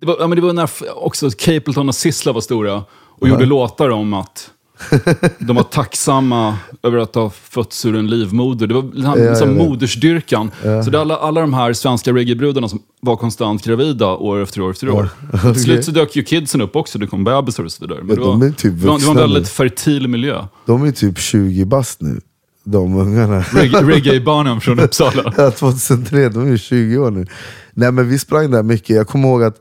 det, 0.00 0.06
var, 0.06 0.16
ja, 0.20 0.26
men 0.26 0.36
det 0.36 0.42
var 0.42 0.52
när 0.52 0.70
också 0.94 1.30
Capleton 1.38 1.88
och 1.88 1.94
Sissla 1.94 2.32
var 2.32 2.40
stora 2.40 2.84
och 2.94 3.28
gjorde 3.28 3.46
låtar 3.46 3.88
om 3.90 4.14
att 4.14 4.50
de 5.38 5.56
var 5.56 5.62
tacksamma 5.62 6.56
över 6.82 6.98
att 6.98 7.14
ha 7.14 7.30
fötts 7.30 7.84
ur 7.86 7.96
en 7.96 8.06
livmoder. 8.06 8.66
Det 8.66 8.74
var 8.74 9.02
här, 9.16 9.40
Ja, 9.40 9.46
modersdyrkan. 9.46 10.50
Så 10.84 10.90
det 10.90 10.98
är 10.98 11.00
alla, 11.00 11.16
alla 11.16 11.40
de 11.40 11.54
här 11.54 11.72
svenska 11.72 12.12
reggae-brudarna 12.12 12.68
som 12.68 12.82
var 13.00 13.16
konstant 13.16 13.64
gravida 13.64 14.06
år 14.06 14.42
efter 14.42 14.60
år 14.60 14.70
efter 14.70 14.88
år. 14.90 15.08
okej. 15.32 15.52
Till 15.52 15.62
slut 15.62 15.84
så 15.84 15.90
dök 15.90 16.16
ju 16.16 16.22
kidsen 16.22 16.60
upp 16.60 16.76
också, 16.76 16.98
det 16.98 17.06
kom 17.06 17.24
bebisar 17.24 17.64
och 17.64 17.72
så 17.72 17.84
vidare. 17.84 17.98
Men 18.02 18.08
Ja, 18.08 18.14
det, 18.14 18.20
var, 18.20 18.32
de 18.32 18.42
är 18.42 18.50
typ 18.50 18.62
det, 18.62 18.70
var, 18.70 18.78
det 18.80 18.86
var 18.86 18.94
vuxna 18.94 19.10
en 19.10 19.16
nu. 19.16 19.20
väldigt 19.34 19.48
fertil 19.48 20.08
miljö. 20.08 20.44
De 20.66 20.82
är 20.84 20.92
typ 20.92 21.18
20 21.18 21.64
bast 21.64 22.00
nu, 22.00 22.20
de 22.64 22.96
ungarna. 22.96 23.40
Reggae- 23.40 23.86
Reggae-barnen 23.90 24.60
från 24.60 24.80
Uppsala. 24.80 25.34
Ja, 25.36 25.50
2003, 25.50 26.28
de 26.28 26.42
är 26.46 26.50
ju 26.50 26.58
20 26.58 26.98
år 26.98 27.10
nu. 27.10 27.26
Nej 27.74 27.92
men 27.92 28.08
vi 28.08 28.18
sprang 28.18 28.50
där 28.50 28.62
mycket, 28.62 28.96
jag 28.96 29.08
kommer 29.08 29.28
ihåg 29.28 29.42
att 29.42 29.56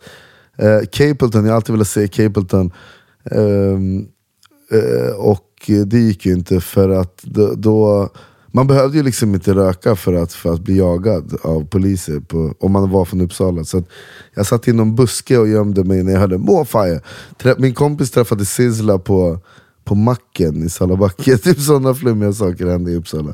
eh, 0.58 0.80
Capleton, 0.92 1.46
jag 1.46 1.52
har 1.52 1.56
alltid 1.56 1.74
velat 1.74 1.88
se 1.88 2.08
Capleton. 2.08 2.72
Eh, 3.32 3.42
och 5.18 5.72
det 5.86 6.00
gick 6.00 6.26
ju 6.26 6.34
inte 6.34 6.62
för 6.62 6.90
att 6.90 7.22
då, 7.24 7.54
då 7.56 8.10
man 8.54 8.68
behövde 8.68 8.98
ju 8.98 9.04
liksom 9.04 9.34
inte 9.34 9.54
röka 9.54 9.96
för 9.96 10.14
att, 10.14 10.34
för 10.34 10.54
att 10.54 10.62
bli 10.62 10.78
jagad 10.78 11.38
av 11.44 11.66
poliser 11.66 12.20
på, 12.20 12.54
om 12.60 12.72
man 12.72 12.90
var 12.90 13.06
från 13.06 13.22
Uppsala. 13.22 13.64
Så 13.64 13.84
jag 14.34 14.46
satt 14.46 14.68
i 14.68 14.74
någon 14.74 14.96
buske 14.96 15.38
och 15.38 15.48
gömde 15.48 15.84
mig 15.84 16.04
när 16.04 16.12
jag 16.12 16.20
hörde 16.20 16.38
Måfire. 16.38 17.02
Trä- 17.42 17.56
Min 17.60 17.74
kompis 17.74 18.12
träffade 18.12 18.46
Sizzla 18.46 18.98
på, 18.98 19.40
på 19.84 19.96
macken 19.96 20.64
i 20.66 20.70
Salabacke. 20.70 21.38
Typ 21.44 21.60
sådana 21.60 21.94
flummiga 21.94 22.34
saker 22.34 22.66
hände 22.68 22.92
i 22.92 22.96
Uppsala. 22.96 23.34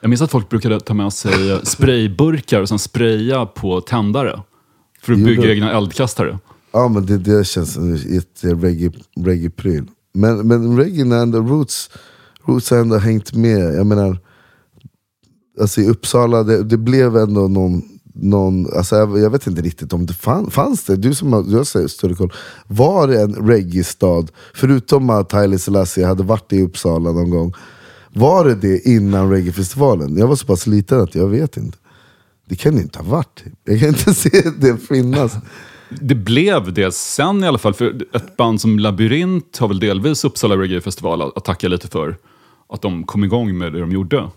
Jag 0.00 0.08
minns 0.08 0.22
att 0.22 0.30
folk 0.30 0.48
brukade 0.48 0.80
ta 0.80 0.94
med 0.94 1.12
sig 1.12 1.50
eh, 1.52 1.60
sprayburkar 1.62 2.60
och 2.60 2.68
sen 2.68 2.78
spraya 2.78 3.46
på 3.46 3.80
tändare. 3.80 4.40
För 5.02 5.12
att 5.12 5.18
bygga 5.18 5.50
egna 5.52 5.72
eldkastare. 5.72 6.38
Ja 6.72 6.88
men 6.88 7.06
det, 7.06 7.18
det 7.18 7.46
känns 7.46 7.72
som 7.72 7.94
ett 7.94 8.44
reggae, 8.62 8.90
reggae-pryl. 9.16 9.86
Men, 10.16 10.48
men 10.48 10.76
reggae, 10.76 11.20
and 11.22 11.32
the 11.32 11.38
roots, 11.38 11.90
roots 12.44 12.70
har 12.70 12.78
ändå 12.78 12.96
hängt 12.96 13.34
med. 13.34 13.74
Jag 13.74 13.86
menar, 13.86 14.18
alltså 15.60 15.80
i 15.80 15.88
Uppsala, 15.88 16.42
det, 16.42 16.62
det 16.62 16.76
blev 16.76 17.16
ändå 17.16 17.48
någon, 17.48 17.82
någon 18.14 18.76
alltså 18.76 18.96
jag, 18.96 19.18
jag 19.18 19.30
vet 19.30 19.46
inte 19.46 19.62
riktigt 19.62 19.92
om 19.92 20.06
det 20.06 20.14
fann, 20.14 20.50
fanns 20.50 20.84
det, 20.84 20.96
du 20.96 21.14
som 21.14 21.32
har, 21.32 21.42
du 21.42 21.56
har 21.56 21.88
större 21.88 22.14
koll. 22.14 22.32
Var 22.66 23.08
det 23.08 23.22
en 23.22 23.34
reggae-stad, 23.34 24.30
förutom 24.54 25.10
att 25.10 25.32
Haile 25.32 25.58
Selassie 25.58 26.06
hade 26.06 26.22
varit 26.22 26.52
i 26.52 26.62
Uppsala 26.62 27.12
någon 27.12 27.30
gång. 27.30 27.54
Var 28.14 28.44
det 28.44 28.54
det 28.54 28.88
innan 28.88 29.30
reggae-festivalen? 29.30 30.16
Jag 30.16 30.26
var 30.26 30.36
så 30.36 30.46
pass 30.46 30.66
liten 30.66 31.00
att 31.00 31.14
jag 31.14 31.28
vet 31.28 31.56
inte. 31.56 31.78
Det 32.48 32.56
kan 32.56 32.74
det 32.74 32.82
inte 32.82 32.98
ha 32.98 33.06
varit. 33.06 33.44
Jag 33.64 33.80
kan 33.80 33.88
inte 33.88 34.14
se 34.14 34.50
det 34.58 34.76
finnas. 34.76 35.32
Det 35.88 36.14
blev 36.14 36.72
det 36.72 36.94
sen 36.94 37.44
i 37.44 37.46
alla 37.46 37.58
fall, 37.58 37.74
för 37.74 37.94
ett 38.12 38.36
band 38.36 38.60
som 38.60 38.78
Labyrint 38.78 39.58
har 39.58 39.68
väl 39.68 39.80
delvis 39.80 40.24
Uppsala 40.24 40.56
Reggae 40.56 40.80
Festival 40.80 41.32
att 41.36 41.44
tacka 41.44 41.68
lite 41.68 41.88
för. 41.88 42.16
Att 42.72 42.82
de 42.82 43.04
kom 43.04 43.24
igång 43.24 43.58
med 43.58 43.72
det 43.72 43.80
de 43.80 43.92
gjorde. 43.92 44.28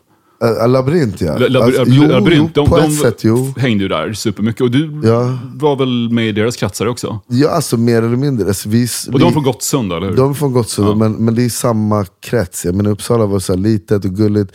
Labyrint 0.68 1.22
ja. 1.22 1.38
La- 1.38 1.48
Labir- 1.48 1.64
Alltså, 1.80 1.84
jo, 1.88 2.04
Labyrint, 2.04 2.52
jo, 2.56 2.64
de, 2.64 2.70
på 2.70 2.78
de 2.78 2.84
ett 2.86 3.00
sätt 3.00 3.24
jo. 3.24 3.54
hängde 3.58 3.84
ju 3.84 3.88
där 3.88 4.14
supermycket. 4.14 4.62
Och 4.62 4.72
du 4.72 5.02
Ja. 5.04 5.38
var 5.56 5.76
väl 5.76 6.10
med 6.12 6.28
i 6.28 6.32
deras 6.32 6.56
kretsar 6.58 6.86
också? 6.86 7.20
Ja, 7.28 7.50
alltså 7.50 7.78
mer 7.78 7.98
eller 7.98 8.18
mindre. 8.18 8.48
Alltså, 8.48 8.70
vi, 8.70 8.88
Och 9.12 9.20
de 9.20 9.28
vi- 9.28 9.34
från 9.34 9.44
Gottsunda, 9.44 9.98
eller 9.98 10.10
hur? 10.10 10.16
De 10.16 10.36
från 10.36 10.54
Gottsunda, 10.54 10.92
Ja. 10.92 10.96
men, 10.96 11.14
men 11.14 11.36
det 11.36 11.46
är 11.46 11.50
samma 11.50 12.06
krets. 12.22 12.66
Jag 12.66 12.76
menar, 12.76 12.92
Uppsala 12.92 13.26
var 13.26 13.40
så 13.40 13.56
litet 13.56 14.06
och 14.06 14.12
gulligt. 14.12 14.52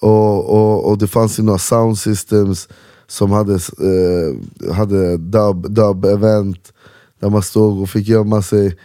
Och, 0.00 0.50
och, 0.50 0.90
och 0.90 0.98
det 0.98 1.06
fanns 1.06 1.38
ju 1.38 1.42
några 1.42 1.58
sound 1.58 1.98
systems 1.98 2.68
som 3.12 3.30
hade, 3.30 3.54
eh, 3.54 4.72
hade 4.74 5.16
dub, 5.16 5.70
dub 5.70 6.04
event 6.04 6.72
där 7.20 7.30
man 7.30 7.42
stod 7.42 7.82
och 7.82 7.90
fick 7.90 8.08
gömma 8.08 8.42
sig. 8.42 8.76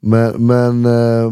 Men, 0.00 0.46
men, 0.46 0.84
eh, 0.84 1.30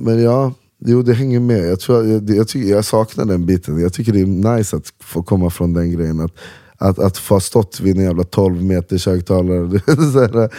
men 0.00 0.22
ja, 0.22 0.52
jo 0.78 1.02
det 1.02 1.14
hänger 1.14 1.40
med. 1.40 1.70
Jag, 1.70 1.80
tror, 1.80 2.06
jag, 2.06 2.30
jag, 2.30 2.48
tycker, 2.48 2.68
jag 2.70 2.84
saknar 2.84 3.24
den 3.24 3.46
biten. 3.46 3.80
Jag 3.80 3.92
tycker 3.92 4.12
det 4.12 4.20
är 4.20 4.56
nice 4.56 4.76
att 4.76 4.92
få 5.00 5.22
komma 5.22 5.50
från 5.50 5.72
den 5.72 5.92
grejen. 5.92 6.20
Att, 6.20 6.32
att, 6.78 6.98
att 6.98 7.18
få 7.18 7.34
ha 7.34 7.40
stått 7.40 7.80
vid 7.80 7.96
en 7.96 8.04
jävla 8.04 8.24
12 8.24 8.64
meters 8.64 9.06
högtalare. 9.06 9.80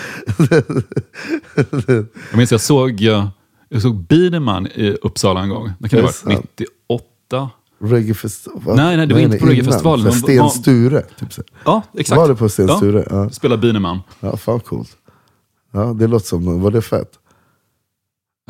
Jag 2.32 2.38
minns 2.38 2.52
jag 2.52 2.62
såg, 2.62 3.02
jag 3.70 3.82
såg 3.82 3.96
Biederman 3.96 4.68
i 4.68 4.98
Uppsala 5.02 5.42
en 5.42 5.50
gång. 5.50 5.72
Det 5.80 5.90
kan 5.90 5.98
det 5.98 6.02
det 6.02 6.02
ha 6.02 6.08
varit 6.08 6.16
sant? 6.16 6.50
98? 6.58 7.50
Reggaefestival? 7.82 8.76
Nej, 8.76 8.98
nej, 8.98 9.08
det 9.08 9.14
var 9.14 9.22
inte 9.22 9.38
på 9.38 9.46
reggaefestivalen. 9.46 10.12
Sten 10.14 10.50
Sture. 10.50 11.02
Typ 11.20 11.34
så. 11.34 11.42
Ja, 11.66 11.82
exakt. 11.98 12.18
Var 12.22 12.28
det 12.28 12.36
på 12.36 12.50
Sten 12.50 12.68
Ja. 12.68 12.78
Sture? 12.78 13.08
Ja. 13.10 13.30
Spela 13.30 13.58
Biederman. 13.58 14.00
ja, 14.20 14.38
fan 14.38 14.60
coolt. 14.60 14.90
Ja, 15.74 15.80
det 16.00 16.08
låter 16.08 16.26
som, 16.26 16.62
var 16.62 16.72
det 16.72 16.82
fett? 16.82 17.12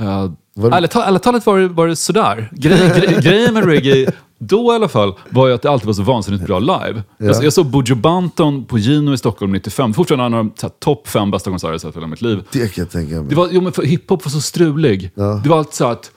Uh, 0.01 0.31
Var 0.55 0.69
det- 0.69 0.75
ärligt, 0.77 0.95
ärligt 0.95 1.23
talat 1.23 1.45
var 1.45 1.59
det, 1.59 1.67
var 1.67 1.87
det 1.87 1.95
sådär. 1.95 2.49
Grej, 2.51 2.89
grej, 2.89 3.19
grejen 3.23 3.53
med 3.53 3.65
reggae, 3.65 4.11
då 4.37 4.71
i 4.73 4.75
alla 4.75 4.87
fall, 4.87 5.13
var 5.29 5.47
ju 5.47 5.53
att 5.53 5.61
det 5.61 5.69
alltid 5.69 5.87
var 5.87 5.93
så 5.93 6.03
vansinnigt 6.03 6.45
bra 6.45 6.59
live. 6.59 7.03
Jag, 7.17 7.43
jag 7.43 7.53
såg 7.53 7.65
Buju 7.65 7.95
Banton 7.95 8.65
på 8.65 8.77
Gino 8.77 9.13
i 9.13 9.17
Stockholm 9.17 9.51
95. 9.51 9.93
Fortfarande 9.93 10.25
en 10.25 10.33
av 10.33 10.51
de 10.59 10.69
topp 10.79 11.07
fem 11.07 11.31
bästa 11.31 11.49
konserter 11.49 11.71
jag 11.73 11.81
sett 11.81 11.95
i 11.95 11.97
hela 11.97 12.07
mitt 12.07 12.21
liv. 12.21 12.43
Det 12.51 12.73
kan 12.73 12.81
jag 12.81 12.91
tänka 12.91 13.15
mig. 13.15 13.25
Det 13.29 13.35
var, 13.35 13.47
jo, 13.51 13.61
men 13.61 13.71
för 13.71 13.83
hiphop 13.83 14.25
var 14.25 14.29
så 14.31 14.41
strulig. 14.41 15.11
Det 15.43 15.49
var 15.49 15.57
alltid 15.57 15.73
så 15.73 15.85
att, 15.85 16.11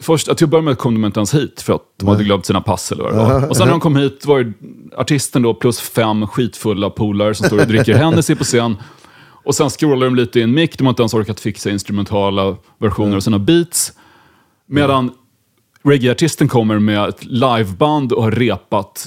först, 0.00 0.36
till 0.36 0.44
att 0.44 0.50
börja 0.50 0.62
med 0.62 0.78
kom 0.78 0.94
de 0.94 1.04
inte 1.04 1.20
ens 1.20 1.34
hit 1.34 1.62
för 1.62 1.72
att 1.74 1.82
de 1.96 2.08
hade 2.08 2.24
glömt 2.24 2.46
sina 2.46 2.60
pass 2.60 2.92
eller 2.92 3.04
vad 3.04 3.12
det 3.12 3.18
var. 3.18 3.48
Och 3.48 3.56
sen 3.56 3.66
när 3.66 3.72
de 3.72 3.80
kom 3.80 3.96
hit 3.96 4.26
var 4.26 4.40
det 4.44 4.52
artisten 4.96 5.42
då 5.42 5.54
plus 5.54 5.80
fem 5.80 6.26
skitfulla 6.26 6.90
polare 6.90 7.34
som 7.34 7.46
står 7.46 7.60
och 7.60 7.66
dricker 7.66 7.94
Hennessy 7.98 8.34
på 8.34 8.44
scen. 8.44 8.76
Och 9.44 9.54
sen 9.54 9.70
scrollar 9.70 10.06
de 10.06 10.14
lite 10.14 10.38
i 10.40 10.42
en 10.42 10.52
mick, 10.54 10.78
de 10.78 10.84
har 10.86 10.90
inte 10.90 11.02
ens 11.02 11.14
orkat 11.14 11.40
fixa 11.40 11.70
instrumentala 11.70 12.56
versioner 12.78 13.16
av 13.16 13.20
sina 13.20 13.38
beats. 13.38 13.92
Medan 14.68 15.10
reggae-artisten 15.84 16.48
kommer 16.48 16.78
med 16.78 17.08
ett 17.08 17.24
liveband 17.24 18.12
och 18.12 18.22
har 18.22 18.30
repat 18.30 19.06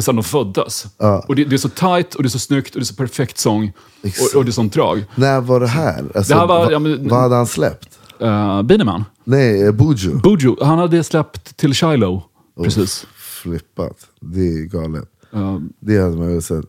sedan 0.00 0.16
de 0.16 0.22
föddes. 0.24 0.86
Och 1.28 1.36
det, 1.36 1.44
det 1.44 1.56
är 1.56 1.58
så 1.58 1.68
tight 1.68 2.14
och 2.14 2.22
det 2.22 2.26
är 2.26 2.30
så 2.30 2.38
snyggt 2.38 2.74
och 2.74 2.80
det 2.80 2.82
är 2.82 2.86
så 2.86 2.94
perfekt 2.94 3.38
sång. 3.38 3.72
Och, 4.02 4.38
och 4.38 4.44
det 4.44 4.50
är 4.50 4.52
sånt 4.52 4.72
drag. 4.74 5.04
När 5.14 5.40
var 5.40 5.60
det 5.60 5.66
här? 5.66 6.04
Alltså, 6.14 6.34
Det 6.34 6.40
här 6.40 6.46
var- 6.46 6.64
va- 6.64 6.72
ja, 6.72 6.78
men- 6.78 7.08
vad 7.08 7.20
hade 7.20 7.34
han 7.34 7.46
släppt? 7.46 7.98
Uh, 8.24 8.62
Biederman. 8.62 9.04
Nej, 9.24 9.62
eh, 9.62 9.72
Buju. 9.72 10.14
Buju, 10.22 10.56
han 10.60 10.78
hade 10.78 11.04
släppt 11.04 11.56
till 11.56 11.74
Shiloh. 11.74 12.22
Precis. 12.62 13.06
Flippat. 13.16 13.96
Det 14.20 14.40
är 14.40 14.64
galet. 14.64 15.08
Uh, 15.34 15.58
Det 15.80 15.98
hade 15.98 16.16
man 16.16 16.28
väl 16.32 16.42
sett. 16.42 16.64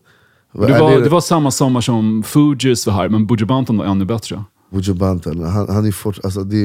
det, 0.52 0.78
var, 0.80 1.00
det 1.00 1.08
var 1.08 1.20
samma 1.20 1.50
sommar 1.50 1.80
som 1.80 2.22
Fugees 2.22 2.86
var 2.86 2.94
här, 2.94 3.08
men 3.08 3.26
Buju 3.26 3.44
Banton 3.46 3.78
var 3.78 3.84
ännu 3.84 4.04
bättre. 4.04 4.44
Buju 4.70 4.94
Banton, 4.94 5.44
han, 5.44 5.68
han 5.68 5.86
är 5.86 5.92
fort, 5.92 6.18
alltså, 6.24 6.44
det 6.44 6.56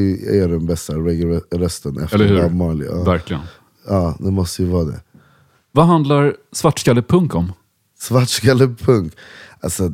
är 0.41 0.47
den 0.47 0.65
bästa 0.65 0.93
reggae-rösten 0.93 2.03
efter 2.03 2.15
Eller 2.15 2.27
hur? 2.27 2.43
Bob 2.43 2.53
Marley. 2.55 2.87
Ja. 2.87 3.03
Verkligen. 3.03 3.41
ja, 3.87 4.15
det 4.19 4.31
måste 4.31 4.63
ju 4.63 4.69
vara 4.69 4.83
det. 4.83 4.99
Vad 5.71 5.85
handlar 5.85 6.35
Svartskallepunk 6.51 7.35
om? 7.35 7.53
Svartskallepunk. 7.99 9.13
Alltså, 9.59 9.91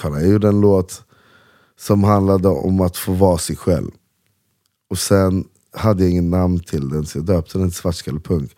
kolla, 0.00 0.20
jag 0.20 0.30
gjorde 0.30 0.48
en 0.48 0.60
låt 0.60 1.02
som 1.80 2.04
handlade 2.04 2.48
om 2.48 2.80
att 2.80 2.96
få 2.96 3.12
vara 3.12 3.38
sig 3.38 3.56
själv. 3.56 3.90
Och 4.90 4.98
sen 4.98 5.44
hade 5.72 6.02
jag 6.02 6.10
ingen 6.10 6.30
namn 6.30 6.60
till 6.60 6.88
den, 6.88 7.06
så 7.06 7.18
jag 7.18 7.24
döpte 7.24 7.58
den 7.58 7.70
till 7.70 7.76
Svartskallepunk. 7.76 8.50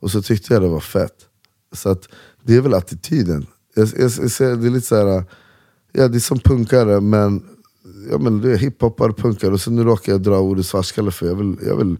Och 0.00 0.10
så 0.10 0.22
tyckte 0.22 0.54
jag 0.54 0.62
det 0.62 0.68
var 0.68 0.80
fett. 0.80 1.26
Så 1.72 1.88
att, 1.88 2.08
det 2.42 2.56
är 2.56 2.60
väl 2.60 2.74
attityden. 2.74 3.46
Jag, 3.74 3.88
jag, 3.98 4.10
jag 4.40 4.60
det 4.60 4.66
är 4.66 4.70
lite 4.70 4.86
så 4.86 4.96
här, 4.96 5.24
ja, 5.92 6.08
det 6.08 6.18
är 6.18 6.20
som 6.20 6.38
punkare, 6.38 7.00
men, 7.00 7.42
ja, 8.10 8.18
men 8.18 8.40
det 8.40 8.52
är 8.52 8.56
hiphoppare, 8.56 9.12
punkare. 9.12 9.52
Och 9.52 9.60
så 9.60 9.70
nu 9.70 9.82
råkar 9.82 10.12
jag 10.12 10.22
dra 10.22 10.38
ordet 10.38 10.66
svartskalle 10.66 11.10
för 11.10 11.26
jag 11.26 11.34
vill, 11.34 11.56
jag 11.66 11.76
vill, 11.76 11.96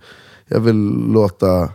jag 0.48 0.60
vill 0.60 0.76
låta 1.12 1.70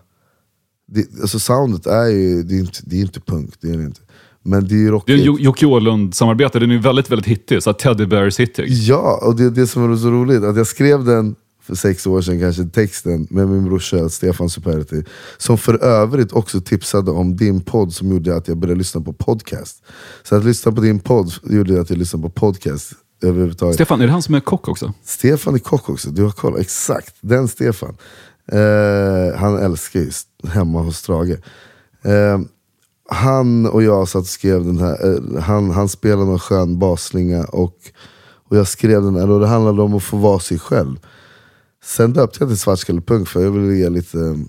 det, 0.88 1.22
alltså 1.22 1.40
soundet 1.40 1.86
är 1.86 2.08
ju, 2.08 2.44
det 2.44 2.56
är 2.56 2.60
inte, 2.60 2.80
det 2.84 2.96
är 2.96 3.02
inte 3.02 3.20
punk, 3.20 3.54
det 3.62 3.68
är 3.68 3.78
det 3.78 3.84
inte. 3.84 4.02
Men 4.42 4.68
det 4.68 4.76
är 4.76 4.78
ju 4.78 4.84
Det 4.84 4.88
är 4.88 4.92
rockigt. 4.92 5.42
Jocke 5.42 5.66
Åhlund-samarbete, 5.66 6.60
den 6.60 6.70
är 6.70 6.74
ju 6.76 6.82
väldigt, 6.82 7.12
väldigt 7.12 7.28
hittig. 7.28 7.62
Teddy 7.80 8.06
Bears 8.06 8.40
hittig. 8.40 8.66
Ja, 8.70 9.20
och 9.24 9.36
det 9.36 9.44
är 9.44 9.50
det 9.50 9.68
som 9.68 9.94
är 9.94 9.98
så 9.98 10.12
roligt. 10.12 10.44
Att 10.44 10.58
jag 10.58 10.68
skrev 10.68 11.04
den 11.04 11.36
för 11.64 11.76
sex 11.76 12.08
år 12.08 12.22
sedan 12.22 12.40
kanske, 12.40 12.66
texten 12.66 13.28
med 13.30 13.48
min 13.48 13.66
brorsa 13.66 14.10
Stefan 14.10 14.50
Superti. 14.50 15.04
Som 15.38 15.58
för 15.58 15.84
övrigt 15.84 16.32
också 16.32 16.62
tipsade 16.62 17.12
om 17.12 17.36
din 17.38 17.62
podd 17.62 17.94
som 17.94 18.12
gjorde 18.12 18.36
att 18.36 18.48
jag 18.48 18.58
började 18.58 18.78
lyssna 18.78 19.02
på 19.02 19.14
podcast. 19.14 19.84
Så 20.24 20.36
att 20.36 20.46
lyssna 20.46 20.72
på 20.72 20.82
din 20.82 21.00
podd 21.00 21.34
gjorde 21.44 21.82
att 21.82 21.90
jag 21.90 22.00
lyssnade 22.00 22.24
på 22.24 22.30
podcast 22.30 22.94
överhuvudtaget. 23.24 23.76
Stefan, 23.76 24.02
är 24.02 24.06
det 24.06 24.12
han 24.12 24.22
som 24.22 24.36
är 24.36 24.40
kock 24.40 24.68
också? 24.68 24.94
Stefan 25.04 25.56
är 25.56 25.60
kock 25.60 25.90
också, 25.90 26.10
du 26.10 26.24
har 26.24 26.32
koll. 26.32 26.60
Exakt, 26.60 27.16
den 27.22 27.48
Stefan. 27.48 27.98
Eh, 28.52 29.40
han 29.40 29.58
älskar 29.58 30.00
ju 30.00 30.12
hemma 30.48 30.82
hos 30.82 30.98
Strage. 30.98 31.38
Eh, 32.04 32.40
han 33.10 33.66
och 33.66 33.84
jag 33.84 34.08
satt 34.08 34.22
och 34.22 34.28
skrev 34.28 34.66
den 34.66 34.78
här, 34.78 35.14
eh, 35.14 35.42
han, 35.42 35.72
han 35.72 35.90
spelade 35.90 36.26
någon 36.26 36.40
skön 36.40 36.80
basslinga 36.80 37.44
och, 37.44 37.78
och 38.50 38.58
jag 38.58 38.68
skrev 38.68 39.04
den 39.04 39.16
här 39.16 39.30
och 39.30 39.40
det 39.40 39.48
handlade 39.48 39.82
om 39.82 39.94
att 39.94 40.04
få 40.04 40.18
vara 40.18 40.40
sig 40.40 40.60
själv. 40.60 41.00
Sen 41.84 42.14
döpte 42.14 42.38
jag 42.40 42.50
till 42.50 42.60
Svartskallepunk 42.60 43.28
för 43.28 43.44
jag 43.44 43.52
ville 43.52 43.76
ge 43.76 43.90
lite, 43.90 44.46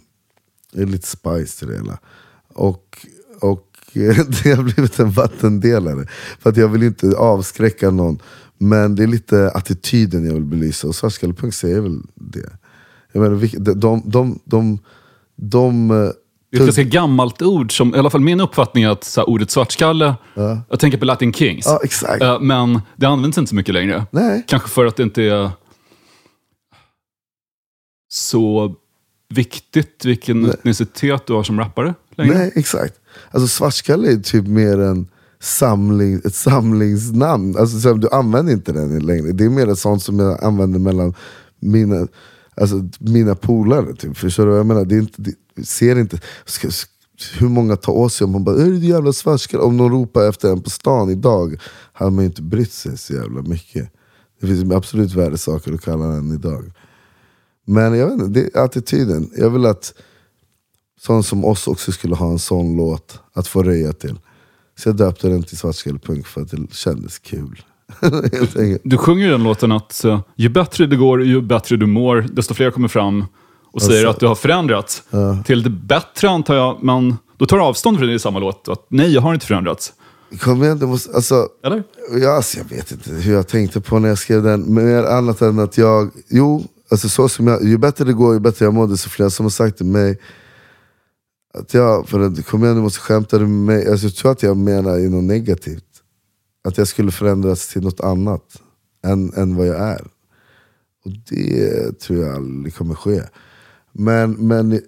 ge 0.72 0.84
lite 0.84 1.06
spice 1.06 1.58
till 1.58 1.68
det 1.68 1.74
hela. 1.74 1.98
Och, 2.54 3.06
och 3.40 3.70
det 4.42 4.52
har 4.52 4.62
blivit 4.62 4.98
en 4.98 5.10
vattendelare. 5.10 6.06
För 6.40 6.50
att 6.50 6.56
jag 6.56 6.68
vill 6.68 6.82
inte 6.82 7.16
avskräcka 7.16 7.90
någon. 7.90 8.18
Men 8.58 8.94
det 8.94 9.02
är 9.02 9.06
lite 9.06 9.50
attityden 9.50 10.26
jag 10.26 10.34
vill 10.34 10.44
belysa 10.44 10.88
och 10.88 10.94
Svartskallepunk 10.94 11.54
säger 11.54 11.80
väl 11.80 12.02
det. 12.14 12.50
Jag 13.12 13.22
menar, 13.22 13.58
de, 13.58 13.74
de, 13.74 14.02
de, 14.06 14.38
de, 14.44 14.78
de 15.36 15.90
eh, 15.90 15.96
Det 15.96 16.56
är 16.56 16.60
ett 16.60 16.66
ganska 16.66 16.82
gammalt 16.82 17.42
ord, 17.42 17.76
som, 17.76 17.94
i 17.94 17.98
alla 17.98 18.10
fall 18.10 18.20
min 18.20 18.40
uppfattning 18.40 18.84
är 18.84 18.88
att 18.88 19.04
så 19.04 19.20
här, 19.20 19.28
ordet 19.28 19.50
svartskalle, 19.50 20.14
jag 20.68 20.80
tänker 20.80 20.98
på 20.98 21.04
Latin 21.04 21.32
Kings. 21.32 21.66
Ja, 21.66 21.80
exakt. 21.84 22.22
Eh, 22.22 22.40
Men 22.40 22.80
det 22.96 23.06
används 23.06 23.38
inte 23.38 23.48
så 23.48 23.54
mycket 23.54 23.74
längre. 23.74 24.06
Nej. 24.10 24.44
Kanske 24.46 24.68
för 24.68 24.86
att 24.86 24.96
det 24.96 25.02
inte 25.02 25.22
är 25.22 25.50
så 28.14 28.74
viktigt 29.28 30.04
vilken 30.04 30.50
etnicitet 30.50 31.26
du 31.26 31.32
har 31.32 31.42
som 31.42 31.58
rappare 31.58 31.94
längre. 32.10 32.38
Nej, 32.38 32.52
exakt. 32.54 32.94
Alltså 33.30 33.48
svartskalle 33.48 34.12
är 34.12 34.16
typ 34.16 34.46
mer 34.46 34.80
en 34.80 35.06
samling, 35.40 36.20
ett 36.24 36.34
samlingsnamn. 36.34 37.56
Alltså, 37.56 37.80
så 37.80 37.94
du 37.94 38.08
använder 38.10 38.52
inte 38.52 38.72
den 38.72 39.06
längre. 39.06 39.32
Det 39.32 39.44
är 39.44 39.48
mer 39.48 39.74
sånt 39.74 40.02
som 40.02 40.18
jag 40.18 40.44
använder 40.44 40.78
mellan 40.78 41.14
mina, 41.60 42.08
alltså, 42.54 42.88
mina 42.98 43.34
polare. 43.34 43.94
Typ. 43.94 44.16
Förstår 44.16 44.44
du 44.44 44.50
vad 44.50 44.58
jag 44.58 44.66
menar? 44.66 44.84
Det 44.84 44.94
är 44.94 44.98
inte, 44.98 45.22
det, 45.22 45.66
ser 45.66 45.98
inte, 45.98 46.20
ska, 46.44 46.68
hur 47.38 47.48
många 47.48 47.76
tar 47.76 47.92
åt 47.92 48.12
sig 48.12 48.24
om 48.24 48.30
man 48.30 48.44
bara 48.44 48.62
är 48.62 48.66
du 48.66 48.78
jävla 48.78 49.12
svartskalle? 49.12 49.62
Om 49.62 49.76
någon 49.76 49.92
ropar 49.92 50.28
efter 50.28 50.52
en 50.52 50.62
på 50.62 50.70
stan 50.70 51.10
idag 51.10 51.56
hade 51.92 52.10
man 52.10 52.24
ju 52.24 52.26
inte 52.26 52.42
brytt 52.42 52.72
sig 52.72 52.98
så 52.98 53.12
jävla 53.12 53.42
mycket. 53.42 53.90
Det 54.40 54.46
finns 54.46 54.72
absolut 54.72 55.14
värre 55.14 55.38
saker 55.38 55.72
att 55.72 55.80
kalla 55.80 56.06
den 56.06 56.32
idag. 56.32 56.72
Men 57.64 57.98
jag 57.98 58.06
vet 58.06 58.14
inte, 58.20 58.40
det 58.40 58.56
är 58.58 58.64
attityden. 58.64 59.30
Jag 59.36 59.50
vill 59.50 59.66
att 59.66 59.94
sådana 61.00 61.22
som 61.22 61.44
oss 61.44 61.68
också 61.68 61.92
skulle 61.92 62.14
ha 62.14 62.30
en 62.30 62.38
sån 62.38 62.76
låt 62.76 63.20
att 63.32 63.48
få 63.48 63.62
röja 63.62 63.92
till. 63.92 64.18
Så 64.78 64.88
jag 64.88 64.96
döpte 64.96 65.28
den 65.28 65.42
till 65.42 65.56
Svartskallepunk 65.58 66.26
för 66.26 66.40
att 66.40 66.50
det 66.50 66.74
kändes 66.74 67.18
kul. 67.18 67.62
Enkelt. 68.02 68.80
Du 68.84 68.96
sjunger 68.98 69.26
i 69.26 69.30
den 69.30 69.42
låten 69.42 69.72
att 69.72 70.04
eh, 70.04 70.20
ju 70.36 70.48
bättre 70.48 70.86
det 70.86 70.96
går, 70.96 71.24
ju 71.24 71.42
bättre 71.42 71.76
du 71.76 71.86
mår, 71.86 72.26
desto 72.32 72.54
fler 72.54 72.70
kommer 72.70 72.88
fram 72.88 73.24
och 73.72 73.82
säger 73.82 74.06
Alltså. 74.06 74.10
att 74.10 74.20
du 74.20 74.26
har 74.26 74.34
förändrats. 74.34 75.02
Till 75.44 75.62
det 75.62 75.70
bättre 75.70 76.30
antar 76.30 76.54
jag, 76.54 76.78
men 76.82 77.16
då 77.36 77.46
tar 77.46 77.56
du 77.56 77.62
avstånd 77.62 77.98
från 77.98 78.08
det 78.08 78.14
i 78.14 78.18
samma 78.18 78.38
låt. 78.38 78.68
Att, 78.68 78.86
nej, 78.88 79.12
jag 79.14 79.20
har 79.22 79.34
inte 79.34 79.46
förändrats. 79.46 79.92
Kom 80.40 80.62
igen, 80.62 80.78
det 80.78 80.86
måste, 80.86 81.12
alltså, 81.14 81.48
Eller? 81.64 81.82
ja, 82.22 82.36
alltså, 82.36 82.58
jag 82.58 82.64
vet 82.64 82.92
inte 82.92 83.10
hur 83.10 83.34
jag 83.34 83.48
tänkte 83.48 83.80
på 83.80 83.98
när 83.98 84.08
jag 84.08 84.18
skrev 84.18 84.42
den. 84.42 84.74
Mer 84.74 85.02
annat 85.04 85.40
än 85.42 85.58
att 85.58 85.78
jag, 85.78 86.10
jo, 86.28 86.64
alltså, 86.90 87.08
så 87.08 87.28
som 87.28 87.46
jag, 87.46 87.64
ju 87.64 87.78
bättre 87.78 88.04
det 88.04 88.12
går, 88.12 88.34
ju 88.34 88.40
bättre 88.40 88.64
jag 88.64 88.74
mår. 88.74 88.86
Det 88.86 88.94
är 88.94 88.96
så 88.96 89.10
flera 89.10 89.30
som 89.30 89.44
har 89.44 89.50
sagt 89.50 89.76
till 89.76 89.86
mig 89.86 90.18
att 91.54 91.74
jag, 91.74 92.08
för 92.08 92.20
att, 92.20 92.46
kom 92.46 92.64
igen 92.64 92.76
du 92.76 92.82
måste 92.82 93.00
skämta 93.00 93.38
med 93.38 93.48
mig. 93.48 93.88
Alltså, 93.88 94.06
jag 94.06 94.14
tror 94.14 94.32
att 94.32 94.42
jag 94.42 94.56
menar 94.56 94.98
i 94.98 95.08
något 95.08 95.24
negativt. 95.24 95.84
Att 96.68 96.78
jag 96.78 96.88
skulle 96.88 97.10
förändras 97.10 97.68
till 97.68 97.82
något 97.82 98.00
annat 98.00 98.62
än, 99.04 99.32
än 99.36 99.56
vad 99.56 99.66
jag 99.66 99.76
är. 99.76 100.06
Och 101.04 101.10
det 101.28 102.00
tror 102.00 102.18
jag 102.18 102.34
aldrig 102.34 102.74
kommer 102.74 102.94
ske. 102.94 103.22
Men, 103.92 104.32
men, 104.32 104.80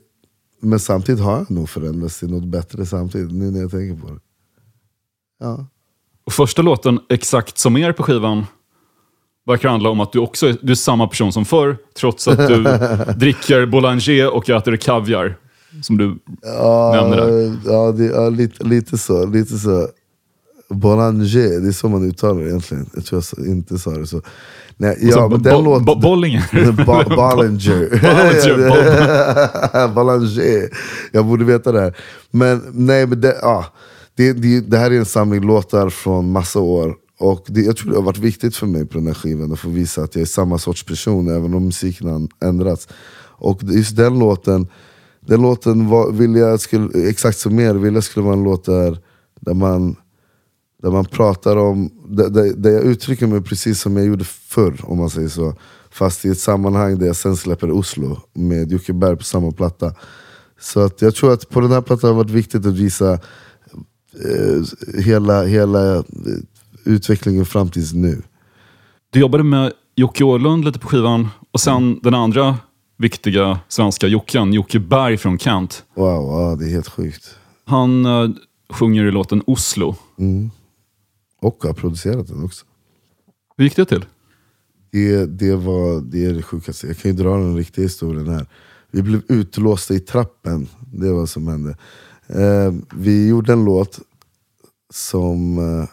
men 0.61 0.81
samtidigt 0.81 1.21
har 1.21 1.37
jag 1.37 1.51
nog 1.51 1.69
förändrats 1.69 2.19
till 2.19 2.31
något 2.31 2.45
bättre 2.45 2.87
samtidigt, 2.87 3.33
nu 3.33 3.51
när 3.51 3.61
jag 3.61 3.71
tänker 3.71 4.03
på 4.03 4.13
det. 4.13 4.21
Ja. 5.41 5.67
Och 6.25 6.33
första 6.33 6.63
låten, 6.63 7.01
Exakt 7.09 7.59
som 7.59 7.77
er 7.77 7.93
på 7.93 8.03
skivan, 8.03 8.45
verkar 9.47 9.69
handla 9.69 9.89
om 9.91 10.01
att 10.01 10.13
du 10.13 10.19
också 10.19 10.47
är, 10.47 10.57
du 10.63 10.73
är 10.73 10.77
samma 10.77 11.09
person 11.09 11.33
som 11.33 11.45
förr, 11.45 11.77
trots 11.99 12.29
att 12.29 12.49
du 12.49 12.63
dricker 13.17 13.67
Boulanger 13.67 14.35
och 14.35 14.51
äter 14.51 14.77
kaviar. 14.77 15.37
Som 15.83 15.97
du 15.99 16.19
nämnde 16.95 17.17
där. 17.17 17.57
Ja, 17.73 17.93
det, 17.93 18.05
ja 18.05 18.29
lite, 18.29 18.65
lite 18.65 18.99
så. 18.99 19.27
Lite 19.27 19.59
så. 19.59 19.89
Boulanger, 20.71 21.61
det 21.61 21.69
är 21.69 21.73
så 21.73 21.89
man 21.89 22.09
uttalar 22.11 22.41
det 22.41 22.49
egentligen. 22.49 22.91
Jag 22.95 23.05
tror 23.05 23.23
jag 23.37 23.47
inte 23.47 23.79
sa 23.79 23.91
det 23.91 24.07
så. 24.07 24.23
Nej, 24.77 24.93
Och 25.07 25.13
så 25.13 25.19
ja, 25.19 25.29
men 25.29 25.43
den 25.43 25.55
Bo- 25.55 25.63
låten... 25.71 25.85
Bo- 25.85 26.01
Bollinger. 26.01 26.45
Bollinger. 26.87 27.17
Bollinger, 27.17 27.89
Bollinger. 29.95 30.69
Jag 31.13 31.27
borde 31.27 31.45
veta 31.45 31.73
det 31.73 31.81
här. 31.81 31.97
Men 32.31 32.63
nej, 32.73 33.07
men 33.07 33.21
det, 33.21 33.37
ja, 33.43 33.65
det, 34.17 34.33
det, 34.33 34.61
det 34.61 34.79
här 34.79 34.91
är 34.91 34.99
en 34.99 35.05
samling 35.05 35.47
låtar 35.47 35.89
från 35.89 36.33
massa 36.33 36.61
år. 36.61 36.95
Och 37.19 37.45
det, 37.49 37.61
jag 37.61 37.77
tror 37.77 37.91
det 37.91 37.97
har 37.97 38.03
varit 38.03 38.19
viktigt 38.19 38.57
för 38.57 38.67
mig 38.67 38.87
på 38.87 38.99
den 38.99 39.07
här 39.07 39.14
skivan 39.14 39.53
att 39.53 39.59
få 39.59 39.69
visa 39.69 40.03
att 40.03 40.14
jag 40.14 40.23
är 40.23 40.27
samma 40.27 40.59
sorts 40.59 40.85
person 40.85 41.29
även 41.29 41.55
om 41.55 41.64
musiken 41.64 42.09
har 42.09 42.49
ändrats. 42.49 42.89
Och 43.39 43.62
just 43.62 43.97
den 43.97 44.19
låten, 44.19 44.67
den 45.27 45.43
låten 45.43 45.89
var, 45.89 46.12
vill 46.12 46.35
jag 46.35 46.61
skulle, 46.61 47.09
exakt 47.09 47.39
som 47.39 47.61
er, 47.61 47.75
vill 47.75 47.95
jag 47.95 48.05
skulle 48.05 48.25
vara 48.25 48.37
en 48.37 48.45
låt 48.45 48.64
där, 48.64 48.99
där 49.41 49.55
man 49.55 49.97
där 50.83 50.91
man 50.91 51.05
pratar 51.05 51.57
om, 51.57 51.91
där, 52.09 52.31
där, 52.31 52.53
där 52.53 52.71
jag 52.71 52.83
uttrycker 52.85 53.27
mig 53.27 53.43
precis 53.43 53.81
som 53.81 53.97
jag 53.97 54.07
gjorde 54.07 54.25
förr 54.25 54.81
om 54.83 54.99
man 54.99 55.11
säger 55.11 55.29
så. 55.29 55.55
Fast 55.91 56.25
i 56.25 56.29
ett 56.29 56.39
sammanhang 56.39 56.99
där 56.99 57.07
jag 57.07 57.17
sen 57.17 57.37
släpper 57.37 57.71
Oslo 57.71 58.19
med 58.33 58.73
Jocke 58.73 58.93
Berg 58.93 59.17
på 59.17 59.23
samma 59.23 59.53
platta. 59.53 59.95
Så 60.61 60.81
att 60.81 61.03
jag 61.03 61.14
tror 61.14 61.33
att 61.33 61.49
på 61.49 61.61
den 61.61 61.71
här 61.71 61.81
plattan 61.81 62.09
har 62.09 62.14
det 62.14 62.25
varit 62.25 62.31
viktigt 62.31 62.67
att 62.67 62.77
visa 62.77 63.12
eh, 63.12 64.62
hela, 65.01 65.45
hela 65.45 65.97
eh, 65.97 66.03
utvecklingen 66.87 67.47
fram 67.47 67.70
tills 67.70 67.93
nu. 67.93 68.22
Du 69.11 69.20
jobbade 69.20 69.45
med 69.45 69.72
Jocke 69.95 70.24
Åhlund 70.24 70.64
lite 70.64 70.78
på 70.78 70.89
skivan 70.89 71.28
och 71.51 71.61
sen 71.61 72.01
den 72.03 72.14
andra 72.14 72.59
viktiga 72.99 73.61
svenska 73.68 74.07
Jocken, 74.07 74.53
Jocke 74.53 74.80
Berg 74.80 75.16
från 75.16 75.39
Kent. 75.39 75.84
Wow, 75.95 76.24
wow, 76.24 76.59
det 76.59 76.64
är 76.64 76.70
helt 76.70 76.89
sjukt. 76.89 77.34
Han 77.64 78.07
eh, 78.07 78.30
sjunger 78.72 79.05
i 79.05 79.11
låten 79.11 79.43
Oslo. 79.47 79.97
Och 81.41 81.64
har 81.64 81.72
producerat 81.72 82.28
den 82.28 82.45
också. 82.45 82.66
Hur 83.57 83.64
gick 83.64 83.76
det 83.76 83.84
till? 83.84 84.05
Det, 84.93 85.26
det, 85.26 85.57
var, 85.57 86.01
det 86.01 86.24
är 86.24 86.34
det 86.34 86.43
sjukaste. 86.43 86.87
Jag 86.87 86.99
kan 86.99 87.11
ju 87.11 87.16
dra 87.16 87.37
den 87.37 87.57
riktiga 87.57 87.82
historien 87.82 88.28
här. 88.28 88.47
Vi 88.91 89.03
blev 89.03 89.22
utlåsta 89.28 89.95
i 89.95 90.01
trappen. 90.01 90.68
Det 90.93 91.11
var 91.11 91.18
vad 91.18 91.28
som 91.28 91.49
hände. 91.49 91.76
Eh, 92.26 92.74
vi 92.95 93.28
gjorde 93.28 93.53
en 93.53 93.64
låt 93.64 94.01
som... 94.91 95.59
Eh, 95.59 95.89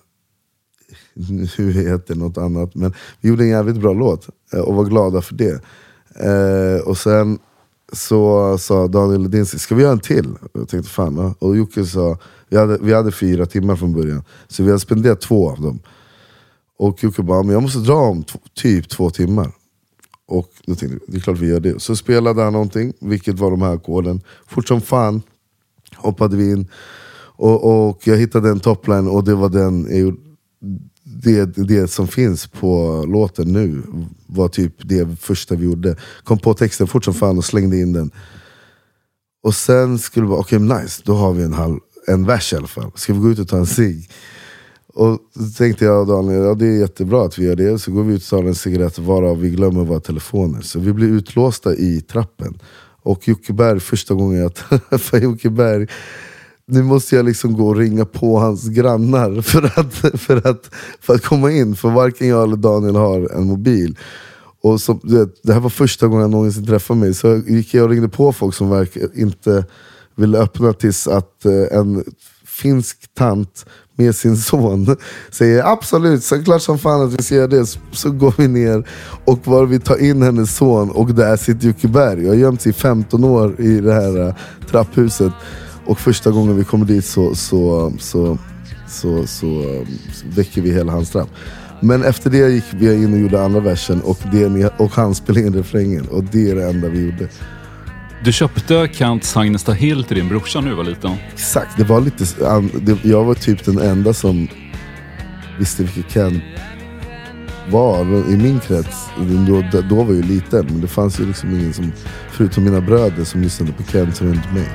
nu 1.57 1.72
heter 1.72 2.16
något 2.16 2.38
annat. 2.38 2.76
Men 2.76 2.93
vi 3.22 3.30
gjorde 3.30 3.43
en 3.43 3.49
jävligt 3.49 3.82
bra 3.82 3.93
låt 3.93 4.28
eh, 4.53 4.59
och 4.59 4.76
var 4.76 4.84
glada 4.86 5.22
för 5.22 5.36
det. 5.36 5.61
Eh, 6.20 6.88
och 6.88 6.97
sen 6.97 7.39
så 7.93 8.57
sa 8.57 8.88
Daniel 8.88 9.22
Ledinski, 9.22 9.59
ska 9.59 9.76
vi 9.76 9.82
göra 9.82 9.91
en 9.91 9.99
till? 9.99 10.36
Jag 10.53 10.70
tänkte 10.70 10.89
fan, 10.91 11.16
ja. 11.18 11.36
Och 11.39 11.57
Jocke 11.57 11.86
sa, 11.86 12.18
vi 12.49 12.57
hade, 12.57 12.78
vi 12.82 12.93
hade 12.93 13.11
fyra 13.11 13.45
timmar 13.45 13.76
från 13.76 13.93
början. 13.93 14.24
Så 14.47 14.64
vi 14.64 14.70
hade 14.70 14.80
spenderat 14.80 15.22
två 15.22 15.49
av 15.51 15.61
dem. 15.61 15.80
Och 16.78 17.03
Jocke 17.03 17.22
bara, 17.22 17.43
men 17.43 17.53
jag 17.53 17.61
måste 17.61 17.80
dra 17.80 17.95
om 17.95 18.24
typ 18.53 18.89
två 18.89 19.09
timmar. 19.09 19.51
Och 20.28 20.49
då 20.66 20.76
tänkte 20.76 20.97
jag, 21.01 21.14
det 21.14 21.18
är 21.18 21.22
klart 21.22 21.38
vi 21.38 21.47
gör 21.47 21.59
det. 21.59 21.82
Så 21.82 21.95
spelade 21.95 22.43
han 22.43 22.53
någonting, 22.53 22.93
vilket 22.99 23.39
var 23.39 23.51
de 23.51 23.61
här 23.61 23.74
ackorden. 23.74 24.22
Fort 24.47 24.68
som 24.68 24.82
fan 24.82 25.22
hoppade 25.95 26.38
vi 26.38 26.51
in. 26.51 26.68
Och, 27.36 27.88
och 27.89 28.07
jag 28.07 28.18
hittade 28.18 28.49
en 28.49 28.59
topline 28.59 29.07
och 29.07 29.24
det 29.24 29.36
var 29.36 29.49
den 29.49 29.88
jag 29.89 29.99
gjorde- 29.99 30.18
det, 31.04 31.45
det 31.45 31.88
som 31.88 32.08
finns 32.08 32.47
på 32.47 33.04
låten 33.08 33.54
nu 33.54 33.82
var 34.28 34.47
typ 34.47 34.74
det 34.89 35.20
första 35.20 35.56
vi 35.56 35.66
gjorde. 35.66 35.95
Kom 36.24 36.39
på 36.39 36.54
texten 36.54 36.88
fort 36.88 37.06
som 37.06 37.14
fan 37.14 37.38
och 37.38 37.45
slängde 37.45 37.78
in 37.78 37.93
den. 37.93 38.12
Och 39.43 39.56
sen 39.56 39.99
skulle 39.99 40.26
vi 40.26 40.30
bara, 40.30 40.39
okej 40.39 40.60
nice, 40.60 41.01
då 41.06 41.14
har 41.14 41.34
vi 41.34 41.43
en, 41.43 41.54
halv, 41.54 41.80
en 42.08 42.26
vers 42.26 42.54
i 42.54 42.56
alla 42.56 42.68
fall. 42.68 42.91
Ska 42.95 43.14
vi 43.14 43.20
gå 43.20 43.30
ut 43.30 43.39
och 43.39 43.47
ta 43.47 43.58
en 43.58 43.66
cigg? 43.66 44.10
Och 44.93 45.20
så 45.36 45.58
tänkte 45.58 45.86
jag 45.86 46.01
och 46.01 46.08
Daniel, 46.08 46.43
ja 46.43 46.54
det 46.54 46.66
är 46.66 46.80
jättebra 46.80 47.26
att 47.26 47.38
vi 47.39 47.45
gör 47.45 47.56
det. 47.56 47.80
Så 47.80 47.91
går 47.91 48.04
vi 48.04 48.14
ut 48.14 48.22
och 48.22 48.30
tar 48.30 48.43
en 48.43 48.56
cigarett 48.56 48.99
varav 48.99 49.39
vi 49.39 49.49
glömmer 49.49 49.84
våra 49.84 49.99
telefoner. 49.99 50.62
Så 50.62 50.80
vi 50.80 50.93
blir 50.93 51.08
utlåsta 51.08 51.76
i 51.76 52.01
trappen. 52.01 52.60
Och 53.01 53.28
Jocke 53.28 53.54
Berg, 53.54 53.80
första 53.80 54.14
gången 54.14 54.41
jag 54.41 54.54
träffar 54.89 55.18
Jocke 55.18 55.49
Berg, 55.49 55.88
nu 56.68 56.84
måste 56.84 57.16
jag 57.16 57.26
liksom 57.26 57.53
gå 57.53 57.68
och 57.68 57.76
ringa 57.76 58.05
på 58.05 58.39
hans 58.39 58.70
grannar 58.70 59.41
för 59.41 59.80
att, 59.80 60.22
för 60.22 60.47
att, 60.47 60.70
för 61.01 61.16
att 61.16 61.26
komma 61.26 61.51
in. 61.51 61.76
För 61.76 61.89
varken 61.89 62.28
jag 62.28 62.43
eller 62.43 62.57
Daniel 62.57 62.95
har 62.95 63.36
en 63.36 63.47
mobil. 63.47 63.97
Och 64.64 64.82
så, 64.82 64.99
vet, 65.03 65.43
det 65.43 65.53
här 65.53 65.59
var 65.59 65.70
första 65.70 66.07
gången 66.07 66.22
jag 66.22 66.32
någonsin 66.32 66.66
träffade 66.66 66.99
mig, 66.99 67.14
så 67.14 67.36
gick 67.47 67.74
jag 67.74 67.84
och 67.84 67.89
ringde 67.89 68.09
på 68.09 68.34
folk 68.34 68.55
som 68.55 68.70
verk, 68.70 68.97
inte 69.16 69.66
ville 70.16 70.38
öppna 70.38 70.74
tills 70.74 71.07
att 71.07 71.45
eh, 71.45 71.78
en 71.78 72.03
finsk 72.45 73.14
tant 73.14 73.66
med 73.95 74.16
sin 74.16 74.38
son 74.38 74.95
säger 75.32 75.64
absolut, 75.64 76.24
så 76.24 76.43
klart 76.43 76.61
som 76.61 76.80
fan 76.80 77.01
att 77.01 77.14
vi 77.14 77.24
ska 77.24 77.36
göra 77.36 77.47
det. 77.47 77.66
Så, 77.66 77.80
så 77.91 78.11
går 78.11 78.34
vi 78.38 78.47
ner 78.47 78.89
och 79.26 79.47
var 79.47 79.66
vi 79.66 79.80
tar 79.80 79.97
in 79.97 80.22
hennes 80.22 80.55
son 80.55 80.89
och 80.89 81.14
där 81.14 81.38
sitter 81.38 81.68
Jocke 81.68 81.88
Berg. 81.88 82.24
Jag 82.24 82.30
har 82.30 82.36
gömt 82.36 82.61
sig 82.61 82.70
i 82.70 82.74
15 82.74 83.24
år 83.24 83.61
i 83.61 83.80
det 83.80 83.93
här 83.93 84.28
eh, 84.28 84.36
trapphuset. 84.70 85.34
Och 85.86 85.99
första 85.99 86.31
gången 86.31 86.57
vi 86.57 86.63
kommer 86.63 86.86
dit 86.86 87.05
så, 87.05 87.36
så, 87.36 87.93
så, 87.99 88.38
så, 88.88 89.27
så, 89.27 89.45
um, 89.45 89.88
väcker 90.36 90.61
vi 90.61 90.73
hela 90.73 90.91
hans 90.91 91.09
trapp. 91.09 91.29
Men 91.79 92.03
efter 92.03 92.29
det 92.29 92.49
gick 92.49 92.63
vi 92.71 92.95
in 92.95 93.13
och 93.13 93.19
gjorde 93.19 93.43
andra 93.43 93.59
versen 93.59 94.01
och, 94.01 94.19
det, 94.31 94.67
och 94.77 94.91
han 94.91 95.15
spelade 95.15 95.47
in 95.47 95.53
refrängen. 95.53 96.07
Och 96.07 96.23
det 96.23 96.49
är 96.49 96.55
det 96.55 96.69
enda 96.69 96.89
vi 96.89 97.05
gjorde. 97.05 97.27
Du 98.23 98.31
köpte 98.31 98.89
Kents 98.93 99.38
Agnesta 99.38 99.71
Hill 99.71 100.03
till 100.03 100.15
din 100.17 100.29
brorsa 100.29 100.61
när 100.61 100.69
du 100.69 100.75
var 100.75 100.84
liten. 100.84 101.11
Exakt, 101.34 101.77
det 101.77 101.84
var 101.84 102.01
lite, 102.01 102.25
jag 103.03 103.23
var 103.23 103.34
typ 103.34 103.65
den 103.65 103.79
enda 103.79 104.13
som 104.13 104.47
visste 105.59 105.84
vilket 105.84 106.11
Kent 106.11 106.43
var 107.69 108.05
i 108.29 108.38
min 108.38 108.59
krets. 108.59 109.09
Då, 109.47 109.81
då 109.89 109.95
var 109.95 110.13
jag 110.13 110.15
ju 110.15 110.23
liten, 110.23 110.65
men 110.65 110.81
det 110.81 110.88
fanns 110.88 111.19
ju 111.19 111.25
liksom 111.25 111.59
ingen 111.59 111.73
som, 111.73 111.91
förutom 112.31 112.63
mina 112.63 112.81
bröder 112.81 113.23
som 113.23 113.41
lyssnade 113.41 113.71
på 113.71 113.84
Kent 113.84 114.21
runt 114.21 114.53
mig. 114.53 114.69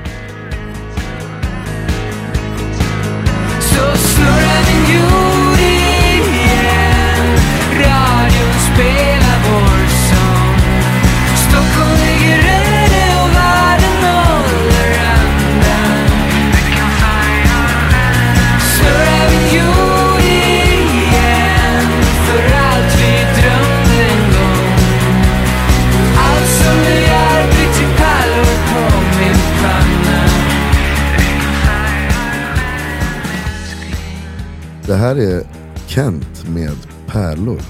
Det 34.89 34.97
här 34.97 35.17
är 35.17 35.43
Kent 35.87 36.49
med 36.49 36.77
Pärlor. 37.07 37.61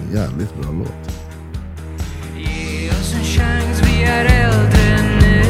En 0.00 0.16
jävligt 0.16 0.54
bra 0.60 0.70
låt. 0.70 1.14
Ge 2.36 2.90
oss 2.90 3.14
en 3.14 3.24
chans, 3.24 3.82
vi 3.82 4.02
är 4.02 4.24
äldre 4.24 5.02
nu 5.20 5.42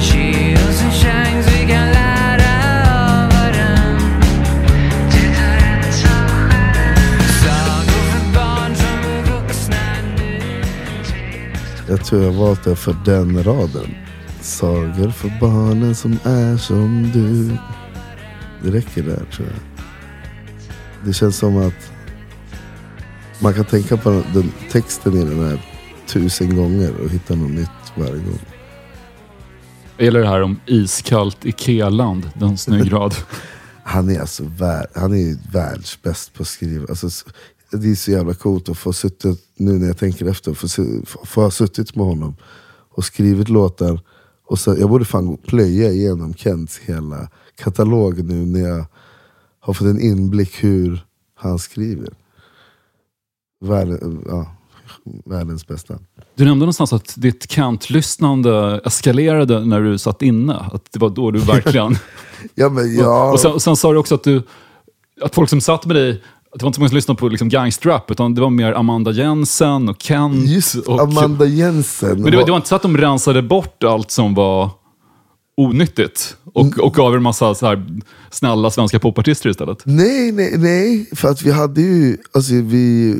Ge 0.00 0.54
oss 0.54 0.82
en 0.82 0.90
chans, 0.90 1.46
vi 1.46 1.72
kan 1.72 1.86
lära 1.86 2.50
av 2.94 3.30
varann 3.30 4.00
Sagor 7.42 8.02
för 8.10 8.34
barn 8.34 8.74
som 8.76 9.10
är 9.10 9.22
vuxna 9.22 9.86
nu 10.16 10.62
Jag 11.88 12.04
tror 12.04 12.22
jag 12.22 12.32
valt 12.32 12.64
det 12.64 12.76
för 12.76 12.96
den 13.04 13.44
raden. 13.44 13.94
Sagor 14.40 15.10
för 15.10 15.32
barnen 15.40 15.94
som 15.94 16.18
är 16.24 16.56
som 16.56 17.10
du. 17.14 17.56
Det 18.62 18.78
räcker 18.78 19.02
där 19.02 19.24
tror 19.32 19.48
jag. 19.48 19.84
Det 21.06 21.12
känns 21.12 21.36
som 21.36 21.56
att 21.56 21.92
man 23.40 23.54
kan 23.54 23.64
tänka 23.64 23.96
på 23.96 24.10
den, 24.10 24.24
den 24.34 24.52
texten 24.70 25.14
i 25.14 25.24
den 25.24 25.44
här 25.44 25.60
tusen 26.06 26.56
gånger 26.56 27.00
och 27.00 27.10
hitta 27.10 27.34
något 27.34 27.50
nytt 27.50 27.68
varje 27.94 28.22
gång. 28.22 28.40
Jag 29.96 30.04
gillar 30.04 30.20
det 30.20 30.28
här 30.28 30.42
om 30.42 30.60
iskallt 30.66 31.44
Ikea-land. 31.44 32.30
Det 32.34 32.44
är 32.44 32.48
en 32.48 32.58
snygg 32.58 32.92
rad. 32.92 33.14
Han 33.82 34.08
är 34.10 34.20
alltså 34.20 34.44
vär, 34.44 34.86
han 34.94 35.14
är 35.14 35.52
världsbäst 35.52 36.34
på 36.34 36.42
att 36.42 36.48
skriva. 36.48 36.86
Alltså, 36.88 37.08
det 37.70 37.90
är 37.90 37.94
så 37.94 38.10
jävla 38.10 38.34
coolt 38.34 38.68
att 38.68 38.78
få 38.78 38.92
suttit, 38.92 39.44
nu 39.56 39.72
när 39.72 39.86
jag 39.86 39.98
tänker 39.98 40.26
efter, 40.26 40.54
få, 40.54 40.68
få 41.24 41.42
ha 41.42 41.50
suttit 41.50 41.96
med 41.96 42.06
honom 42.06 42.36
och 42.90 43.04
skrivit 43.04 43.48
låtar. 43.48 44.00
Och 44.46 44.58
så, 44.58 44.76
jag 44.78 44.88
borde 44.88 45.04
fan 45.04 45.36
plöja 45.36 45.90
igenom 45.90 46.34
Kents 46.34 46.78
hela 46.78 47.28
katalog 47.56 48.24
nu 48.24 48.46
när 48.46 48.68
jag 48.68 48.84
har 49.60 49.74
fått 49.74 49.86
en 49.86 50.00
inblick 50.00 50.64
hur 50.64 51.04
han 51.34 51.58
skriver. 51.58 52.08
Världen, 53.60 54.24
ja, 54.28 54.56
världens 55.24 55.66
bästa. 55.66 55.98
Du 56.34 56.44
nämnde 56.44 56.62
någonstans 56.62 56.92
att 56.92 57.14
ditt 57.16 57.50
Kent-lyssnande 57.50 58.80
eskalerade 58.84 59.64
när 59.64 59.80
du 59.80 59.98
satt 59.98 60.22
inne. 60.22 60.54
Att 60.54 60.92
det 60.92 60.98
var 60.98 61.10
då 61.10 61.30
du 61.30 61.38
verkligen... 61.38 61.96
Ja, 62.54 62.68
men 62.68 62.94
ja. 62.94 63.32
Och 63.32 63.40
sen, 63.40 63.52
och 63.52 63.62
sen 63.62 63.76
sa 63.76 63.92
du 63.92 63.98
också 63.98 64.14
att, 64.14 64.22
du, 64.22 64.42
att 65.20 65.34
folk 65.34 65.50
som 65.50 65.60
satt 65.60 65.86
med 65.86 65.96
dig, 65.96 66.22
det 66.58 66.62
var 66.62 66.68
inte 66.68 66.76
så 66.76 66.80
många 66.80 66.88
som 66.88 66.96
lyssnade 66.96 67.18
på 67.18 67.28
liksom 67.28 67.48
gangstrap, 67.48 68.10
utan 68.10 68.34
det 68.34 68.40
var 68.40 68.50
mer 68.50 68.72
Amanda 68.72 69.10
Jensen 69.10 69.88
och 69.88 69.96
Kent. 70.02 70.48
Just 70.48 70.74
och, 70.74 71.00
Amanda 71.00 71.44
Jensen. 71.44 72.22
Men 72.22 72.30
det 72.30 72.36
var, 72.36 72.44
det 72.44 72.50
var 72.50 72.56
inte 72.56 72.68
så 72.68 72.74
att 72.74 72.82
de 72.82 72.96
rensade 72.96 73.42
bort 73.42 73.84
allt 73.84 74.10
som 74.10 74.34
var 74.34 74.70
onyttigt 75.56 76.36
och, 76.54 76.78
och 76.78 76.94
gav 76.94 77.14
en 77.14 77.22
massa 77.22 77.54
så 77.54 77.66
här 77.66 78.00
snälla 78.30 78.70
svenska 78.70 78.98
popartister 78.98 79.50
istället? 79.50 79.78
Nej, 79.84 80.32
nej, 80.32 80.54
nej. 80.58 81.08
För 81.12 81.28
att 81.28 81.42
vi 81.42 81.50
hade 81.50 81.80
ju, 81.80 82.16
alltså 82.32 82.54
vi, 82.54 83.16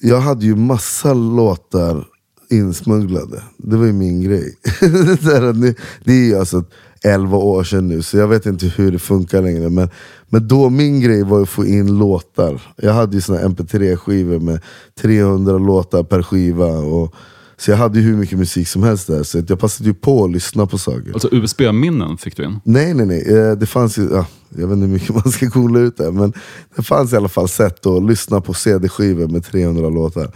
jag 0.00 0.20
hade 0.20 0.46
ju 0.46 0.56
massa 0.56 1.14
låtar 1.14 2.04
insmugglade. 2.50 3.42
Det 3.56 3.76
var 3.76 3.86
ju 3.86 3.92
min 3.92 4.22
grej. 4.22 4.54
det, 4.80 5.32
är, 5.36 5.52
det, 5.52 5.74
det 6.04 6.12
är 6.12 6.24
ju 6.24 6.38
alltså 6.38 6.64
11 7.04 7.36
år 7.36 7.64
sedan 7.64 7.88
nu, 7.88 8.02
så 8.02 8.16
jag 8.16 8.28
vet 8.28 8.46
inte 8.46 8.66
hur 8.66 8.92
det 8.92 8.98
funkar 8.98 9.42
längre. 9.42 9.70
Men, 9.70 9.88
men 10.30 10.48
då 10.48 10.70
min 10.70 11.00
grej 11.00 11.24
var 11.24 11.42
att 11.42 11.48
få 11.48 11.66
in 11.66 11.98
låtar. 11.98 12.62
Jag 12.76 12.92
hade 12.92 13.14
ju 13.16 13.20
såna 13.20 13.38
mp3-skivor 13.40 14.38
med 14.38 14.60
300 15.00 15.58
låtar 15.58 16.02
per 16.02 16.22
skiva. 16.22 16.66
Och, 16.66 17.14
så 17.56 17.70
jag 17.70 17.76
hade 17.78 17.98
ju 18.00 18.04
hur 18.04 18.16
mycket 18.16 18.38
musik 18.38 18.68
som 18.68 18.82
helst 18.82 19.06
där. 19.06 19.22
Så 19.22 19.42
jag 19.48 19.58
passade 19.60 19.88
ju 19.88 19.94
på 19.94 20.24
att 20.24 20.30
lyssna 20.30 20.66
på 20.66 20.78
saker. 20.78 21.12
Alltså 21.12 21.28
USB-minnen 21.32 22.16
fick 22.18 22.36
du 22.36 22.44
in? 22.44 22.60
Nej, 22.64 22.94
nej, 22.94 23.06
nej. 23.06 23.38
Eh, 23.38 23.52
Det 23.56 23.66
fanns 23.66 23.98
ju, 23.98 24.08
ja, 24.12 24.26
jag 24.48 24.66
vet 24.66 24.74
inte 24.76 24.86
hur 24.86 24.92
mycket 24.92 25.14
man 25.24 25.32
ska 25.32 25.50
coola 25.50 25.80
ut 25.80 25.96
det, 25.96 26.12
men 26.12 26.32
det 26.76 26.82
fanns 26.82 27.12
i 27.12 27.16
alla 27.16 27.28
fall 27.28 27.48
sätt 27.48 27.86
att 27.86 28.02
lyssna 28.02 28.40
på 28.40 28.54
CD-skivor 28.54 29.28
med 29.28 29.44
300 29.44 29.88
låtar. 29.88 30.28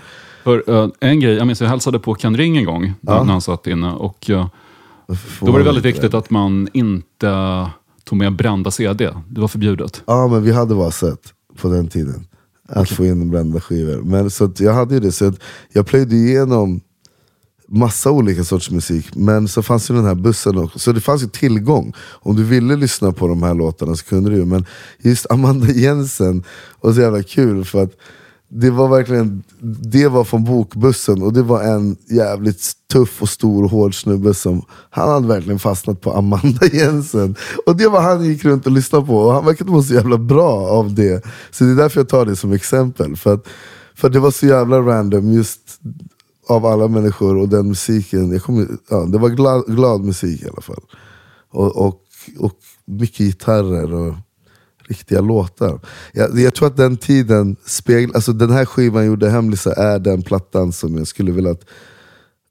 För 0.45 0.63
eh, 0.83 0.89
en 1.01 1.21
grej, 1.21 1.35
jag 1.35 1.47
minns 1.47 1.61
jag 1.61 1.69
hälsade 1.69 1.99
på 1.99 2.15
Ken 2.15 2.37
Ring 2.37 2.57
en 2.57 2.65
gång 2.65 2.93
Ja. 3.01 3.25
när 3.25 3.33
han 3.33 3.41
satt 3.41 3.67
inne. 3.67 3.93
Och, 3.93 4.31
Får 5.39 5.47
då 5.47 5.53
var 5.53 5.59
det 5.59 5.65
väldigt 5.65 5.85
viktigt 5.85 6.15
att 6.15 6.31
man 6.31 6.69
inte 6.73 7.29
tog 8.05 8.19
med 8.19 8.37
brända 8.37 8.71
CD. 8.71 9.11
Det 9.29 9.41
var 9.41 9.49
förbjudet. 9.49 10.03
Ja, 10.07 10.29
men 10.29 10.43
vi 10.43 10.53
hade 10.53 10.75
bara 10.75 10.91
sett 10.91 11.33
på 11.61 11.69
den 11.69 11.89
tiden. 11.89 12.27
Att 12.69 12.91
få 12.91 13.05
in 13.05 13.31
brända 13.31 13.61
skivor. 13.61 14.03
Men, 14.03 14.31
så 14.31 14.53
jag 14.59 14.75
hade 14.75 14.95
ju 14.95 15.01
det, 15.01 15.13
så 15.13 15.29
att 15.29 15.41
jag 15.73 15.87
plöjde 15.87 16.17
igenom 16.17 16.81
massa 17.69 18.11
olika 18.11 18.45
sorts 18.45 18.71
musik. 18.71 19.07
Men 19.15 19.49
så 19.49 19.63
fanns 19.63 19.91
ju 19.91 19.95
den 19.95 20.05
här 20.05 20.15
bussen 20.15 20.59
också. 20.59 20.79
Så 20.79 20.93
det 20.93 21.01
fanns 21.01 21.23
ju 21.23 21.27
tillgång. 21.27 21.93
Om 21.99 22.37
du 22.37 22.45
ville 22.45 22.77
lyssna 22.77 23.13
på 23.13 23.29
de 23.29 23.43
här 23.43 23.55
låtarna 23.55 23.97
så 23.97 24.05
kunde 24.05 24.31
du 24.31 24.37
ju. 24.37 24.45
Men 24.45 24.67
just 25.03 25.31
Amanda 25.31 25.67
Jensen 25.67 26.45
var 26.81 26.93
så 26.93 27.01
jävla 27.01 27.23
kul 27.23 27.65
för 27.65 27.83
att 27.83 27.93
det 28.57 28.71
var 28.71 28.89
verkligen, 28.89 29.43
det 29.93 30.09
var 30.09 30.25
från 30.25 30.45
bokbussen 30.45 31.23
och 31.23 31.33
det 31.33 31.43
var 31.43 31.63
en 31.63 31.97
jävligt 32.11 32.73
tuff 32.93 33.23
och 33.23 33.29
stor 33.29 33.65
och 33.65 33.71
hård 33.71 34.03
snubbe 34.03 34.35
som, 34.35 34.63
han 34.91 35.09
hade 35.09 35.29
verkligen 35.29 35.59
fastnat 35.59 36.01
på 36.01 36.13
Amanda 36.13 36.67
Jensen. 36.73 37.37
Och 37.67 37.77
det 37.77 37.89
var 37.89 38.01
han 38.01 38.25
gick 38.25 38.45
runt 38.45 38.67
och 38.67 38.73
lyssnade 38.73 39.07
på 39.07 39.17
och 39.17 39.33
han 39.33 39.45
verkade 39.45 39.71
må 39.71 39.83
så 39.83 39.95
jävla 39.95 40.19
bra 40.19 40.69
av 40.69 40.95
det. 40.95 41.25
Så 41.51 41.65
det 41.65 41.71
är 41.71 41.77
därför 41.77 42.01
jag 42.01 42.09
tar 42.09 42.27
det 42.27 42.37
som 42.37 42.53
exempel. 42.53 43.17
För 43.17 43.35
att, 43.35 43.47
för 43.95 44.09
det 44.09 44.19
var 44.19 44.31
så 44.31 44.47
jävla 44.47 44.81
random 44.81 45.33
just 45.33 45.61
av 46.49 46.67
alla 46.67 46.89
människor 46.89 47.37
och 47.37 47.49
den 47.49 47.69
musiken. 47.69 48.33
Jag 48.33 48.43
kom, 48.43 48.79
ja, 48.91 48.97
det 48.97 49.19
var 49.19 49.29
glad, 49.29 49.65
glad 49.67 50.05
musik 50.05 50.43
i 50.43 50.49
alla 50.49 50.63
fall. 50.63 50.85
Och, 51.51 51.77
och, 51.77 52.01
och 52.39 52.55
mycket 52.87 53.19
gitarrer 53.19 53.95
och 53.95 54.15
riktiga 54.89 55.21
låtar. 55.21 55.81
Jag, 56.13 56.39
jag 56.39 56.55
tror 56.55 56.69
att 56.69 56.77
den 56.77 56.97
tiden 56.97 57.57
speglar, 57.67 58.15
alltså 58.15 58.33
den 58.33 58.51
här 58.51 58.65
skivan 58.65 59.07
gjorde 59.07 59.31
Hemlisa 59.31 59.73
är 59.73 59.99
den 59.99 60.23
plattan 60.23 60.73
som 60.73 60.97
jag 60.97 61.07
skulle 61.07 61.33
vilja 61.33 61.57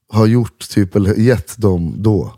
ha 0.09 0.25
gjort, 0.25 0.69
typ, 0.69 0.95
eller 0.95 1.13
gett 1.13 1.57
dem 1.57 1.95
då. 1.97 2.33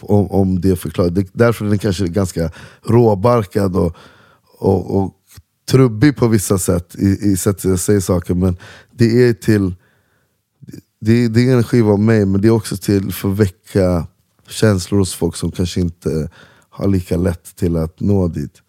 Om, 0.00 0.30
om 0.30 0.60
det 0.60 0.76
förklarar. 0.76 1.10
Det, 1.10 1.26
därför 1.32 1.64
är 1.64 1.68
den 1.68 1.78
kanske 1.78 2.08
ganska 2.08 2.50
råbarkad 2.82 3.76
och, 3.76 3.96
och, 4.58 4.96
och 4.96 5.14
trubbig 5.70 6.16
på 6.16 6.28
vissa 6.28 6.58
sätt 6.58 6.94
i, 6.98 7.30
i 7.30 7.36
sättet 7.36 7.64
jag 7.64 7.78
säger 7.78 8.00
saker. 8.00 8.34
Men 8.34 8.56
det 8.90 9.28
är 9.28 9.32
till 9.32 9.74
det, 11.00 11.28
det 11.28 11.48
är 11.48 11.56
en 11.56 11.64
skiva 11.64 11.92
om 11.92 12.04
mig, 12.04 12.26
men 12.26 12.40
det 12.40 12.48
är 12.48 12.52
också 12.52 12.76
till 12.76 13.12
för 13.12 13.30
att 13.30 13.36
väcka 13.36 14.06
känslor 14.48 14.98
hos 14.98 15.14
folk 15.14 15.36
som 15.36 15.52
kanske 15.52 15.80
inte 15.80 16.30
har 16.70 16.88
lika 16.88 17.16
lätt 17.16 17.56
till 17.56 17.76
att 17.76 18.00
nå 18.00 18.28
dit. 18.28 18.62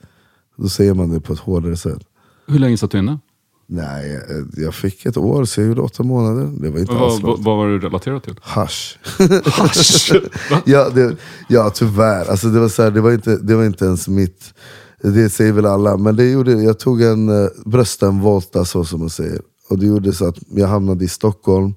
Då 0.62 0.70
säger 0.70 0.94
man 0.94 1.10
det 1.12 1.20
på 1.22 1.34
ett 1.34 1.40
hårdare 1.40 1.78
sätt. 1.78 2.02
Hur 2.48 2.60
länge 2.60 2.78
satt 2.78 2.92
du 2.92 3.00
inne? 3.00 3.20
Nej, 3.68 4.16
eh, 4.16 4.64
jag 4.64 4.76
fick 4.76 5.06
ett 5.06 5.18
år 5.18 5.46
så 5.46 5.62
jag 5.62 5.68
gjorde 5.68 5.82
åtta 5.82 6.04
månader. 6.04 6.52
Det 6.62 6.70
var 6.70 6.80
inte 6.80 6.92
alls 6.94 7.02
Vad, 7.02 7.22
långt. 7.22 7.24
vad, 7.24 7.44
vad 7.46 7.58
var 7.58 7.68
det 7.68 7.78
relaterat 7.88 8.24
till? 8.24 8.36
Hasch. 8.42 9.00
Hasch? 9.46 10.12
Ja, 10.66 10.90
det, 10.90 11.16
ja, 11.48 11.70
tyvärr. 11.70 12.30
Alltså, 12.32 12.48
det, 12.48 12.60
var 12.60 12.70
så 12.70 12.84
här, 12.84 12.92
det, 12.92 13.02
var 13.02 13.12
inte, 13.12 13.38
det 13.38 13.56
var 13.56 13.66
inte 13.66 13.86
ens 13.86 14.08
mitt... 14.08 14.54
Det 15.02 15.30
säger 15.30 15.52
väl 15.52 15.66
alla. 15.66 15.98
Men 15.98 16.16
det 16.16 16.30
gjorde, 16.32 16.52
jag 16.52 16.80
tog 16.80 17.02
en 17.02 17.30
uh, 17.30 17.48
bröstenvolta 17.66 18.66
så 18.66 18.86
som 18.86 19.00
man 19.00 19.10
säger. 19.10 19.42
Och 19.70 19.80
det 19.80 19.86
gjorde 19.86 20.14
så 20.14 20.28
att 20.28 20.38
jag 20.50 20.68
hamnade 20.68 21.06
i 21.06 21.08
Stockholm. 21.08 21.76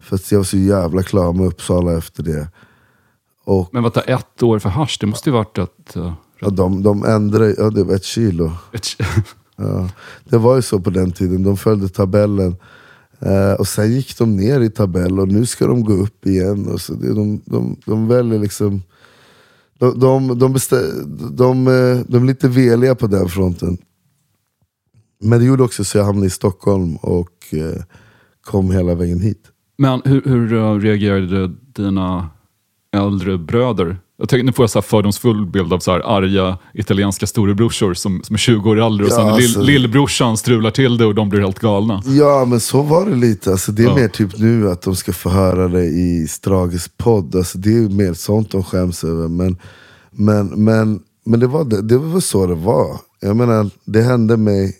För 0.00 0.16
att 0.16 0.32
jag 0.32 0.38
var 0.38 0.44
så 0.44 0.56
jävla 0.56 1.02
klar 1.02 1.32
med 1.32 1.46
Uppsala 1.46 1.98
efter 1.98 2.22
det. 2.22 2.48
Och 3.44 3.68
Men 3.72 3.82
vad 3.82 3.96
ett 4.06 4.42
år 4.42 4.58
för 4.58 4.68
hasch? 4.68 4.98
Det 5.00 5.06
måste 5.06 5.28
ju 5.30 5.34
varit 5.34 5.58
ett... 5.58 5.96
eh, 5.96 6.14
ja, 6.42 6.50
de, 6.50 6.82
de 6.82 7.04
ändrade, 7.04 7.54
ja, 7.58 7.70
det 7.70 7.84
var 7.84 7.94
ett 7.94 8.04
kilo. 8.04 8.52
ett 8.72 8.86
Ja, 9.56 9.88
det 10.24 10.38
var 10.38 10.56
ju 10.56 10.62
så 10.62 10.80
på 10.80 10.90
den 10.90 11.12
tiden, 11.12 11.42
de 11.42 11.56
följde 11.56 11.88
tabellen. 11.88 12.56
Eh, 13.20 13.52
och 13.52 13.68
sen 13.68 13.92
gick 13.92 14.18
de 14.18 14.36
ner 14.36 14.60
i 14.60 14.70
tabell 14.70 15.20
och 15.20 15.28
nu 15.28 15.46
ska 15.46 15.66
de 15.66 15.84
gå 15.84 15.92
upp 15.92 16.26
igen. 16.26 16.66
Och 16.66 16.80
så 16.80 16.94
det, 16.94 17.14
de, 17.14 17.42
de, 17.44 17.76
de 17.86 18.08
väljer 18.08 18.38
liksom... 18.38 18.82
De, 19.78 19.98
de, 19.98 20.38
de, 20.38 20.54
de, 21.30 21.66
eh, 21.66 22.04
de 22.06 22.22
är 22.22 22.26
lite 22.26 22.48
veliga 22.48 22.94
på 22.94 23.06
den 23.06 23.28
fronten. 23.28 23.78
Men 25.20 25.38
det 25.38 25.44
gjorde 25.44 25.62
också 25.62 25.84
så 25.84 25.98
jag 25.98 26.04
hamnade 26.04 26.26
i 26.26 26.30
Stockholm 26.30 26.96
och 26.96 27.32
eh, 27.50 27.82
kom 28.40 28.70
hela 28.70 28.94
vägen 28.94 29.20
hit. 29.20 29.42
Men 29.78 30.02
hur, 30.04 30.22
hur 30.24 30.80
reagerade 30.80 31.52
dina 31.72 32.30
äldre 32.96 33.38
bröder? 33.38 33.96
Jag 34.18 34.28
tänker, 34.28 34.44
nu 34.44 34.52
får 34.52 34.62
jag 34.62 34.70
så 34.70 34.78
här 34.78 34.82
fördomsfull 34.82 35.46
bild 35.46 35.72
av 35.72 35.78
så 35.78 35.92
här 35.92 36.00
arga 36.16 36.58
italienska 36.74 37.26
storebrorsor 37.26 37.94
som, 37.94 38.22
som 38.24 38.34
är 38.34 38.38
20 38.38 38.70
år 38.70 38.80
äldre 38.80 39.06
och 39.06 39.12
Ja, 39.12 39.16
sen 39.16 39.26
alltså- 39.28 39.60
lill, 39.60 39.66
lillbrorsan 39.82 40.36
strular 40.36 40.70
till 40.70 40.96
det 40.98 41.06
och 41.06 41.14
de 41.14 41.28
blir 41.28 41.40
helt 41.40 41.58
galna. 41.58 42.02
Ja 42.06 42.44
men 42.48 42.60
så 42.60 42.82
var 42.82 43.06
det 43.06 43.16
lite, 43.16 43.50
alltså, 43.50 43.72
det 43.72 43.82
är 43.82 43.86
Ja. 43.86 43.94
mer 43.94 44.08
typ 44.08 44.38
nu 44.38 44.70
att 44.70 44.82
de 44.82 44.96
ska 44.96 45.12
få 45.12 45.28
höra 45.30 45.68
det 45.68 45.84
i 45.84 46.26
Strages 46.28 46.88
podd. 46.96 47.36
Alltså, 47.36 47.58
det 47.58 47.70
är 47.76 47.88
mer 47.88 48.12
sånt 48.14 48.50
de 48.50 48.64
skäms 48.64 49.04
över. 49.04 49.28
Men, 49.28 49.56
men, 50.10 50.46
men, 50.46 51.00
men 51.24 51.40
det, 51.40 51.46
var, 51.46 51.64
det, 51.64 51.82
det 51.82 51.98
var 51.98 52.08
väl 52.12 52.22
så 52.22 52.46
det 52.46 52.54
var. 52.54 52.96
Jag 53.20 53.36
menar, 53.36 53.70
det 53.84 54.02
hände 54.02 54.36
mig 54.36 54.76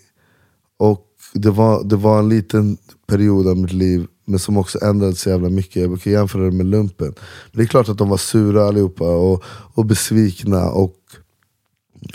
och 0.79 1.05
det 1.33 1.49
var, 1.51 1.83
det 1.83 1.95
var 1.95 2.19
en 2.19 2.29
liten 2.29 2.77
period 3.07 3.47
av 3.47 3.57
mitt 3.57 3.73
liv 3.73 4.07
men 4.25 4.39
som 4.39 4.57
också 4.57 4.79
ändrades 4.81 5.21
så 5.21 5.29
jävla 5.29 5.49
mycket. 5.49 5.75
Jag 5.75 5.89
brukar 5.89 6.11
jämföra 6.11 6.43
det 6.43 6.51
med 6.51 6.65
lumpen. 6.65 7.13
Men 7.51 7.57
det 7.57 7.63
är 7.63 7.67
klart 7.67 7.89
att 7.89 7.97
de 7.97 8.09
var 8.09 8.17
sura 8.17 8.67
allihopa 8.67 9.15
och, 9.15 9.43
och 9.47 9.85
besvikna 9.85 10.69
och, 10.69 10.95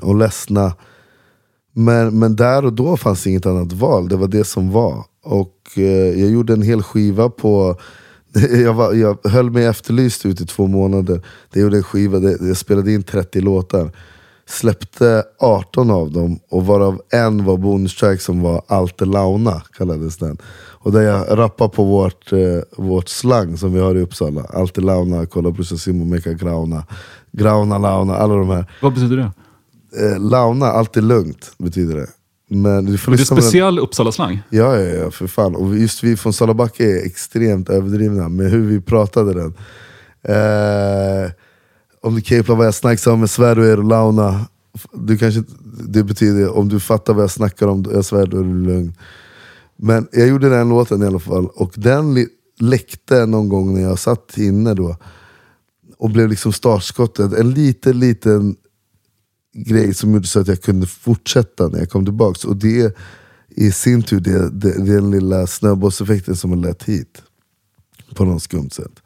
och 0.03 0.17
ledsna. 0.17 0.73
Men, 1.73 2.19
men 2.19 2.37
där 2.37 2.65
och 2.65 2.73
då 2.73 2.97
fanns 2.97 3.27
inget 3.27 3.47
annat 3.47 3.73
val, 3.73 4.09
det 4.09 4.17
var 4.17 4.29
det 4.29 4.45
som 4.45 4.71
var. 4.71 5.05
Och 5.23 5.57
eh, 5.77 6.21
jag 6.21 6.31
gjorde 6.31 6.53
en 6.53 6.63
hel 6.63 6.83
skiva 6.83 7.29
på... 7.29 7.77
Jag, 8.65 8.75
var, 8.75 8.95
jag 8.95 9.19
höll 9.25 9.51
mig 9.51 9.65
efterlyst 9.65 10.27
ut 10.27 10.41
i 10.41 10.47
två 10.47 10.67
månader. 10.67 11.23
Jag 11.53 11.63
gjorde 11.63 11.77
en 11.77 11.83
skiva, 11.83 12.21
jag 12.21 12.57
spelade 12.57 12.93
in 12.93 13.03
30 13.03 13.41
låtar. 13.41 13.91
Släppte 14.49 15.25
18 15.39 15.91
av 15.91 16.13
dem, 16.13 16.39
och 16.51 16.67
varav 16.67 17.01
en 17.13 17.45
var 17.45 17.57
bonustrack 17.57 18.21
som 18.21 18.43
var 18.43 18.63
Alte 18.67 19.05
Launa, 19.05 19.63
kallades 19.79 20.17
den. 20.17 20.39
Och 20.81 20.93
där 20.93 21.01
jag 21.03 21.39
rappar 21.39 21.69
på 21.69 21.85
vårt, 21.85 22.33
eh, 22.33 22.39
vårt 22.77 23.09
slang 23.09 23.57
som 23.57 23.73
vi 23.73 23.81
har 23.81 23.95
i 23.95 24.01
Uppsala. 24.01 24.43
Alte 24.43 24.81
Launa, 24.81 25.27
kolla 25.27 25.51
brorsan 25.51 25.79
Simon 25.79 26.11
meka 26.11 26.33
grauna. 26.33 26.85
Grauna, 27.33 27.79
launa, 27.79 28.17
alla 28.17 28.35
de 28.35 28.49
här. 28.49 28.65
Vad 28.83 28.95
betyder 28.95 29.17
det? 29.17 29.31
Eh, 30.07 30.21
launa, 30.21 30.67
alltid 30.67 31.03
lugnt 31.03 31.53
betyder 31.59 31.97
det. 31.97 32.07
Men 32.51 32.85
du 32.85 32.99
får 32.99 33.13
det 33.13 33.17
är 33.17 33.19
lyssna 33.19 33.37
på 33.37 33.41
den- 33.41 33.49
speciell 33.51 33.79
Uppsala-slang. 33.79 34.43
Ja, 34.51 34.77
ja, 34.77 34.95
ja, 35.05 35.11
för 35.11 35.27
fan. 35.27 35.57
Och 35.57 35.77
just 35.77 36.05
vi 36.05 36.17
från 36.17 36.33
Salabacka 36.33 36.85
är 36.85 37.07
extremt 37.07 37.69
överdrivna 37.71 38.29
med 38.29 38.51
hur 38.51 38.67
vi 38.67 38.81
pratade 38.81 39.35
den. 39.35 39.55
Eh, 40.23 41.31
om 42.03 42.15
du 42.15 42.21
keplar 42.21 42.57
vad 42.57 42.67
jag 42.67 42.75
snackar 42.75 43.11
om 43.11 43.21
med 43.21 43.31
svär 43.31 43.57
du 43.57 43.73
är 43.73 43.77
launa. 43.77 44.47
Du 44.93 45.19
kanske, 45.19 45.43
det 45.89 46.05
betyder 46.05 46.57
om 46.57 46.69
du 46.69 46.81
fattar 46.81 47.15
vad 47.15 47.23
jag 47.23 47.31
snackar 47.31 47.67
om, 47.67 47.85
jag 47.93 48.05
svär 48.05 48.27
då 48.27 48.39
är 48.39 48.45
du 48.45 48.63
lugn. 48.63 48.95
Men 49.77 50.09
jag 50.13 50.29
gjorde 50.29 50.49
den 50.49 50.69
låten 50.69 51.03
i 51.03 51.07
alla 51.07 51.19
fall, 51.19 51.47
och 51.47 51.73
den 51.77 52.27
läckte 52.61 53.27
någon 53.27 53.49
gång 53.49 53.75
när 53.75 53.83
jag 53.83 53.99
satt 53.99 54.39
inne 54.39 54.75
då. 54.75 54.97
Och 55.99 56.11
blev 56.11 56.29
liksom 56.29 56.53
startskottet. 56.53 57.33
En 57.33 57.51
liten, 57.51 58.01
liten 58.01 58.57
grej 59.55 59.95
som 59.95 60.13
gjorde 60.13 60.27
så 60.27 60.41
att 60.41 60.49
jag 60.49 60.63
kunde 60.63 60.87
fortsätta 60.87 61.69
när 61.69 61.79
jag 61.79 61.91
kom 61.91 62.05
tillbaka. 62.05 62.49
Och 62.49 62.57
det 62.57 62.97
i 63.49 63.73
sin 63.73 64.03
tur 64.03 64.21
det, 64.21 64.51
det, 64.51 64.71
är 64.71 64.95
den 64.95 65.11
lilla 65.11 65.47
snöbollseffekten 65.47 66.37
som 66.37 66.51
har 66.51 66.59
lett 66.59 66.83
hit. 66.83 67.23
På 68.15 68.25
något 68.25 68.43
skumt 68.43 68.71
sätt. 68.71 69.03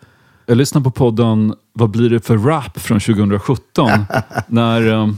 Jag 0.47 0.57
lyssnade 0.57 0.85
på 0.85 0.91
podden 0.91 1.55
vad 1.73 1.91
blir 1.91 2.11
det 2.11 2.27
för 2.27 2.39
rap 2.39 2.79
från 2.81 3.01
2017. 3.01 3.91
när 4.47 4.93
eh, 4.93 5.09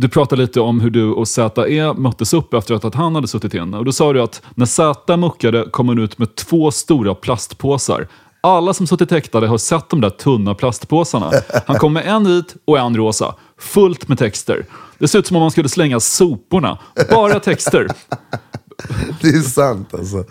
du 0.00 0.08
pratade 0.08 0.42
lite 0.42 0.60
om 0.60 0.80
hur 0.80 0.90
du 0.90 1.10
och 1.10 1.28
ZE 1.28 1.94
möttes 1.96 2.34
upp 2.34 2.54
efter 2.54 2.74
att 2.74 2.94
han 2.94 3.14
hade 3.14 3.28
suttit 3.28 3.54
inne. 3.54 3.76
Och 3.78 3.84
då 3.84 3.92
sa 3.92 4.12
du 4.12 4.22
att 4.22 4.42
när 4.54 4.66
Z 4.66 5.16
muckade 5.16 5.64
kom 5.70 5.88
han 5.88 5.98
ut 5.98 6.18
med 6.18 6.34
två 6.34 6.70
stora 6.70 7.14
plastpåsar. 7.14 8.08
Alla 8.40 8.74
som 8.74 8.86
suttit 8.86 9.10
häktade 9.10 9.46
har 9.46 9.58
sett 9.58 9.88
de 9.88 10.00
där 10.00 10.10
tunna 10.10 10.54
plastpåsarna. 10.54 11.32
Han 11.66 11.76
kom 11.76 11.92
med 11.92 12.06
en 12.06 12.24
vit 12.24 12.56
och 12.64 12.78
en 12.78 12.96
rosa. 12.96 13.34
Fullt 13.58 14.08
med 14.08 14.18
texter. 14.18 14.66
Det 14.98 15.08
ser 15.08 15.18
ut 15.18 15.26
som 15.26 15.36
om 15.36 15.40
man 15.42 15.50
skulle 15.50 15.68
slänga 15.68 16.00
soporna. 16.00 16.78
Bara 17.10 17.40
texter. 17.40 17.88
Det 19.20 19.28
är 19.28 19.42
sant 19.42 19.94
alltså. 19.94 20.24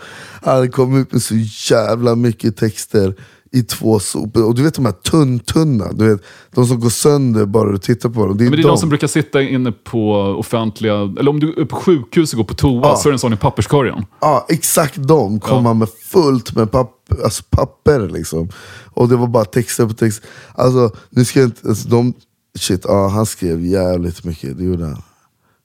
Han 0.44 0.72
kom 0.72 1.02
ut 1.02 1.12
med 1.12 1.22
så 1.22 1.36
jävla 1.74 2.16
mycket 2.16 2.58
texter 2.58 3.16
i 3.52 3.64
två 3.64 4.00
sopor. 4.00 4.43
Och 4.45 4.56
du 4.56 4.64
vet 4.64 4.74
de 4.74 4.86
här 4.86 4.91
tunn-tunna, 4.93 5.93
du 5.93 6.10
vet, 6.10 6.22
de 6.56 6.66
som 6.68 6.80
går 6.80 6.89
sönder 6.89 7.45
bara 7.45 7.72
du 7.72 7.78
tittar 7.78 8.10
på 8.10 8.26
dem. 8.26 8.38
Det 8.38 8.43
är, 8.43 8.50
Men 8.50 8.52
det 8.52 8.58
är 8.62 8.64
de. 8.64 8.68
de 8.68 8.78
som 8.78 8.89
brukar 8.89 9.08
sitta 9.08 9.41
inne 9.41 9.72
på 9.72 10.12
offentliga, 10.39 10.93
eller 10.95 11.30
om 11.30 11.39
du 11.39 11.54
är 11.62 11.66
på 11.66 11.76
sjukhus 11.76 12.34
och 12.34 12.38
går 12.38 12.43
på 12.43 12.54
toa 12.54 12.82
Ja. 12.88 12.95
så 12.95 13.10
är 13.10 13.12
det 13.12 13.16
en 13.16 13.20
sån 13.20 13.34
i 13.34 13.38
papperskorgen. 13.38 14.06
Ja, 14.22 14.45
exakt 14.50 14.95
de 15.08 15.39
kom 15.39 15.66
Ja. 15.66 15.74
med 15.74 15.89
fullt 15.89 16.56
med 16.56 16.72
papper, 16.72 17.24
alltså 17.24 17.43
papper 17.50 18.10
liksom. 18.10 18.50
Och 18.93 19.10
det 19.10 19.16
var 19.16 19.28
bara 19.28 19.45
texter 19.45 19.86
på 19.88 19.93
text. 19.93 20.22
Alltså, 20.56 20.91
nu 21.10 21.26
ska 21.26 21.39
jag 21.39 21.48
inte, 21.48 21.68
alltså, 21.68 21.89
de, 21.89 22.14
shit, 22.60 22.82
ja, 22.84 23.08
han 23.08 23.26
skrev 23.26 23.66
jävligt 23.66 24.24
mycket, 24.24 24.58
det 24.58 24.64
gjorde 24.64 24.86
han. 24.86 25.02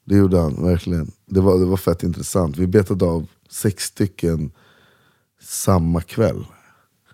Det 0.07 0.17
gjorde 0.17 0.39
han, 0.41 0.65
verkligen. 0.65 1.11
Det 1.31 1.41
var, 1.41 1.59
det 1.59 1.65
var 1.65 1.77
fett 1.77 2.03
intressant. 2.03 2.57
Vi 2.57 2.67
betade 2.67 3.05
av 3.05 3.27
sex 3.51 3.85
stycken 3.85 4.51
samma 5.43 6.01
kväll. 6.01 6.45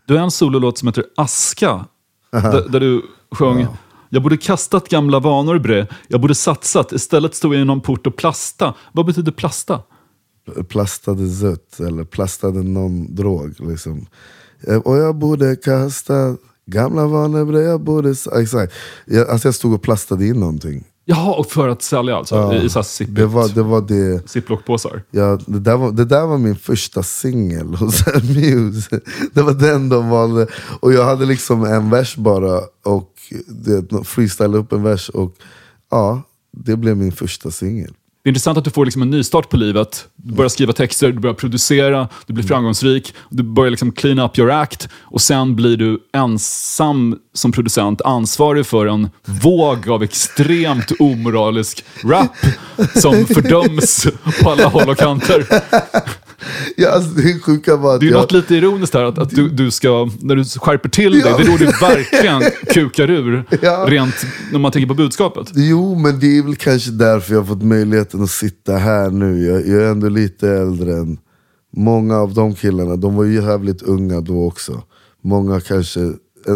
Du 0.09 0.15
har 0.17 0.23
en 0.23 0.31
sololåt 0.31 0.79
som 0.79 0.89
heter 0.89 1.05
Aska, 1.17 1.85
där, 2.31 2.69
där 2.69 2.81
du 2.81 3.03
sjöng 3.31 3.67
Jag 4.09 4.23
borde 4.23 4.37
kastat 4.37 4.89
gamla 4.89 5.21
vanor 5.21 5.59
bre, 5.59 5.87
jag 6.09 6.21
borde 6.21 6.35
satsat, 6.35 6.93
istället 6.93 7.35
stod 7.35 7.55
jag 7.55 7.61
i 7.61 7.65
någon 7.65 7.81
port 7.81 8.07
och 8.07 8.17
plasta. 8.17 8.75
Vad 8.93 9.07
betyder 9.07 9.33
plasta? 9.33 9.81
Plastade 10.69 11.29
zött, 11.31 11.81
eller 11.81 12.05
plastade 12.05 12.63
någon 12.63 13.15
drog. 13.15 13.61
Liksom. 13.61 14.07
Eh, 14.69 14.77
Och 14.77 14.97
jag 14.97 15.17
borde 15.17 15.57
kasta 15.57 16.37
gamla 16.67 17.07
vanor, 17.07 17.45
bre, 17.45 17.61
jag 17.61 17.81
borde... 17.81 18.15
Exakt. 18.41 18.73
Jag, 19.05 19.29
alltså 19.29 19.49
jag 19.49 19.55
stod 19.55 19.75
och 19.75 19.83
plastade 19.83 20.27
in 20.27 20.41
någonting. 20.41 20.85
Jaha, 21.11 21.35
och 21.35 21.47
för 21.47 21.69
att 21.69 21.83
sälja 21.83 22.17
alltså? 22.17 22.35
Ja. 22.35 22.55
I, 22.55 22.69
så 22.69 22.79
här 22.79 23.07
Det 23.07 23.27
var 23.27 23.49
det. 23.49 23.63
Var 23.63 23.81
det 23.81 24.29
ziplockpåsar? 24.29 25.03
Ja, 25.11 25.39
det, 25.47 25.59
där 25.59 25.77
var, 25.77 25.93
det 25.93 26.05
där 26.05 26.27
var 26.27 26.39
min 26.39 26.57
första 26.57 27.03
singel 27.03 27.75
hos 27.75 28.07
Muse. 28.23 29.01
Det 29.33 29.43
var 29.43 29.53
den 29.53 29.89
de 29.89 30.09
valde. 30.09 30.47
Och 30.81 30.93
jag 30.93 31.05
hade 31.05 31.27
liksom 31.27 31.65
en 31.65 31.91
vers 31.91 32.17
bara, 32.17 32.61
och 32.85 33.13
freestyle 34.05 34.55
upp 34.55 34.73
en 34.73 34.83
vers. 34.83 35.09
Och 35.09 35.35
ja, 35.91 36.23
det 36.53 36.77
blev 36.77 36.97
min 36.97 37.13
första 37.13 37.51
singel. 37.51 37.95
Det 38.23 38.29
är 38.29 38.31
intressant 38.31 38.59
att 38.59 38.65
du 38.65 38.71
får 38.71 38.85
liksom 38.85 39.03
en 39.03 39.11
nystart 39.11 39.49
på 39.49 39.57
livet. 39.57 40.09
Du 40.17 40.35
börjar 40.35 40.49
skriva 40.49 40.73
texter, 40.73 41.13
du 41.13 41.21
börjar 41.21 41.35
producera, 41.35 42.09
du 42.27 42.33
blir 42.33 42.45
framgångsrik, 42.45 43.15
du 43.31 43.43
börjar 43.43 43.71
liksom 43.71 43.93
clean 43.93 44.19
up 44.19 44.39
your 44.39 44.51
act 44.51 44.89
och 45.01 45.21
sen 45.21 45.57
blir 45.57 45.77
du 45.77 45.99
ensam 46.13 47.19
som 47.35 47.53
producent 47.53 48.03
ansvarig 48.03 48.67
för 48.67 48.87
en 48.87 49.11
våg 49.25 49.89
av 49.89 50.03
extremt 50.03 50.93
omoralisk 50.99 51.85
rap 52.05 52.37
som 52.95 53.27
fördöms 53.27 54.07
på 54.43 54.51
alla 54.51 54.69
håll 54.69 54.89
och 54.89 54.97
kanter. 54.97 55.47
Ja, 56.77 56.91
alltså, 56.91 57.11
det 57.11 57.39
sjuka 57.39 57.77
var 57.77 57.95
att 57.95 58.01
Det 58.01 58.07
är 58.07 58.11
jag, 58.11 58.21
något 58.21 58.33
lite 58.33 58.55
ironiskt 58.55 58.95
här, 58.95 59.03
att, 59.05 59.19
att 59.19 59.31
du, 59.31 59.49
du 59.49 59.71
ska, 59.71 60.11
när 60.21 60.37
du 60.37 60.45
skärper 60.45 60.89
till 60.89 61.13
dig, 61.13 61.23
det 61.23 61.29
är 61.29 61.47
då 61.51 61.57
du 61.57 61.65
verkligen 61.67 62.43
kukar 62.75 63.11
ur, 63.11 63.45
Ja. 63.63 63.85
rent 63.89 64.15
när 64.53 64.59
man 64.59 64.73
tänker 64.73 64.89
på 64.89 64.95
budskapet. 64.95 65.51
Jo, 65.55 65.95
men 65.95 66.21
det 66.21 66.39
är 66.39 66.43
väl 66.43 66.57
kanske 66.57 66.91
därför 66.91 67.33
jag 67.35 67.41
har 67.41 67.47
fått 67.47 67.63
möjligheten 67.63 68.23
att 68.23 68.31
sitta 68.31 68.77
här 68.77 69.11
nu. 69.11 69.45
Jag, 69.47 69.67
jag 69.69 69.83
är 69.83 69.91
ändå 69.91 70.09
lite 70.09 70.49
äldre 70.51 70.93
än 70.93 71.19
många 71.77 72.17
av 72.19 72.35
de 72.35 72.55
killarna. 72.55 72.97
De 72.97 73.15
var 73.17 73.25
ju 73.25 73.35
jävligt 73.43 73.83
unga 73.83 74.21
då 74.21 74.47
också. 74.47 74.83
Många 75.25 75.61
kanske, 75.61 76.01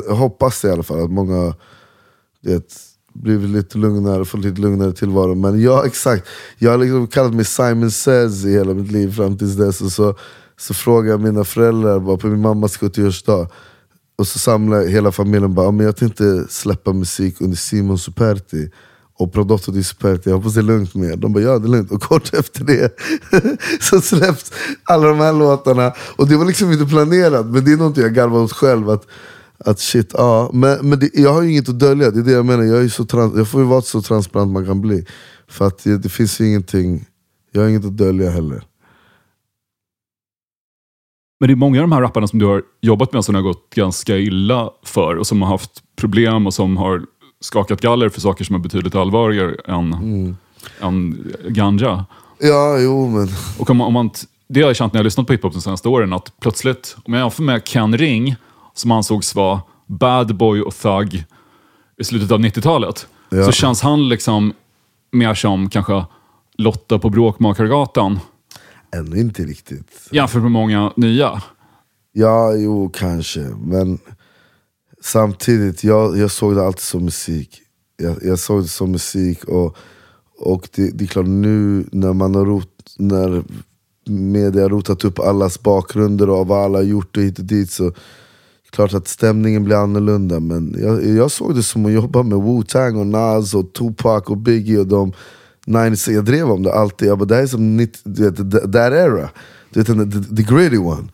jag 0.09 0.14
hoppas 0.14 0.64
i 0.64 0.68
alla 0.70 0.83
fall 0.83 1.05
att 1.05 1.11
många 1.11 1.55
det, 2.45 2.91
blivit 3.15 3.51
lite 3.51 3.79
lugnare, 3.79 4.25
fått 4.25 4.41
lite 4.41 4.61
lugnare 4.61 4.93
tillvaro. 4.93 5.35
Men 5.35 5.61
ja, 5.61 5.87
exakt. 5.87 6.29
Jag 6.59 6.71
har 6.71 6.79
liksom 6.79 7.07
kallat 7.07 7.35
mig 7.35 7.45
Simon 7.45 7.91
Says 7.91 8.45
i 8.45 8.53
hela 8.53 8.75
mitt 8.75 8.93
liv 8.93 9.13
fram 9.13 9.39
tills 9.39 9.57
dess. 9.57 9.81
Och 9.81 9.93
så, 9.93 10.15
så 10.57 10.75
frågade 10.75 11.11
jag 11.11 11.21
mina 11.21 11.45
föräldrar 11.45 12.01
bara, 12.01 12.17
på 12.17 12.27
min 12.27 12.41
mammas 12.41 12.79
70-årsdag. 12.79 13.49
Och 14.19 14.27
så 14.27 14.39
samlade 14.39 14.91
hela 14.91 15.13
familjen 15.13 15.55
bara, 15.55 15.71
men 15.71 15.87
jag 15.87 15.97
tänkte 15.97 16.47
släppa 16.49 16.93
musik 16.93 17.41
under 17.41 17.57
Simon 17.57 17.99
Superti. 17.99 18.71
Och 19.19 19.33
Prodotto 19.33 19.73
di 19.73 19.85
Superti, 19.85 20.31
jag 20.31 20.37
hoppas 20.37 20.55
det 20.55 20.61
är 20.61 20.63
lugnt 20.63 20.95
med 20.95 21.11
er. 21.11 21.17
De 21.17 21.33
bara, 21.33 21.43
ja 21.43 21.59
det 21.59 21.67
är 21.67 21.71
lugnt. 21.71 21.91
Och 21.91 22.03
kort 22.03 22.35
efter 22.39 22.65
det 22.65 22.97
så 23.81 24.01
släpps 24.01 24.53
alla 24.85 25.09
de 25.09 25.19
här 25.19 25.33
låtarna. 25.33 25.93
Och 26.17 26.29
det 26.29 26.37
var 26.37 26.45
liksom 26.45 26.73
inte 26.73 26.87
planerat, 26.87 27.47
men 27.47 27.65
det 27.65 27.73
är 27.73 27.77
något 27.77 27.97
jag 27.97 28.15
garvar 28.15 28.41
åt 28.41 28.53
själv. 28.53 28.91
Att, 28.91 29.07
att 29.65 29.79
shit, 29.79 30.11
ja. 30.15 30.51
Men, 30.53 30.89
men 30.89 30.99
det, 30.99 31.11
jag 31.15 31.33
har 31.33 31.43
ju 31.43 31.51
inget 31.51 31.69
att 31.69 31.79
dölja, 31.79 32.11
det 32.11 32.21
är 32.21 32.25
det 32.25 32.33
jag 32.33 32.47
menar. 32.47 32.63
Jag, 32.65 32.85
är 32.85 32.89
så 32.89 33.05
trans, 33.05 33.37
jag 33.37 33.49
får 33.49 33.61
ju 33.61 33.67
vara 33.67 33.83
så 33.83 34.03
transparent 34.03 34.53
man 34.53 34.67
kan 34.67 34.81
bli. 34.81 35.05
För 35.49 35.67
att 35.67 35.85
det, 35.85 35.99
det 35.99 36.09
finns 36.09 36.41
ju 36.41 36.49
ingenting, 36.49 37.05
jag 37.53 37.63
har 37.63 37.69
inget 37.69 37.85
att 37.85 37.97
dölja 37.97 38.31
heller. 38.31 38.63
Men 41.41 41.49
det 41.49 41.55
är 41.55 41.57
många 41.57 41.79
av 41.79 41.83
de 41.83 41.93
här 41.93 42.01
rapparna 42.01 42.29
som 42.29 42.39
du 42.39 42.47
har 42.47 42.63
jobbat 42.81 43.13
med 43.13 43.25
som 43.25 43.35
har 43.35 43.43
gått 43.43 43.75
ganska 43.75 44.19
illa 44.19 44.71
för 44.85 45.17
och 45.17 45.27
som 45.27 45.43
har 45.43 45.49
haft 45.49 45.83
problem 45.97 46.47
och 46.47 46.55
som 46.55 46.77
har 46.77 47.03
skakat 47.41 47.81
galler 47.81 48.09
för 48.09 48.21
saker 48.21 48.45
som 48.45 48.55
är 48.55 48.61
betydligt 48.61 48.95
allvarligare 48.95 49.55
än, 49.65 50.37
än 50.81 51.33
ganja. 51.49 52.05
Ja, 52.39 52.79
jo 52.79 53.09
men... 53.09 53.29
Och 53.59 53.71
om 53.71 53.77
man, 53.77 53.87
om 53.87 53.93
man, 53.93 54.11
det 54.49 54.61
har 54.61 54.69
jag 54.69 54.77
känt 54.77 54.93
när 54.93 54.99
jag 54.99 55.03
har 55.03 55.05
lyssnat 55.05 55.27
på 55.27 55.33
hiphop 55.33 55.53
de 55.53 55.61
senaste 55.61 55.89
åren, 55.89 56.13
att 56.13 56.33
plötsligt, 56.41 56.97
om 57.05 57.15
jag 57.15 57.21
jämför 57.21 57.43
med 57.43 57.65
Ken 57.65 57.99
Ring, 57.99 58.37
som 58.75 58.91
ansågs 58.91 59.35
vara 59.35 59.61
bad 59.87 60.37
boy 60.37 60.62
och 60.62 60.75
thug 60.75 61.25
i 61.97 62.05
slutet 62.05 62.31
av 62.33 62.41
90-talet, 62.41 63.07
Ja. 63.31 63.45
så 63.45 63.53
känns 63.53 63.81
han 63.83 64.09
liksom 64.09 64.53
mer 65.12 65.35
som 65.35 65.70
kanske 65.70 66.05
Lotta 66.59 66.99
på 66.99 67.11
Bråkmakargatan 67.11 68.18
Ännu 68.97 69.20
inte 69.20 69.43
riktigt. 69.43 70.09
jämfört 70.12 70.43
med 70.43 70.51
många 70.51 70.93
nya. 70.97 71.43
Ja, 72.12 72.55
jo 72.57 72.91
kanske. 72.95 73.41
Men 73.64 73.99
samtidigt, 75.03 75.85
jag, 75.85 76.18
jag 76.18 76.31
såg 76.31 76.55
det 76.55 76.66
alltid 76.66 76.81
som 76.83 77.05
musik. 77.05 77.61
Jag, 77.97 78.16
jag 78.23 78.39
såg 78.39 78.62
det 78.62 78.68
som 78.68 78.91
musik 78.93 79.45
och, 79.45 79.77
och 80.39 80.68
det, 80.75 80.91
det 80.91 81.05
är 81.05 81.09
klart 81.09 81.27
nu 81.27 81.87
när 81.93 82.12
man 82.12 82.35
har 82.35 82.45
rot, 82.47 82.68
när 82.99 83.43
media 84.11 84.68
rotat 84.68 85.05
upp 85.05 85.18
allas 85.18 85.62
bakgrunder 85.62 86.31
och 86.31 86.47
vad 86.47 86.64
alla 86.64 86.79
har 86.79 86.85
gjort 86.85 87.16
och 87.16 87.23
hit 87.23 87.39
och 87.39 87.45
dit 87.45 87.70
så 87.70 87.93
klart 88.73 88.95
att 88.95 89.09
stämningen 89.09 89.64
blir 89.64 89.77
annorlunda. 89.77 90.41
Men 90.41 90.77
jag, 90.83 91.07
jag 91.07 91.31
såg 91.31 91.55
det 91.55 91.62
som 91.62 91.87
att 91.87 91.93
jobba 91.93 92.23
med 92.23 92.39
Wu-Tang 92.39 93.01
och 93.01 93.07
Nas 93.07 93.55
och 93.55 93.73
Tupac 93.73 94.23
och 94.27 94.37
Biggie 94.37 94.79
och 94.79 94.87
de 94.87 95.12
90 95.66 96.14
Jag 96.14 96.25
drev 96.25 96.51
om 96.51 96.62
det 96.62 96.73
alltid. 96.73 97.09
Jag 97.09 97.18
bara, 97.18 97.25
det 97.25 97.35
här 97.35 97.43
är 97.43 97.47
som 97.47 97.77
90, 97.77 98.01
du 98.05 98.31
vet, 98.31 98.37
that 98.37 98.73
that 98.73 98.93
era. 98.93 99.31
Du 99.70 99.83
vet, 99.83 99.87
the, 99.87 100.37
the, 100.37 100.43
gritty 100.43 100.79
one. 100.79 101.09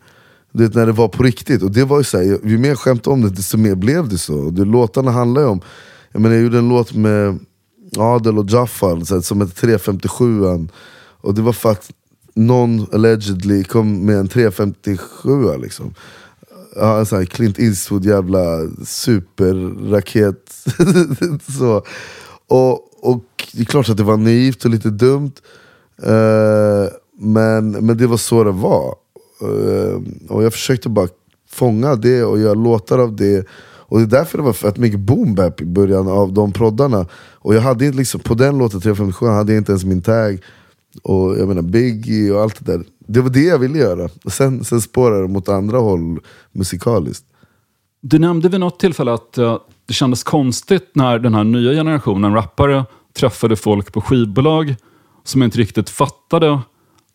Du 0.51 0.63
vet 0.63 0.75
när 0.75 0.85
det 0.85 0.91
var 0.91 1.07
på 1.07 1.23
riktigt. 1.23 1.63
Och 1.63 1.71
det 1.71 1.83
var 1.83 1.97
ju 1.97 2.03
så 2.03 2.17
här, 2.17 2.39
ju 2.43 2.57
mer 2.57 2.69
jag 2.69 2.79
skämtade 2.79 3.13
om 3.13 3.21
det, 3.21 3.29
desto 3.29 3.57
mer 3.57 3.75
blev 3.75 4.09
det 4.09 4.17
så. 4.17 4.35
Och 4.35 4.53
det, 4.53 4.65
låtarna 4.65 5.11
handlar 5.11 5.41
ju 5.41 5.47
om... 5.47 5.61
Jag, 6.11 6.21
menar, 6.21 6.35
jag 6.35 6.43
gjorde 6.43 6.57
en 6.57 6.69
låt 6.69 6.93
med 6.93 7.39
Adel 7.97 8.37
och 8.37 8.49
Jaffar 8.49 9.05
så 9.05 9.13
här, 9.15 9.21
som 9.21 9.41
hette 9.41 9.55
357 9.55 10.41
Och 11.21 11.33
det 11.33 11.41
var 11.41 11.53
för 11.53 11.71
att 11.71 11.91
någon 12.33 12.87
allegedly 12.93 13.63
kom 13.63 14.05
med 14.05 14.15
en 14.15 14.27
357 14.27 15.57
liksom. 15.61 15.93
Ja, 16.75 16.99
en 16.99 17.05
sån 17.05 17.19
här 17.19 17.25
Clint 17.25 17.59
Eastwood 17.59 18.05
jävla 18.05 18.67
superraket. 18.85 20.65
så. 21.57 21.83
Och, 22.47 23.03
och 23.11 23.23
det 23.53 23.61
är 23.61 23.65
klart 23.65 23.89
att 23.89 23.97
det 23.97 24.03
var 24.03 24.17
naivt 24.17 24.65
och 24.65 24.71
lite 24.71 24.89
dumt. 24.89 25.31
Uh, 26.07 26.89
men, 27.19 27.71
men 27.71 27.97
det 27.97 28.07
var 28.07 28.17
så 28.17 28.43
det 28.43 28.51
var. 28.51 28.95
Uh, 29.43 30.01
och 30.29 30.43
jag 30.43 30.53
försökte 30.53 30.89
bara 30.89 31.07
fånga 31.49 31.95
det 31.95 32.23
och 32.23 32.39
göra 32.39 32.53
låtar 32.53 32.99
av 32.99 33.15
det. 33.15 33.47
Och 33.89 33.99
det 33.99 34.03
är 34.03 34.19
därför 34.19 34.37
det 34.37 34.43
var 34.43 34.53
fett 34.53 34.77
mycket 34.77 34.99
boom 34.99 35.35
bap 35.35 35.61
i 35.61 35.65
början 35.65 36.07
av 36.07 36.33
de 36.33 36.51
proddarna. 36.51 37.05
Och 37.33 37.55
jag 37.55 37.61
hade 37.61 37.85
inte 37.85 37.97
liksom, 37.97 38.19
på 38.19 38.33
den 38.33 38.57
låten 38.57 38.81
357 38.81 39.25
hade 39.25 39.51
jag 39.53 39.59
inte 39.59 39.71
ens 39.71 39.83
min 39.83 40.01
tag. 40.01 40.43
Och 41.03 41.39
jag 41.39 41.47
menar 41.47 41.61
Biggie 41.61 42.31
och 42.31 42.41
allt 42.41 42.65
det 42.65 42.71
där. 42.71 42.83
Det 43.11 43.21
var 43.21 43.29
det 43.29 43.43
jag 43.43 43.59
ville 43.59 43.77
göra. 43.77 44.09
Sen, 44.31 44.63
sen 44.63 44.81
spårade 44.81 45.21
det 45.21 45.27
mot 45.27 45.49
andra 45.49 45.77
håll 45.77 46.19
musikaliskt. 46.51 47.25
Du 48.01 48.19
nämnde 48.19 48.49
vid 48.49 48.59
något 48.59 48.79
tillfälle 48.79 49.13
att 49.13 49.37
eh, 49.37 49.57
det 49.85 49.93
kändes 49.93 50.23
konstigt 50.23 50.89
när 50.93 51.19
den 51.19 51.33
här 51.33 51.43
nya 51.43 51.71
generationen 51.71 52.33
rappare 52.33 52.85
träffade 53.13 53.55
folk 53.55 53.93
på 53.93 54.01
skivbolag 54.01 54.75
som 55.23 55.43
inte 55.43 55.57
riktigt 55.57 55.89
fattade 55.89 56.59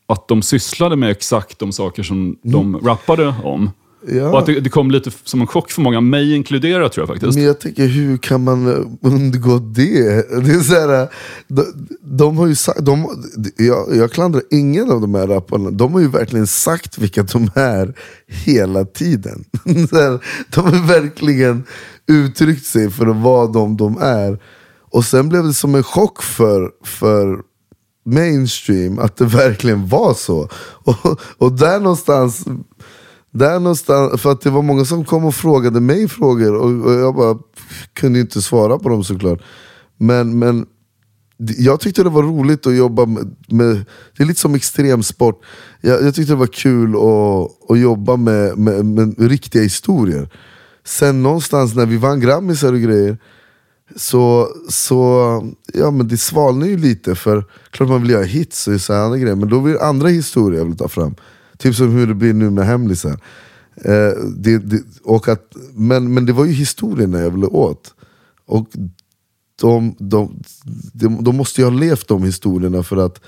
att 0.06 0.28
de 0.28 0.42
sysslade 0.42 0.96
med 0.96 1.10
exakt 1.10 1.58
de 1.58 1.72
saker 1.72 2.02
som 2.02 2.38
de 2.42 2.80
rappade 2.80 3.34
om. 3.44 3.70
Ja. 4.08 4.28
Och 4.28 4.38
att 4.38 4.46
det, 4.46 4.60
det 4.60 4.70
kom 4.70 4.90
lite 4.90 5.10
som 5.24 5.40
en 5.40 5.46
chock 5.46 5.70
för 5.70 5.82
många, 5.82 6.00
mig 6.00 6.34
inkluderat 6.34 6.92
tror 6.92 7.02
jag 7.02 7.08
faktiskt. 7.08 7.34
Men 7.34 7.44
jag 7.44 7.60
tänker, 7.60 7.86
hur 7.86 8.16
kan 8.16 8.44
man 8.44 8.68
eh, 8.68 9.12
undgå 9.12 9.58
det? 9.58 10.00
det 10.44 10.52
är 10.52 10.60
så 10.60 10.74
här, 10.74 11.08
de, 11.48 11.88
de 12.02 12.36
har 12.38 12.46
ju 12.46 12.54
sagt, 12.54 12.84
de, 12.84 13.08
jag, 13.56 13.96
jag 13.96 14.12
klandrar 14.12 14.42
ingen 14.50 14.90
av 14.90 15.00
de 15.00 15.14
här 15.14 15.26
rapparna, 15.26 15.70
de 15.70 15.92
har 15.92 16.00
ju 16.00 16.08
verkligen 16.08 16.46
sagt 16.46 16.98
vilka 16.98 17.22
de 17.22 17.50
är 17.54 17.94
hela 18.26 18.84
tiden. 18.84 19.44
Här, 19.92 20.24
de 20.54 20.60
har 20.60 20.86
verkligen 20.86 21.64
uttryckt 22.08 22.66
sig 22.66 22.90
för 22.90 23.06
vara 23.06 23.46
de 23.46 23.76
de 23.76 23.98
är. 24.00 24.38
Och 24.90 25.04
sen 25.04 25.28
blev 25.28 25.44
det 25.44 25.54
som 25.54 25.74
en 25.74 25.82
chock 25.82 26.22
för, 26.22 26.70
för 26.84 27.38
mainstream 28.06 28.98
att 28.98 29.16
det 29.16 29.24
verkligen 29.24 29.88
var 29.88 30.14
så. 30.14 30.48
Och, 30.84 31.20
och 31.38 31.52
där 31.52 31.80
någonstans 31.80 32.44
där 33.34 33.60
någonstans, 33.60 34.20
för 34.20 34.32
att 34.32 34.40
det 34.40 34.50
var 34.50 34.62
många 34.62 34.84
som 34.84 35.04
kom 35.04 35.24
och 35.24 35.34
frågade 35.34 35.80
mig 35.80 36.08
frågor 36.08 36.54
och, 36.54 36.86
och 36.86 36.92
jag 36.92 37.14
bara 37.14 37.38
kunde 37.92 38.20
inte 38.20 38.42
svara 38.42 38.78
på 38.78 38.88
dem 38.88 39.04
såklart. 39.04 39.42
Men, 39.96 40.38
men 40.38 40.66
jag 41.36 41.80
tyckte 41.80 42.02
det 42.02 42.10
var 42.10 42.22
roligt 42.22 42.66
att 42.66 42.76
jobba 42.76 43.06
med, 43.06 43.34
med 43.48 43.84
det 44.16 44.22
är 44.22 44.26
lite 44.26 44.40
som 44.40 44.54
extremsport. 44.54 45.40
Jag, 45.80 46.02
jag 46.02 46.14
tyckte 46.14 46.32
det 46.32 46.36
var 46.36 46.46
kul 46.46 46.94
att, 46.96 47.70
att 47.70 47.78
jobba 47.78 48.16
med, 48.16 48.58
med, 48.58 48.86
med 48.86 49.14
riktiga 49.18 49.62
historier. 49.62 50.28
Sen 50.84 51.22
någonstans 51.22 51.74
när 51.74 51.86
vi 51.86 51.96
vann 51.96 52.20
Grammisar 52.20 52.72
och 52.72 52.80
grejer, 52.80 53.18
så, 53.96 54.48
så 54.68 55.42
ja, 55.74 55.90
men 55.90 56.08
det 56.08 56.16
svalnar 56.16 56.66
ju 56.66 56.76
lite 56.76 57.14
för 57.14 57.44
klart 57.70 57.88
man 57.88 58.02
vill 58.02 58.10
göra 58.10 58.24
hits 58.24 58.68
och 58.68 58.80
sådana 58.80 59.04
andra 59.04 59.18
grejer, 59.18 59.36
men 59.36 59.48
då 59.48 59.60
blir 59.60 59.74
det 59.74 59.84
andra 59.84 60.08
historier 60.08 60.58
jag 60.58 60.66
vill 60.66 60.76
ta 60.76 60.88
fram. 60.88 61.14
Typ 61.64 61.74
som 61.74 61.90
hur 61.90 62.06
det 62.06 62.14
blir 62.14 62.32
nu 62.32 62.50
med 62.50 62.66
hemlisar. 62.66 63.20
Eh, 63.76 64.24
det, 64.36 64.58
det, 64.58 64.82
och 65.04 65.28
att, 65.28 65.56
men, 65.74 66.14
men 66.14 66.26
det 66.26 66.32
var 66.32 66.44
ju 66.44 66.52
historierna 66.52 67.20
jag 67.20 67.30
ville 67.30 67.46
åt. 67.46 67.94
Och 68.46 68.68
de, 69.60 69.96
de, 69.98 70.42
de, 70.92 71.24
de 71.24 71.36
måste 71.36 71.60
ju 71.60 71.64
ha 71.64 71.74
levt 71.74 72.08
de 72.08 72.22
historierna 72.22 72.82
för 72.82 72.96
att, 72.96 73.20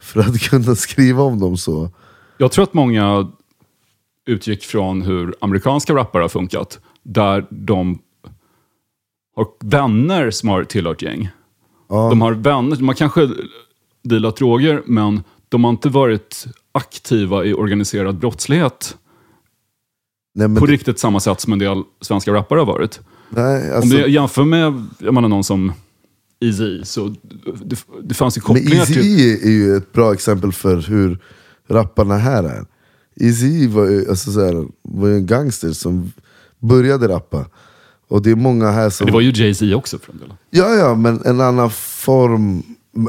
för 0.00 0.20
att 0.20 0.40
kunna 0.50 0.74
skriva 0.74 1.22
om 1.22 1.40
dem 1.40 1.56
så. 1.56 1.90
Jag 2.38 2.52
tror 2.52 2.62
att 2.62 2.74
många 2.74 3.32
utgick 4.26 4.64
från 4.64 5.02
hur 5.02 5.34
amerikanska 5.40 5.94
rappare 5.94 6.22
har 6.22 6.28
funkat, 6.28 6.80
där 7.02 7.46
de 7.50 7.98
har 9.36 9.46
vänner 9.60 10.30
som 10.30 10.48
har 10.48 10.64
tillhört 10.64 11.02
gäng. 11.02 11.28
De 11.88 12.20
har 12.20 12.32
vänner, 12.32 12.76
de 12.76 12.88
har 12.88 12.94
kanske 12.94 13.30
dealat 14.02 14.36
droger, 14.36 14.82
men 14.86 15.22
de 15.48 15.64
har 15.64 15.70
inte 15.70 15.88
varit 15.88 16.46
aktiva 16.72 17.44
i 17.44 17.54
organiserad 17.54 18.18
brottslighet 18.18 18.96
Nej, 20.34 20.48
men 20.48 20.60
på 20.60 20.66
det- 20.66 20.72
riktigt 20.72 20.98
samma 20.98 21.20
sätt 21.20 21.40
som 21.40 21.52
en 21.52 21.58
del 21.58 21.82
svenska 22.00 22.32
rappare 22.32 22.58
har 22.58 22.66
varit. 22.66 23.00
Nej, 23.30 23.70
Om 23.70 23.76
alltså, 23.76 23.96
du 23.96 24.10
jämför 24.10 24.44
med 24.44 24.86
jag 24.98 25.14
menar, 25.14 25.28
någon 25.28 25.44
som 25.44 25.72
Eazy 26.40 26.84
så 26.84 27.14
det, 27.64 27.84
det 28.02 28.14
fanns 28.14 28.36
ju 28.36 28.40
men 28.48 28.56
kopplingar 28.56 28.84
till... 28.84 28.96
Eazy 28.96 29.38
är 29.42 29.50
ju 29.50 29.76
ett 29.76 29.92
bra 29.92 30.12
exempel 30.12 30.52
för 30.52 30.76
hur 30.76 31.18
rapparna 31.68 32.16
här 32.16 32.44
är. 32.44 32.64
Eazy 33.16 33.68
var 33.68 33.86
ju 33.90 34.08
alltså, 34.10 34.32
så 34.32 34.44
här, 34.44 34.66
var 34.82 35.08
ju 35.08 35.14
en 35.16 35.26
gangster 35.26 35.72
som 35.72 36.12
började 36.58 37.08
rappa. 37.08 37.46
Och 38.08 38.22
det 38.22 38.30
är 38.30 38.36
många 38.36 38.70
här 38.70 38.90
som... 38.90 39.06
Det 39.06 39.12
var 39.12 39.20
ju 39.20 39.30
Jay-Z 39.34 39.74
också 39.76 39.98
för 39.98 40.12
en 40.12 40.18
del. 40.18 40.32
Ja, 40.50 40.74
ja, 40.74 40.94
men 40.94 41.22
en 41.24 41.40
annan 41.40 41.70
form. 41.70 42.62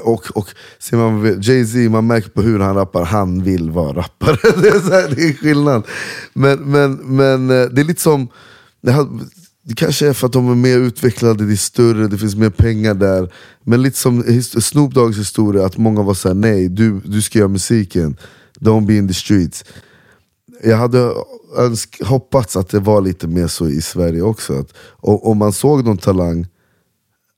Och, 0.03 0.37
och 0.37 0.47
ser 0.79 0.97
man 0.97 1.41
Jay-Z, 1.41 1.89
man 1.89 2.07
märker 2.07 2.29
på 2.29 2.41
hur 2.41 2.59
han 2.59 2.75
rappar, 2.75 3.03
han 3.03 3.43
vill 3.43 3.71
vara 3.71 3.97
rappare. 3.97 4.37
det, 4.61 4.67
är 4.67 4.79
så 4.79 4.91
här, 4.91 5.15
det 5.15 5.29
är 5.29 5.33
skillnad. 5.33 5.83
Men, 6.33 6.59
men, 6.59 6.93
men 6.93 7.49
eh, 7.49 7.69
det 7.69 7.81
är 7.81 7.85
lite 7.85 8.01
som, 8.01 8.27
det, 8.81 8.91
här, 8.91 9.07
det 9.63 9.75
kanske 9.75 10.07
är 10.07 10.13
för 10.13 10.27
att 10.27 10.33
de 10.33 10.51
är 10.51 10.55
mer 10.55 10.77
utvecklade, 10.77 11.45
det 11.45 11.53
är 11.53 11.55
större, 11.55 12.07
det 12.07 12.17
finns 12.17 12.35
mer 12.35 12.49
pengar 12.49 12.93
där. 12.93 13.33
Men 13.63 13.81
lite 13.81 13.97
som 13.97 14.23
Snoop 14.43 14.93
Doggs 14.93 15.17
historia, 15.17 15.65
att 15.65 15.77
många 15.77 16.01
var 16.01 16.13
såhär, 16.13 16.35
nej 16.35 16.69
du, 16.69 16.99
du 16.99 17.21
ska 17.21 17.39
göra 17.39 17.49
musiken, 17.49 18.17
don't 18.59 18.85
be 18.85 18.95
in 18.95 19.07
the 19.07 19.13
streets. 19.13 19.65
Jag 20.63 20.77
hade 20.77 21.13
önsk, 21.57 22.03
hoppats 22.03 22.57
att 22.57 22.69
det 22.69 22.79
var 22.79 23.01
lite 23.01 23.27
mer 23.27 23.47
så 23.47 23.69
i 23.69 23.81
Sverige 23.81 24.21
också. 24.21 24.59
Att, 24.59 24.73
och, 24.77 25.29
om 25.29 25.37
man 25.37 25.53
såg 25.53 25.85
någon 25.85 25.97
talang, 25.97 26.47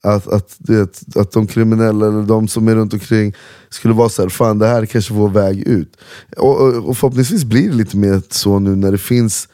att, 0.06 0.28
att, 0.28 0.56
vet, 0.60 1.18
att 1.18 1.32
de 1.32 1.48
kriminella 1.48 2.08
eller 2.08 2.24
de 2.24 2.48
som 2.48 2.68
är 2.68 2.76
runt 2.76 2.94
omkring 2.94 3.34
skulle 3.70 3.94
vara 3.94 4.10
så 4.10 4.22
här, 4.22 4.30
fan 4.30 4.60
det 4.60 4.68
här 4.68 4.82
är 4.82 4.86
kanske 4.86 5.14
vår 5.14 5.30
väg 5.30 5.60
ut. 5.60 5.98
Och, 6.38 6.62
och, 6.62 6.90
och 6.90 6.98
förhoppningsvis 6.98 7.44
blir 7.44 7.70
det 7.70 7.76
lite 7.76 7.98
mer 7.98 8.22
så 8.30 8.60
nu 8.60 8.76
när 8.76 8.92
det 8.92 8.98
finns 8.98 9.48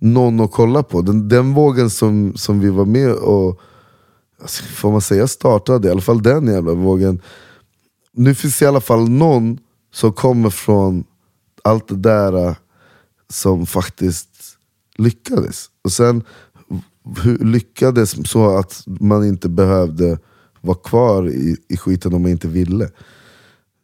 någon 0.00 0.40
att 0.40 0.52
kolla 0.52 0.82
på. 0.82 1.02
Den, 1.02 1.28
den 1.28 1.54
vågen 1.54 1.90
som, 1.90 2.32
som 2.36 2.60
vi 2.60 2.70
var 2.70 2.84
med 2.84 3.12
och, 3.12 3.60
alltså, 4.42 4.64
får 4.64 4.92
man 4.92 5.00
säga 5.00 5.28
startade, 5.28 5.88
i 5.88 5.90
alla 5.90 6.00
fall 6.00 6.22
den 6.22 6.46
jävla 6.46 6.74
vågen. 6.74 7.20
Nu 8.12 8.34
finns 8.34 8.58
det 8.58 8.64
i 8.64 8.68
alla 8.68 8.80
fall 8.80 9.08
någon 9.08 9.58
som 9.94 10.12
kommer 10.12 10.50
från 10.50 11.04
allt 11.64 11.88
det 11.88 11.96
där 11.96 12.56
som 13.30 13.66
faktiskt 13.66 14.28
lyckades. 14.96 15.66
Och 15.84 15.92
sen 15.92 16.24
lyckades 17.40 18.30
så 18.30 18.56
att 18.58 18.82
man 18.86 19.24
inte 19.28 19.48
behövde 19.48 20.18
vara 20.60 20.76
kvar 20.78 21.28
i, 21.28 21.56
i 21.68 21.76
skiten 21.76 22.14
om 22.14 22.22
man 22.22 22.30
inte 22.30 22.48
ville. 22.48 22.90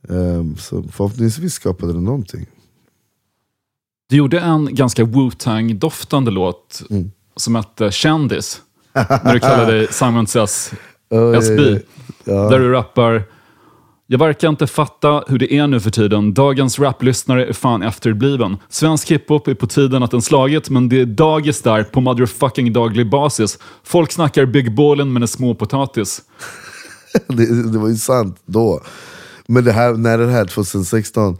Ehm, 0.08 0.56
så 0.56 0.82
förhoppningsvis 0.82 1.54
skapade 1.54 1.92
det 1.92 2.00
någonting. 2.00 2.46
Du 4.08 4.16
gjorde 4.16 4.40
en 4.40 4.74
ganska 4.74 5.04
Wu-Tang-doftande 5.04 6.30
låt 6.30 6.82
Mm. 6.90 7.10
som 7.36 7.54
hette 7.54 7.90
Kändis. 7.90 8.62
när 9.24 9.32
du 9.34 9.40
kallade 9.40 9.72
dig 9.72 9.88
Simon 9.92 10.26
Says 10.26 10.72
Oj, 11.10 11.36
SB. 11.36 11.80
ja. 12.24 12.48
Där 12.50 12.58
du 12.58 12.72
rappar 12.72 13.22
jag 14.12 14.18
verkar 14.18 14.48
inte 14.48 14.66
fatta 14.66 15.24
hur 15.28 15.38
det 15.38 15.54
är 15.54 15.66
nu 15.66 15.80
för 15.80 15.90
tiden. 15.90 16.34
Dagens 16.34 16.78
raplyssnare 16.78 17.46
är 17.46 17.52
fan 17.52 17.82
efterbliven. 17.82 18.56
Svensk 18.68 19.10
hiphop 19.10 19.48
är 19.48 19.54
på 19.54 19.66
tiden 19.66 20.02
att 20.02 20.10
den 20.10 20.22
slagit, 20.22 20.70
men 20.70 20.88
det 20.88 21.00
är 21.00 21.06
dagis 21.06 21.62
där 21.62 21.84
på 21.84 22.00
motherfucking 22.00 22.72
daglig 22.72 23.10
basis. 23.10 23.58
Folk 23.84 24.12
snackar 24.12 24.46
big 24.46 24.74
ballen 24.74 25.12
men 25.12 25.22
är 25.22 25.26
småpotatis. 25.26 26.22
det, 27.26 27.72
det 27.72 27.78
var 27.78 27.88
ju 27.88 27.96
sant 27.96 28.38
då. 28.46 28.80
Men 29.46 29.64
det 29.64 29.72
här, 29.72 29.92
när 29.92 30.18
är 30.18 30.26
det 30.26 30.32
här? 30.32 30.44
2016? 30.44 31.36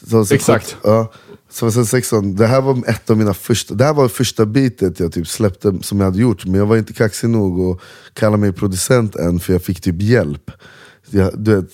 2017, 0.00 0.34
Exakt. 0.34 0.76
Ja, 0.82 1.12
2016, 1.52 2.36
det 2.36 2.46
här 2.46 2.60
var 2.60 2.82
ett 2.86 3.10
av 3.10 3.16
mina 3.16 3.34
första, 3.34 3.74
det 3.74 3.84
här 3.84 3.94
var 3.94 4.08
första 4.08 4.46
beatet 4.46 5.00
jag 5.00 5.12
typ 5.12 5.28
släppte 5.28 5.78
som 5.82 5.98
jag 5.98 6.04
hade 6.04 6.18
gjort, 6.18 6.44
men 6.44 6.54
jag 6.54 6.66
var 6.66 6.76
inte 6.76 6.92
kaxig 6.92 7.30
nog 7.30 7.60
att 7.60 7.80
kalla 8.14 8.36
mig 8.36 8.52
producent 8.52 9.16
än 9.16 9.40
för 9.40 9.52
jag 9.52 9.62
fick 9.62 9.80
typ 9.80 10.02
hjälp. 10.02 10.50
Jag, 11.10 11.38
du 11.38 11.56
vet, 11.56 11.70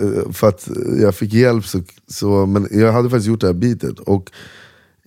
Eh, 0.00 0.32
för 0.32 0.48
att 0.48 0.68
jag 1.00 1.14
fick 1.14 1.32
hjälp, 1.32 1.66
så, 1.66 1.80
så, 2.08 2.46
men 2.46 2.68
jag 2.70 2.92
hade 2.92 3.10
faktiskt 3.10 3.28
gjort 3.28 3.40
det 3.40 3.46
här 3.46 3.54
beatet. 3.54 3.98
Och 3.98 4.30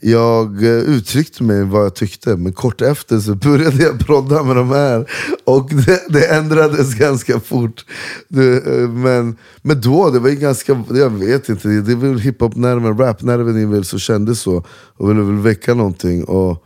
jag 0.05 0.63
eh, 0.63 0.69
uttryckte 0.69 1.43
mig 1.43 1.63
vad 1.63 1.85
jag 1.85 1.95
tyckte, 1.95 2.37
men 2.37 2.53
kort 2.53 2.81
efter 2.81 3.19
så 3.19 3.35
började 3.49 3.83
jag 3.83 3.99
prodda 3.99 4.43
med 4.43 4.55
de 4.55 4.69
här. 4.69 5.11
Och 5.43 5.69
det, 5.69 6.01
det 6.09 6.27
ändrades 6.27 6.95
ganska 6.95 7.39
fort. 7.39 7.85
Det, 8.27 8.67
eh, 8.67 8.89
men, 8.89 9.37
men 9.61 9.81
då, 9.81 10.09
det 10.09 10.19
var 10.19 10.29
ju 10.29 10.35
ganska, 10.35 10.83
jag 10.89 11.09
vet 11.09 11.49
inte, 11.49 11.67
det 11.67 11.91
är 11.91 11.95
väl 11.95 12.19
hiphop-nerven, 12.19 12.97
rap-nerven 12.97 13.61
är 13.61 13.65
väl 13.65 13.85
så 13.85 13.99
kändes 13.99 14.39
så. 14.39 14.65
Och 14.69 15.09
ville 15.09 15.21
väl 15.21 15.37
väcka 15.37 15.73
någonting. 15.73 16.23
Och 16.23 16.63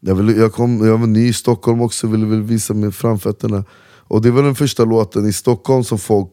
jag, 0.00 0.14
ville, 0.14 0.32
jag, 0.32 0.52
kom, 0.52 0.86
jag 0.86 0.98
var 0.98 1.06
ny 1.06 1.28
i 1.28 1.32
Stockholm 1.32 1.80
också, 1.80 2.06
ville 2.06 2.26
väl 2.26 2.42
visa 2.42 2.74
mig 2.74 2.92
framfötterna. 2.92 3.64
Och 4.08 4.22
det 4.22 4.30
var 4.30 4.42
den 4.42 4.54
första 4.54 4.84
låten 4.84 5.26
i 5.26 5.32
Stockholm 5.32 5.84
som 5.84 5.98
folk 5.98 6.32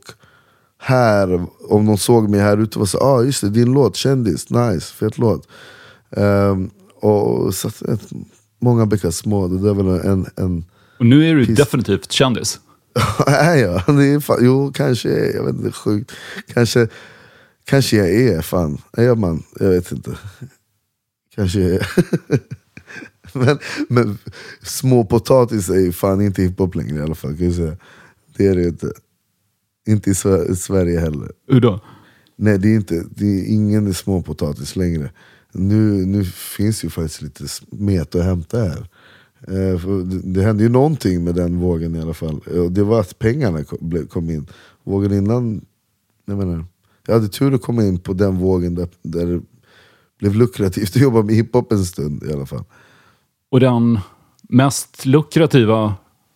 här, 0.79 1.45
om 1.69 1.85
de 1.85 1.97
såg 1.97 2.29
mig 2.29 2.39
här 2.39 2.57
ute, 2.57 2.79
var 2.79 2.85
så 2.85 2.97
ah 2.97 3.23
just 3.23 3.41
det, 3.41 3.49
din 3.49 3.73
låt, 3.73 3.95
kändis, 3.95 4.49
nice, 4.49 4.93
fet 4.93 5.17
låt. 5.17 5.47
Ehm, 6.11 6.69
och 6.95 7.53
så 7.55 7.67
ett, 7.67 8.09
många 8.61 8.85
bäckar 8.85 9.11
små, 9.11 9.47
det 9.47 9.57
där 9.57 9.73
var 9.73 9.83
väl 9.83 10.05
en... 10.05 10.25
en 10.35 10.65
Och 10.99 11.05
nu 11.05 11.29
är 11.29 11.35
du 11.35 11.45
Piss. 11.45 11.57
definitivt 11.57 12.11
kändis. 12.11 12.59
är 13.27 13.55
jag? 13.55 13.81
Det 13.87 14.05
är 14.05 14.19
fan, 14.19 14.37
jo, 14.41 14.71
kanske 14.75 15.09
är 15.09 15.35
jag. 15.35 15.43
vet 15.43 15.55
inte, 15.55 15.71
sjukt. 15.71 16.11
Kanske, 16.53 16.87
kanske 17.63 17.97
jag 17.97 18.09
är, 18.09 18.41
fan. 18.41 18.81
Är 18.97 19.03
jag 19.03 19.17
man? 19.17 19.43
Jag 19.59 19.69
vet 19.69 19.91
inte. 19.91 20.17
Kanske 21.35 21.59
jag 21.59 21.71
är. 21.71 21.87
men, 23.33 23.59
men 23.89 24.17
småpotatis 24.63 25.69
är 25.69 25.79
ju 25.79 25.91
fan 25.91 26.21
inte 26.21 26.41
hiphop 26.41 26.75
längre 26.75 26.97
i 26.97 27.01
alla 27.01 27.15
fall. 27.15 27.37
Kan 27.37 27.45
jag 27.45 27.55
säga. 27.55 27.77
Det 28.37 28.47
är 28.47 28.55
det 28.55 28.67
inte. 28.67 28.91
Inte 29.87 30.09
i 30.09 30.13
Sver- 30.13 30.51
i 30.51 30.55
Sverige 30.55 30.99
heller. 30.99 31.31
Hur 31.47 31.61
då? 31.61 31.79
Nej, 32.35 32.59
det 32.59 32.67
är, 32.67 32.75
inte, 32.75 33.03
det 33.09 33.25
är 33.25 33.53
ingen 33.53 33.93
småpotatis 33.93 34.75
längre. 34.75 35.11
Nu, 35.51 36.05
nu 36.05 36.23
finns 36.25 36.85
ju 36.85 36.89
faktiskt 36.89 37.21
lite 37.21 37.47
smet 37.47 38.15
att 38.15 38.23
hämta 38.23 38.59
här. 38.59 38.87
Eh, 39.47 39.79
det, 40.23 40.41
hände 40.41 40.63
ju 40.63 40.69
någonting 40.69 41.23
med 41.23 41.35
den 41.35 41.59
vågen 41.59 41.95
i 41.95 42.01
alla 42.01 42.13
fall. 42.13 42.39
Det 42.69 42.83
var 42.83 42.99
att 42.99 43.19
pengarna 43.19 43.63
kom 44.09 44.29
in. 44.29 44.47
Vågen 44.83 45.13
innan, 45.13 45.65
jag 46.25 46.37
menar, 46.37 46.65
jag 47.07 47.13
hade 47.13 47.27
tur 47.27 47.53
att 47.53 47.61
komma 47.61 47.83
in 47.83 47.99
på 47.99 48.13
den 48.13 48.37
vågen 48.37 48.75
där, 48.75 48.87
där 49.01 49.25
det 49.25 49.41
blev 50.19 50.35
lukrativt 50.35 50.95
att 50.95 51.01
jobba 51.01 51.21
med 51.21 51.35
hiphop 51.35 51.71
en 51.71 51.85
stund 51.85 52.23
i 52.23 52.33
alla 52.33 52.45
fall. 52.45 52.63
Och 53.49 53.59
den 53.59 53.99
mest 54.41 55.05
lukrativa 55.05 55.95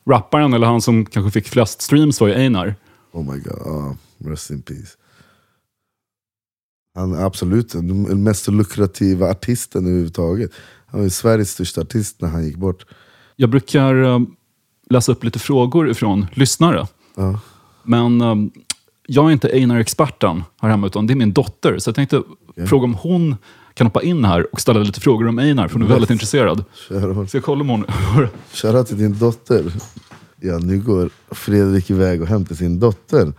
rapparen, 0.10 0.54
eller 0.54 0.68
han 0.68 0.82
som 0.82 1.06
kanske 1.06 1.32
fick 1.32 1.48
flest 1.48 1.82
streams 1.82 2.22
var 2.22 2.28
ju 2.28 2.34
Einar. 2.34 2.76
Oh 3.12 3.34
my 3.34 3.40
god, 3.40 3.68
ah, 3.68 3.96
rest 4.30 4.52
in 4.52 4.62
peace. 4.62 4.98
Han 6.96 7.14
är 7.14 7.26
absolut 7.26 7.72
den 7.72 8.24
mest 8.24 8.48
lukrativa 8.48 9.30
artisten 9.30 9.86
överhuvudtaget. 9.86 10.52
Han 10.86 11.02
var 11.02 11.10
Sveriges 11.10 11.52
största 11.52 11.82
artist 11.82 12.22
när 12.22 12.30
han 12.30 12.46
gick 12.46 12.58
bort. 12.58 12.86
Jag 13.36 13.50
brukar 13.50 14.04
eh, 14.04 14.20
läsa 14.90 15.12
upp 15.12 15.24
lite 15.24 15.40
frågor 15.40 15.90
ifrån 15.90 16.28
lyssnare. 16.34 16.88
Ja. 17.16 17.40
Men 17.84 18.22
eh, 18.22 18.36
jag 19.08 19.28
är 19.28 19.32
inte 19.32 19.48
Einar-experten 19.48 20.44
här 20.62 20.70
hemma, 20.70 20.88
utan 20.88 21.08
det 21.08 21.14
är 21.14 21.16
min 21.16 21.34
dotter. 21.34 21.78
Så 21.78 21.88
jag 21.88 21.96
tänkte 21.96 22.24
fråga 22.68 22.84
om 22.84 22.94
hon 22.94 23.36
kan 23.74 23.88
hoppa 23.88 24.02
in 24.02 24.26
här 24.26 24.54
och 24.54 24.62
ställa 24.62 24.80
lite 24.80 25.00
frågor 25.02 25.28
om 25.28 25.40
Einar, 25.40 25.68
för 25.68 25.74
hon 25.74 25.84
är 25.84 25.88
väldigt 25.88 26.10
intresserad. 26.18 26.64
Kör, 26.90 27.26
Så 27.26 27.38
jag 27.38 27.44
kollar 27.44 27.62
om 27.62 27.70
hon... 27.70 27.86
Shoutout 28.54 28.88
till 28.88 28.98
din 28.98 29.20
dotter. 29.20 29.74
Ja, 30.40 30.58
nu 30.58 30.80
går 30.80 31.10
Fredrik 31.32 31.90
iväg 31.90 32.22
och 32.22 32.28
hämtar 32.28 32.56
sin 32.56 32.80
dotter 32.80 33.34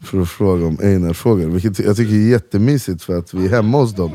för 0.00 0.22
att 0.22 0.28
fråga 0.28 0.66
om 0.66 0.78
Einar-frågor. 0.82 1.46
Vilket 1.46 1.78
jag 1.78 1.96
tycker 1.96 2.14
är 2.14 2.28
jättemysigt 2.28 3.02
för 3.02 3.18
att 3.18 3.34
vi 3.34 3.44
är 3.44 3.50
hemma 3.50 3.78
hos 3.78 3.94
dem. 3.94 4.12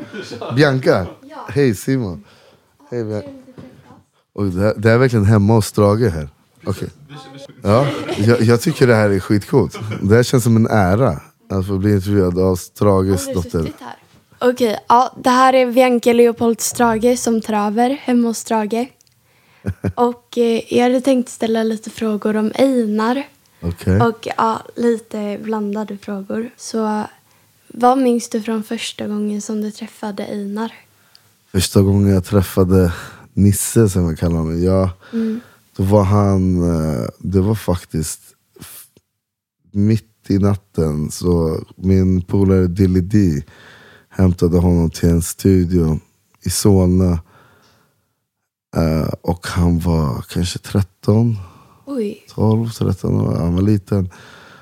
Bianca! 0.56 1.08
Hej 1.50 1.76
Simon! 1.76 2.24
Hej 2.92 3.04
Bianca. 3.04 3.28
Och 4.34 4.46
det, 4.46 4.62
här, 4.62 4.74
det 4.78 4.88
här 4.88 4.96
är 4.96 5.00
verkligen 5.00 5.26
hemma 5.26 5.54
hos 5.54 5.66
Strage 5.66 6.10
här. 6.12 6.30
Okej. 6.66 6.90
Ja, 7.62 7.88
jag, 8.18 8.42
jag 8.42 8.62
tycker 8.62 8.88
det 8.88 8.96
här 8.96 9.10
är 9.10 9.20
skitcoolt. 9.20 9.80
Det 10.02 10.16
här 10.16 10.24
känns 10.24 10.44
som 10.44 10.56
en 10.56 10.68
ära 10.68 11.22
att 11.50 11.68
få 11.68 11.78
bli 11.78 11.94
intervjuad 11.94 12.40
av 12.40 12.56
Strages 12.56 13.34
dotter. 13.34 13.72
Okej, 14.40 14.80
ja, 14.88 15.16
det 15.24 15.30
här 15.30 15.54
är 15.54 15.72
Bianca 15.72 16.14
Leopold 16.14 16.62
Strage 16.62 17.20
som 17.20 17.42
traver 17.42 17.90
hemma 17.90 18.28
hos 18.28 18.38
Strage. 18.38 18.88
Och 19.96 20.38
eh, 20.38 20.62
jag 20.74 20.84
hade 20.84 21.02
tänkt 21.02 21.30
ställa 21.30 21.64
lite 21.64 21.90
frågor 21.90 22.36
om 22.38 22.52
Einar. 22.56 23.28
Okej. 23.62 24.02
Och 24.02 24.28
ja, 24.38 24.62
lite 24.76 25.40
blandade 25.44 25.98
frågor. 25.98 26.50
Så 26.58 27.04
vad 27.68 27.98
minns 27.98 28.30
du 28.30 28.42
från 28.42 28.64
första 28.64 29.08
gången 29.08 29.42
som 29.42 29.62
du 29.62 29.72
träffade 29.72 30.24
Einar? 30.26 30.72
Första 31.52 31.82
gången 31.82 32.14
jag 32.14 32.26
träffade 32.26 32.94
Nisse, 33.34 33.90
som 33.90 34.06
jag 34.06 34.20
kallar 34.20 34.38
honom, 34.38 34.64
ja, 34.64 34.90
Mm. 35.14 35.40
då 35.76 35.84
var 35.84 36.04
han... 36.04 36.64
eh, 36.64 37.08
Det 37.20 37.42
var 37.42 37.56
faktiskt 37.56 38.20
mitt 39.72 40.06
i 40.28 40.38
natten, 40.38 41.12
så 41.12 41.64
min 41.76 42.22
polare 42.22 42.68
Dilly 42.68 43.02
D 43.02 43.44
hämtade 44.10 44.58
honom 44.58 44.90
till 44.92 45.10
en 45.10 45.22
studio 45.22 46.00
i 46.44 46.50
Solna. 46.50 47.20
Eh, 48.78 49.14
och 49.22 49.48
han 49.48 49.80
var 49.80 50.22
kanske 50.30 50.60
13, 50.60 51.36
Oj. 51.86 52.26
12, 52.30 52.70
13 52.70 53.22
år, 53.22 53.36
han 53.36 53.56
var 53.56 53.62
liten. 53.62 54.10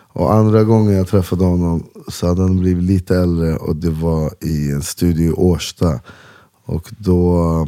Och 0.09 0.33
andra 0.33 0.63
gången 0.63 0.93
jag 0.93 1.07
träffade 1.07 1.45
honom 1.45 1.83
så 2.07 2.27
hade 2.27 2.41
han 2.41 2.59
blivit 2.59 2.83
lite 2.83 3.15
äldre 3.17 3.55
och 3.55 3.75
det 3.75 3.89
var 3.89 4.33
i 4.41 4.71
en 4.71 4.81
studio 4.83 5.29
i 5.29 5.33
Årsta. 5.33 5.99
Och 6.65 6.89
då, 6.97 7.67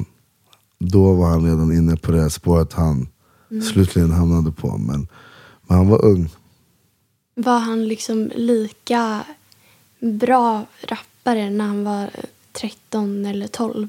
då 0.79 1.13
var 1.13 1.29
han 1.29 1.45
redan 1.45 1.71
inne 1.73 1.97
på 1.97 2.11
det 2.11 2.21
här 2.21 2.29
spåret 2.29 2.73
han 2.73 3.07
Mm. 3.51 3.63
slutligen 3.63 4.11
hamnade 4.11 4.51
på. 4.51 4.77
Men, 4.77 5.07
men 5.67 5.77
han 5.77 5.87
var 5.89 6.05
ung. 6.05 6.29
Var 7.35 7.59
han 7.59 7.87
liksom 7.87 8.31
lika 8.35 9.23
bra 9.99 10.65
rappare 10.81 11.49
när 11.49 11.65
han 11.67 11.83
var 11.83 12.09
13 12.51 13.25
eller 13.25 13.47
12? 13.47 13.87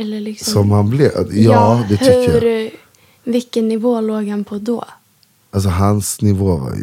Eller 0.00 0.20
liksom... 0.20 0.52
Som 0.52 0.70
han 0.70 0.90
blev? 0.90 1.10
Ja, 1.32 1.84
det 1.88 1.96
tycker 1.96 2.40
hur, 2.40 2.62
jag. 2.62 2.70
Vilken 3.24 3.68
nivå 3.68 4.00
låg 4.00 4.28
han 4.28 4.44
på 4.44 4.58
då? 4.58 4.84
Alltså 5.50 5.68
hans 5.68 6.22
nivå 6.22 6.56
var 6.56 6.76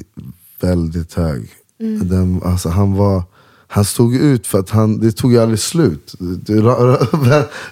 väldigt 0.62 1.14
hög. 1.14 1.50
Mm. 1.80 2.08
Den, 2.08 2.42
alltså, 2.44 2.70
han, 2.70 2.94
var, 2.96 3.24
han 3.68 3.86
stod 3.86 4.16
ut 4.16 4.48
för 4.48 4.60
att 4.60 4.70
han, 4.70 5.00
det 5.00 5.12
tog 5.12 5.32
ju 5.32 5.40
aldrig 5.40 5.60
slut. 5.60 6.14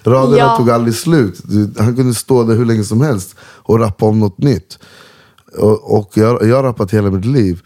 Raderna 0.04 0.36
Ja. 0.36 0.56
tog 0.56 0.70
aldrig 0.70 0.94
slut. 0.94 1.40
Han 1.78 1.96
kunde 1.96 2.14
stå 2.14 2.44
där 2.44 2.54
hur 2.54 2.64
länge 2.64 2.84
som 2.84 3.00
helst 3.00 3.36
och 3.40 3.78
rappa 3.80 4.06
om 4.06 4.20
något 4.20 4.38
nytt. 4.38 4.78
Och, 5.58 5.98
och 5.98 6.10
jag, 6.14 6.48
jag 6.48 6.56
har 6.56 6.62
rappat 6.62 6.90
hela 6.94 7.10
mitt 7.10 7.24
liv. 7.24 7.62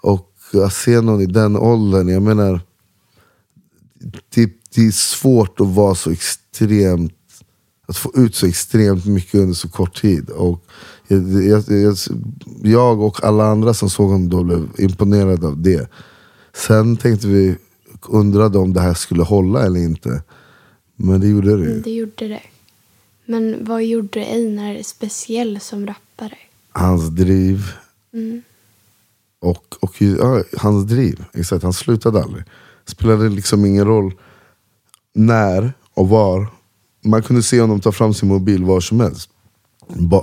Och 0.00 0.32
att 0.64 0.72
se 0.72 1.00
någon 1.00 1.20
i 1.20 1.26
den 1.26 1.56
åldern, 1.56 2.08
jag 2.08 2.22
menar... 2.22 2.60
Det, 4.34 4.50
det 4.74 4.86
är 4.86 4.90
svårt 4.90 5.60
att 5.60 5.66
vara 5.68 5.94
så 5.94 6.10
extremt... 6.10 7.12
Att 7.86 7.96
få 7.96 8.12
ut 8.14 8.34
så 8.34 8.46
extremt 8.46 9.06
mycket 9.06 9.34
under 9.34 9.54
så 9.54 9.68
kort 9.68 10.00
tid. 10.00 10.30
Och 10.30 10.64
jag, 11.08 11.62
jag, 11.68 11.96
jag, 12.62 13.00
och 13.00 13.24
alla 13.24 13.44
andra 13.44 13.74
som 13.74 13.90
såg 13.90 14.06
honom 14.06 14.28
då 14.28 14.42
blev 14.42 14.68
imponerade 14.78 15.46
av 15.46 15.62
det. 15.62 15.88
Sen 16.54 16.96
tänkte 16.96 17.28
vi, 17.28 17.56
undrade 18.08 18.58
om 18.58 18.72
det 18.72 18.80
här 18.80 18.94
skulle 18.94 19.22
hålla 19.22 19.66
eller 19.66 19.80
inte. 19.80 20.22
Men 20.96 21.20
det 21.20 21.28
gjorde 21.28 21.56
det. 21.56 21.80
Det 21.80 21.90
gjorde 21.90 22.28
det. 22.28 22.42
Men 23.24 23.64
vad 23.64 23.84
gjorde 23.84 24.24
Einar 24.24 24.82
speciell 24.82 25.60
som 25.60 25.86
rappare? 25.86 26.38
Hans 26.72 27.08
driv. 27.08 27.72
Mm. 28.12 28.42
Och, 29.40 29.76
och 29.80 30.02
ja, 30.02 30.42
hans 30.56 30.86
driv, 30.86 31.24
exakt. 31.32 31.62
Han 31.62 31.72
slutade 31.72 32.22
aldrig. 32.22 32.44
Spelade 32.86 33.28
liksom 33.28 33.64
ingen 33.64 33.86
roll 33.86 34.14
när 35.14 35.72
och 35.94 36.08
var. 36.08 36.46
Man 37.04 37.22
kunde 37.22 37.42
se 37.42 37.60
honom 37.60 37.80
ta 37.80 37.92
fram 37.92 38.14
sin 38.14 38.28
mobil 38.28 38.64
var 38.64 38.80
som 38.80 39.00
helst. 39.00 39.30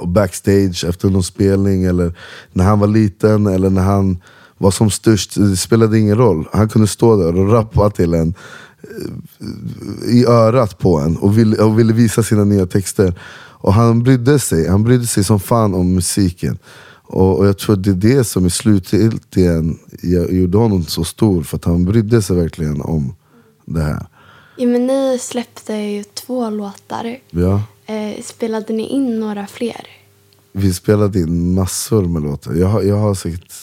Backstage 0.05 0.83
efter 0.83 1.09
någon 1.09 1.23
spelning, 1.23 1.83
eller 1.83 2.17
när 2.53 2.63
han 2.63 2.79
var 2.79 2.87
liten, 2.87 3.47
eller 3.47 3.69
när 3.69 3.81
han 3.81 4.17
var 4.57 4.71
som 4.71 4.91
störst. 4.91 5.35
Det 5.35 5.57
spelade 5.57 5.99
ingen 5.99 6.17
roll. 6.17 6.47
Han 6.51 6.69
kunde 6.69 6.87
stå 6.87 7.15
där 7.17 7.35
och 7.35 7.51
rappa 7.51 7.89
till 7.89 8.13
en 8.13 8.33
eh, 8.81 10.09
i 10.09 10.25
örat 10.25 10.77
på 10.77 10.99
en 10.99 11.17
och 11.17 11.37
ville, 11.37 11.57
och 11.57 11.79
ville 11.79 11.93
visa 11.93 12.23
sina 12.23 12.43
nya 12.43 12.65
texter. 12.65 13.19
Och 13.61 13.73
han 13.73 14.03
brydde 14.03 14.39
sig, 14.39 14.67
han 14.67 14.83
brydde 14.83 15.07
sig 15.07 15.23
som 15.23 15.39
fan 15.39 15.73
om 15.73 15.95
musiken. 15.95 16.57
Och, 17.09 17.39
och 17.39 17.47
jag 17.47 17.57
tror 17.57 17.75
att 17.75 17.83
det 17.83 17.89
är 17.89 18.15
det 18.15 18.23
som 18.23 18.45
i 18.45 18.49
slutändan 18.49 19.79
gjorde 20.29 20.57
honom 20.57 20.83
så 20.83 21.03
stor, 21.03 21.43
för 21.43 21.57
att 21.57 21.65
han 21.65 21.85
brydde 21.85 22.21
sig 22.21 22.35
verkligen 22.35 22.81
om 22.81 23.15
det 23.65 23.81
här. 23.81 24.07
Ja, 24.57 24.67
men 24.67 24.87
ni 24.87 25.17
släppte 25.21 25.73
ju 25.73 26.03
två 26.03 26.49
låtar. 26.49 27.17
Ja, 27.29 27.63
Eh, 27.89 28.21
spelade 28.23 28.73
ni 28.73 28.87
in 28.87 29.19
några 29.19 29.47
fler? 29.47 29.87
vi 30.51 30.73
spelade 30.73 31.19
in 31.19 31.53
massor 31.53 32.05
med 32.05 32.21
låtar. 32.21 32.53
Jag 32.53 32.67
har, 32.67 32.81
jag 32.81 32.97
har 32.97 33.13
säkert 33.15 33.53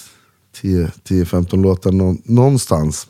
10 0.60 0.90
10-15 1.08 1.62
låtar 1.62 1.92
nå, 1.92 2.16
någonstans 2.24 3.06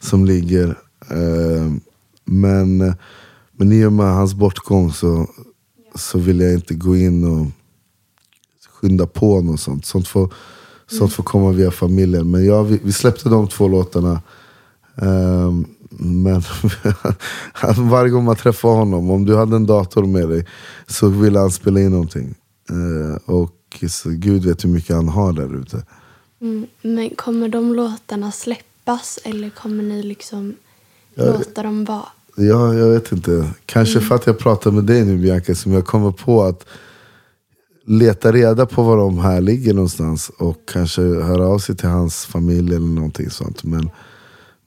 som 0.00 0.24
ligger. 0.24 0.68
Eh, 1.10 1.72
men, 2.24 2.94
men 3.52 3.72
i 3.72 3.84
och 3.84 3.92
med 3.92 4.14
hans 4.14 4.34
bortgång 4.34 4.92
så, 4.92 5.26
så 5.94 6.18
vill 6.18 6.40
jag 6.40 6.54
inte 6.54 6.74
gå 6.74 6.96
in 6.96 7.24
och 7.24 7.46
skynda 8.80 9.06
på 9.06 9.40
något 9.40 9.60
sånt. 9.60 9.86
Sånt 9.86 10.08
får, 10.08 10.34
sånt 10.86 11.12
får 11.12 11.22
komma 11.22 11.52
via 11.52 11.70
familjen. 11.70 12.30
Men 12.30 12.44
ja, 12.46 12.62
vi, 12.62 12.80
vi 12.82 12.92
släppte 12.92 13.28
de 13.28 13.48
två 13.48 13.68
låtarna. 13.68 14.22
Ehm, 14.96 15.66
men 15.90 16.42
varje 17.90 18.10
gång 18.10 18.24
man 18.24 18.36
träffar 18.36 18.68
honom, 18.68 19.10
om 19.10 19.24
du 19.24 19.36
hade 19.36 19.56
en 19.56 19.66
dator 19.66 20.04
med 20.04 20.28
dig, 20.28 20.46
så 20.86 21.08
ville 21.08 21.38
han 21.38 21.50
spela 21.50 21.80
in 21.80 21.90
någonting. 21.90 22.34
Eh, 22.70 23.34
och 23.34 23.84
så 23.88 24.10
Gud 24.10 24.44
vet 24.44 24.64
hur 24.64 24.68
mycket 24.68 24.96
han 24.96 25.08
har 25.08 25.32
där 25.32 25.60
ute. 25.60 25.82
Mm. 26.40 26.66
Men 26.82 27.10
kommer 27.10 27.48
de 27.48 27.74
låtarna 27.74 28.32
släppas 28.32 29.18
eller 29.24 29.50
kommer 29.50 29.82
ni 29.82 30.02
liksom 30.02 30.54
Ja. 31.14 31.24
låta 31.24 31.62
dem 31.62 31.84
vara? 31.84 32.06
Ja, 32.36 32.74
jag 32.74 32.88
vet 32.88 33.12
inte. 33.12 33.50
Kanske 33.66 34.00
för 34.00 34.14
att 34.14 34.26
jag 34.26 34.38
pratar 34.38 34.70
med 34.70 34.84
dig 34.84 35.04
nu 35.04 35.16
Bianca, 35.18 35.54
som 35.54 35.72
jag 35.72 35.84
kommer 35.86 36.10
på 36.10 36.42
att 36.42 36.66
leta 37.88 38.32
reda 38.32 38.66
på 38.66 38.82
var 38.82 38.96
de 38.96 39.18
här 39.18 39.40
ligger 39.40 39.74
någonstans. 39.74 40.30
Och 40.38 40.68
kanske 40.68 41.02
höra 41.02 41.46
av 41.46 41.58
sig 41.58 41.76
till 41.76 41.88
hans 41.88 42.26
familj 42.26 42.74
eller 42.74 42.86
någonting 42.86 43.30
sånt. 43.30 43.64
Men, 43.64 43.90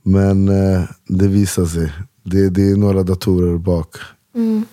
men 0.03 0.49
eh, 0.49 0.83
det 1.07 1.27
visar 1.27 1.65
sig. 1.65 1.91
Det, 2.23 2.49
det 2.49 2.71
är 2.71 2.75
några 2.75 3.03
datorer 3.03 3.57
bak. 3.57 3.95
Mm. 4.35 4.65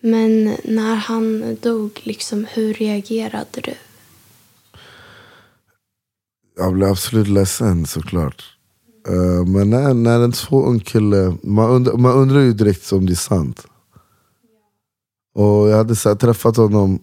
Men 0.00 0.56
när 0.64 0.94
han 0.94 1.56
dog, 1.62 2.00
liksom, 2.02 2.46
hur 2.52 2.74
reagerade 2.74 3.60
du? 3.64 3.74
Jag 6.56 6.72
blev 6.72 6.90
absolut 6.90 7.28
ledsen 7.28 7.86
såklart. 7.86 8.44
Eh, 9.08 9.46
men 9.46 9.70
när, 9.70 9.94
när 9.94 10.20
en 10.20 10.32
så 10.32 10.66
ung 10.66 10.80
kille, 10.80 11.36
man 11.42 11.70
undrar, 11.70 11.96
man 11.96 12.12
undrar 12.12 12.40
ju 12.40 12.52
direkt 12.52 12.92
om 12.92 13.06
det 13.06 13.12
är 13.12 13.14
sant. 13.14 13.66
Och 15.34 15.68
jag 15.68 15.76
hade 15.76 15.96
så 15.96 16.14
träffat 16.14 16.56
honom 16.56 17.00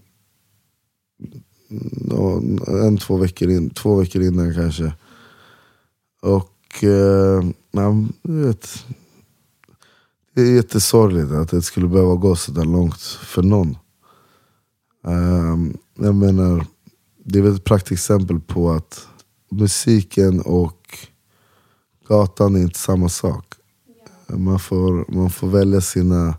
en, 2.67 2.97
två 2.97 3.17
veckor, 3.17 3.49
in, 3.49 3.69
två 3.69 3.95
veckor 3.95 4.21
innan 4.21 4.53
kanske. 4.53 4.93
Och 6.21 6.83
eh, 6.83 7.43
ja, 7.71 8.05
vet, 8.23 8.85
det 10.35 10.41
är 10.41 10.55
jättesorgligt 10.55 11.31
att 11.31 11.49
det 11.49 11.61
skulle 11.61 11.87
behöva 11.87 12.15
gå 12.15 12.35
så 12.35 12.51
där 12.51 12.65
långt 12.65 13.01
för 13.01 13.43
någon. 13.43 13.77
Um, 15.03 15.77
jag 15.99 16.15
menar, 16.15 16.65
det 17.23 17.39
är 17.39 17.43
väl 17.43 17.55
ett 17.55 17.63
praktexempel 17.63 18.39
på 18.39 18.71
att 18.71 19.07
musiken 19.51 20.41
och 20.41 20.97
gatan 22.07 22.55
är 22.55 22.59
inte 22.59 22.79
samma 22.79 23.09
sak. 23.09 23.53
Man 24.27 24.59
får, 24.59 25.11
man 25.11 25.29
får 25.29 25.47
välja 25.47 25.81
sina 25.81 26.37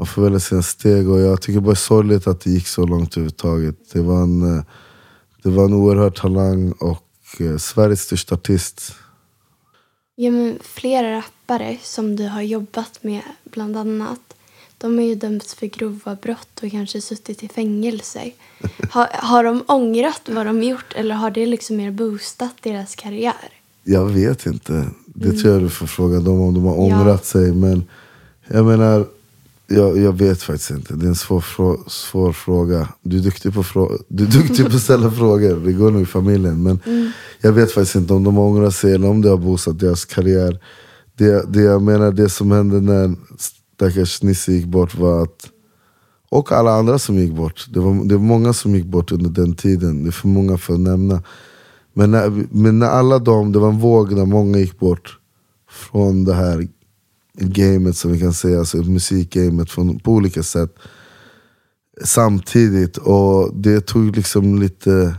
man 0.00 0.06
får 0.06 0.22
välja 0.22 0.40
sina 0.40 0.62
steg 0.62 1.08
och 1.10 1.20
jag 1.20 1.42
tycker 1.42 1.60
bara 1.60 1.66
det 1.66 1.72
är 1.72 1.74
sorgligt 1.74 2.26
att 2.26 2.40
det 2.40 2.50
gick 2.50 2.66
så 2.66 2.86
långt 2.86 3.12
överhuvudtaget. 3.16 3.76
Det 3.92 4.00
var 4.00 4.22
en, 4.22 4.56
eh, 4.58 4.64
det 5.42 5.50
var 5.50 5.64
en 5.64 5.74
oerhörd 5.74 6.16
talang 6.20 6.72
och 6.72 7.06
eh, 7.40 7.56
Sveriges 7.56 8.00
största 8.02 8.34
artist. 8.34 8.94
Ja, 10.16 10.30
men 10.30 10.58
flera 10.62 11.16
rappare 11.16 11.78
som 11.82 12.16
du 12.16 12.26
har 12.28 12.42
jobbat 12.42 12.98
med, 13.02 13.22
bland 13.44 13.76
annat, 13.76 14.20
de 14.78 14.98
har 14.98 15.04
ju 15.04 15.14
dömts 15.14 15.54
för 15.54 15.66
grova 15.66 16.14
brott 16.22 16.60
och 16.62 16.70
kanske 16.70 17.00
suttit 17.00 17.42
i 17.42 17.48
fängelse. 17.48 18.30
Har, 18.90 19.08
har 19.12 19.44
de 19.44 19.64
ångrat 19.68 20.22
vad 20.28 20.46
de 20.46 20.62
gjort 20.62 20.92
eller 20.96 21.14
har 21.14 21.30
det 21.30 21.46
liksom 21.46 21.76
mer 21.76 21.90
boostat 21.90 22.54
deras 22.62 22.94
karriär? 22.94 23.48
Jag 23.84 24.04
vet 24.06 24.46
inte. 24.46 24.72
Det 25.06 25.28
Mm. 25.28 25.40
tror 25.42 25.52
jag 25.54 25.62
du 25.62 25.68
får 25.70 25.86
fråga 25.86 26.20
dem 26.20 26.40
om 26.40 26.54
de 26.54 26.64
har 26.64 26.74
Ja. 26.74 26.80
ångrat 27.00 27.24
sig. 27.26 27.52
Men 27.52 27.84
jag 28.48 28.64
menar, 28.66 29.06
jag, 29.70 29.98
jag 29.98 30.12
vet 30.12 30.42
faktiskt 30.42 30.70
inte. 30.70 30.94
Det 30.94 31.06
är 31.06 31.08
en 31.08 31.14
svår, 31.14 31.40
frå, 31.40 31.78
svår 31.86 32.32
fråga. 32.32 32.88
Du 33.02 33.18
är, 33.18 33.22
duktig 33.22 33.54
på 33.54 33.62
frå, 33.62 33.92
du 34.08 34.24
är 34.24 34.28
duktig 34.30 34.70
på 34.70 34.76
att 34.76 34.82
ställa 34.82 35.10
frågor. 35.20 35.64
Det 35.64 35.72
går 35.72 35.90
nog 35.90 36.02
i 36.02 36.06
familjen. 36.06 36.62
Men 36.62 36.80
Mm. 36.86 37.10
jag 37.40 37.52
vet 37.52 37.72
faktiskt 37.72 37.94
inte 37.96 38.14
om 38.14 38.24
de 38.24 38.36
har 38.36 38.44
ångrat 38.44 38.74
sig 38.74 38.94
eller 38.94 39.08
om 39.08 39.22
det 39.22 39.28
har 39.28 39.36
boostat 39.36 39.78
deras 39.78 40.04
karriär. 40.04 40.58
Det, 41.18 41.52
det 41.52 41.60
jag 41.62 41.82
menar, 41.82 42.12
det 42.12 42.28
som 42.28 42.50
hände 42.50 42.80
när 42.80 43.14
stackars 43.38 44.22
Nisse 44.22 44.52
gick 44.52 44.66
bort 44.66 44.94
var 44.98 45.22
att 45.22 45.50
och 46.30 46.52
alla 46.52 46.72
andra 46.72 46.98
som 46.98 47.18
gick 47.18 47.32
bort. 47.32 47.66
Det 47.70 47.80
var, 47.80 48.04
det 48.08 48.14
var 48.16 48.22
många 48.24 48.52
som 48.52 48.74
gick 48.74 48.84
bort 48.86 49.12
under 49.12 49.30
den 49.30 49.54
tiden. 49.54 50.02
Det 50.02 50.08
är 50.08 50.12
för 50.12 50.28
många 50.28 50.58
för 50.58 50.74
att 50.74 50.80
nämna. 50.80 51.22
Men 51.94 52.10
när, 52.10 52.46
men 52.50 52.78
när 52.78 52.86
alla 52.86 53.18
de, 53.18 53.52
det 53.52 53.58
var 53.58 53.68
en 53.68 53.78
våg 53.78 54.12
när 54.12 54.24
många 54.26 54.58
gick 54.58 54.78
bort 54.78 55.18
från 55.70 56.24
det 56.24 56.34
här 56.34 56.68
gamet 57.32 57.96
som 57.96 58.12
vi 58.12 58.20
kan 58.20 58.34
säga, 58.34 58.58
alltså 58.58 58.76
musikgamet 58.76 59.70
från, 59.70 59.98
på 59.98 60.12
olika 60.12 60.42
sätt. 60.42 60.74
Samtidigt, 62.04 62.96
och 62.96 63.54
det 63.54 63.80
tog 63.80 64.16
liksom 64.16 64.58
lite 64.58 65.14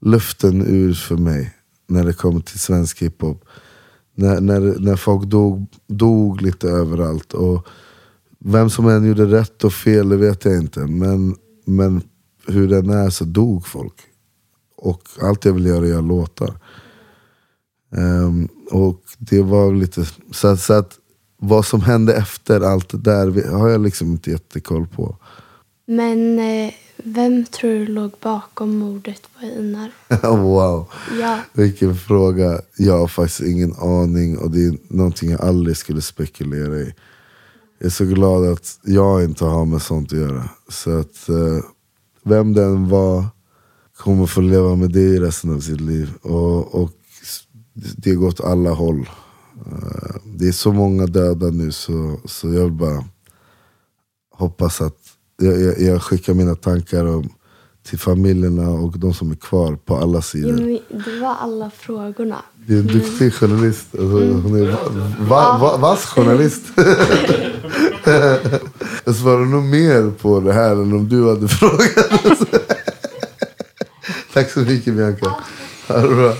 luften 0.00 0.66
ur 0.66 0.94
för 0.94 1.16
mig 1.16 1.54
när 1.86 2.04
det 2.04 2.12
kom 2.12 2.42
till 2.42 2.58
svensk 2.58 3.02
hiphop. 3.02 3.44
När, 4.14 4.40
när, 4.40 4.60
när 4.60 4.96
folk 4.96 5.24
dog, 5.24 5.66
dog 5.86 6.42
lite 6.42 6.68
överallt. 6.68 7.34
Och 7.34 7.66
vem 8.38 8.70
som 8.70 8.88
än 8.88 9.06
gjorde 9.06 9.24
rätt 9.24 9.64
och 9.64 9.72
fel, 9.72 10.08
det 10.08 10.16
vet 10.16 10.44
jag 10.44 10.56
inte. 10.56 10.80
Men, 10.80 11.36
men 11.64 12.02
hur 12.46 12.68
den 12.68 12.90
är 12.90 13.10
så 13.10 13.24
dog 13.24 13.66
folk. 13.66 13.94
Och 14.76 15.02
allt 15.22 15.44
jag 15.44 15.52
vill 15.52 15.66
göra 15.66 15.78
är 15.78 15.82
att 15.82 15.88
göra 15.88 16.00
låtar. 16.00 16.54
Ehm, 17.96 18.48
och 18.70 19.02
det 19.18 19.42
var 19.42 19.74
lite... 19.74 20.06
Så, 20.30 20.56
så 20.56 20.72
att 20.72 20.98
vad 21.40 21.64
som 21.66 21.80
hände 21.80 22.14
efter 22.14 22.60
allt 22.60 22.88
det 22.88 22.98
där 22.98 23.48
har 23.50 23.68
jag 23.68 23.80
liksom 23.80 24.10
inte 24.12 24.30
jättekoll 24.30 24.86
på. 24.86 25.16
Men 25.86 26.38
eh, 26.38 26.72
vem 26.96 27.44
tror 27.44 27.70
du 27.70 27.86
låg 27.86 28.10
bakom 28.22 28.78
mordet 28.78 29.22
på 29.34 29.46
Einar? 29.46 29.90
wow, 30.36 30.86
Ja. 31.20 31.38
vilken 31.52 31.96
fråga. 31.96 32.60
Jag 32.76 32.98
har 32.98 33.08
faktiskt 33.08 33.40
ingen 33.40 33.74
aning 33.78 34.38
och 34.38 34.50
det 34.50 34.64
är 34.64 34.76
någonting 34.88 35.30
jag 35.30 35.40
aldrig 35.40 35.76
skulle 35.76 36.02
spekulera 36.02 36.76
i. 36.76 36.94
Jag 37.78 37.86
är 37.86 37.90
så 37.90 38.04
glad 38.04 38.52
att 38.52 38.78
jag 38.82 39.24
inte 39.24 39.44
har 39.44 39.64
med 39.64 39.82
sånt 39.82 40.12
att 40.12 40.18
göra. 40.18 40.48
Så 40.68 40.98
att 40.98 41.28
eh, 41.28 41.64
vem 42.22 42.52
den 42.54 42.88
var 42.88 43.24
kommer 43.96 44.26
få 44.26 44.40
leva 44.40 44.74
med 44.76 44.90
det 44.90 45.00
i 45.00 45.18
resten 45.20 45.54
av 45.54 45.60
sitt 45.60 45.80
liv. 45.80 46.10
Och, 46.22 46.74
och 46.82 46.90
det 47.96 48.14
går 48.14 48.28
åt 48.28 48.40
alla 48.40 48.70
håll. 48.70 49.08
Eh, 49.66 50.16
det 50.24 50.48
är 50.48 50.52
så 50.52 50.72
många 50.72 51.06
döda 51.06 51.46
nu 51.50 51.72
så, 51.72 52.20
så 52.24 52.52
jag 52.52 52.62
vill 52.64 52.72
bara 52.72 53.04
hoppas 54.34 54.80
att 54.80 54.96
jag, 55.42 55.60
jag, 55.60 55.80
jag 55.80 56.02
skickar 56.02 56.34
mina 56.34 56.54
tankar 56.54 57.04
om, 57.04 57.28
till 57.82 57.98
familjerna 57.98 58.70
och 58.70 58.98
de 58.98 59.14
som 59.14 59.30
är 59.30 59.34
kvar 59.36 59.76
på 59.84 59.96
alla 59.96 60.18
Ja, 60.18 60.22
sidor. 60.22 60.52
men 60.52 60.78
det 61.04 61.20
var 61.20 61.34
alla 61.40 61.70
frågorna. 61.70 62.42
Du 62.66 62.76
är 62.76 62.80
en 62.80 62.86
duktig 62.86 63.34
journalist. 63.34 63.86
Alltså, 63.92 64.06
hon 64.32 64.56
är 64.62 64.70
va, 65.28 65.58
va, 65.60 65.76
vass 65.76 66.04
journalist. 66.06 66.62
Jag 69.04 69.14
svarar 69.14 69.44
nog 69.44 69.62
mer 69.64 70.10
på 70.10 70.40
det 70.40 70.52
här 70.52 70.70
än 70.72 70.92
om 70.92 71.08
du 71.08 71.28
hade 71.28 71.48
frågat. 71.58 72.38
Tack 74.34 74.50
så 74.50 74.60
mycket 74.60 74.94
Bianca. 74.94 75.34
Ha 75.88 75.96
det 75.98 76.14
bra. 76.14 76.34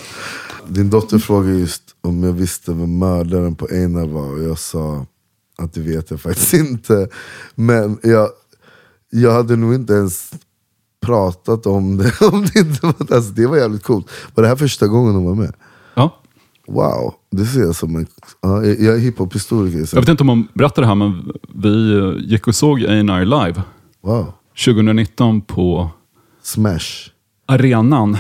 Din 0.69 0.91
dotter 0.91 1.19
frågade 1.19 1.59
just 1.59 1.83
om 2.01 2.23
jag 2.23 2.33
visste 2.33 2.73
vem 2.73 2.99
mördaren 2.99 3.55
på 3.55 3.67
Einar 3.71 4.07
var 4.07 4.33
och 4.33 4.43
jag 4.43 4.59
sa 4.59 5.07
att 5.59 5.73
det 5.75 5.81
vet 5.81 6.11
jag 6.11 6.21
faktiskt 6.21 6.55
inte. 6.55 7.09
Men 7.55 7.99
jag, 8.03 8.29
jag 9.11 9.33
hade 9.33 9.57
nog 9.57 9.75
inte 9.75 9.93
ens 9.93 10.31
pratat 11.07 11.67
om 11.67 11.97
det 11.97 12.21
om 12.33 12.47
det 12.55 12.59
inte 12.61 12.87
var 12.87 12.95
alltså, 13.17 13.33
Det 13.33 13.47
var 13.47 13.57
jävligt 13.57 13.83
coolt. 13.83 14.11
Var 14.35 14.43
det 14.43 14.49
här 14.49 14.57
första 14.57 14.87
gången 14.87 15.15
hon 15.15 15.25
var 15.25 15.35
med? 15.35 15.55
Ja. 15.95 16.21
Wow, 16.69 17.15
det 17.31 17.45
ser 17.47 17.61
jag 17.61 17.77
som 17.77 17.97
en... 17.97 18.07
Ja, 18.41 18.65
jag 18.65 18.81
jag 18.81 18.95
är 18.95 18.99
hiphop-historiker. 18.99 19.85
så- 19.85 19.97
Jag 19.97 20.03
vet 20.03 20.09
inte 20.09 20.23
om 20.23 20.27
man 20.27 20.49
berättar 20.55 20.83
det 20.83 20.89
här, 20.89 20.95
men 20.95 21.33
vi 21.55 21.99
eh, 21.99 22.13
gick 22.31 22.47
och 22.47 22.55
såg 22.55 22.83
Einar 22.83 23.25
live 23.25 23.63
Wow. 24.03 24.33
2019 24.65 25.41
på 25.41 25.91
Smash. 26.43 27.11
arenan. 27.47 28.17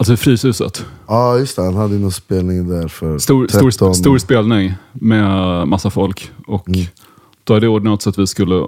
Alltså 0.00 0.16
Fryshuset. 0.16 0.84
Ja 1.08 1.38
just 1.38 1.56
det, 1.56 1.62
han 1.62 1.76
hade 1.76 1.94
ju 1.94 2.00
någon 2.00 2.12
spelning 2.12 2.68
där 2.68 2.88
för 2.88 3.18
Stor, 3.18 3.46
13. 3.46 3.72
stor, 3.72 3.92
stor 3.92 4.18
spelning 4.18 4.74
med 4.92 5.68
massa 5.68 5.90
folk. 5.90 6.30
Och 6.46 6.68
Mm. 6.68 6.86
Då 7.44 7.54
hade 7.54 7.66
jag 7.66 7.72
ordnat 7.74 8.02
så 8.02 8.10
att 8.10 8.18
vi 8.18 8.26
skulle 8.26 8.66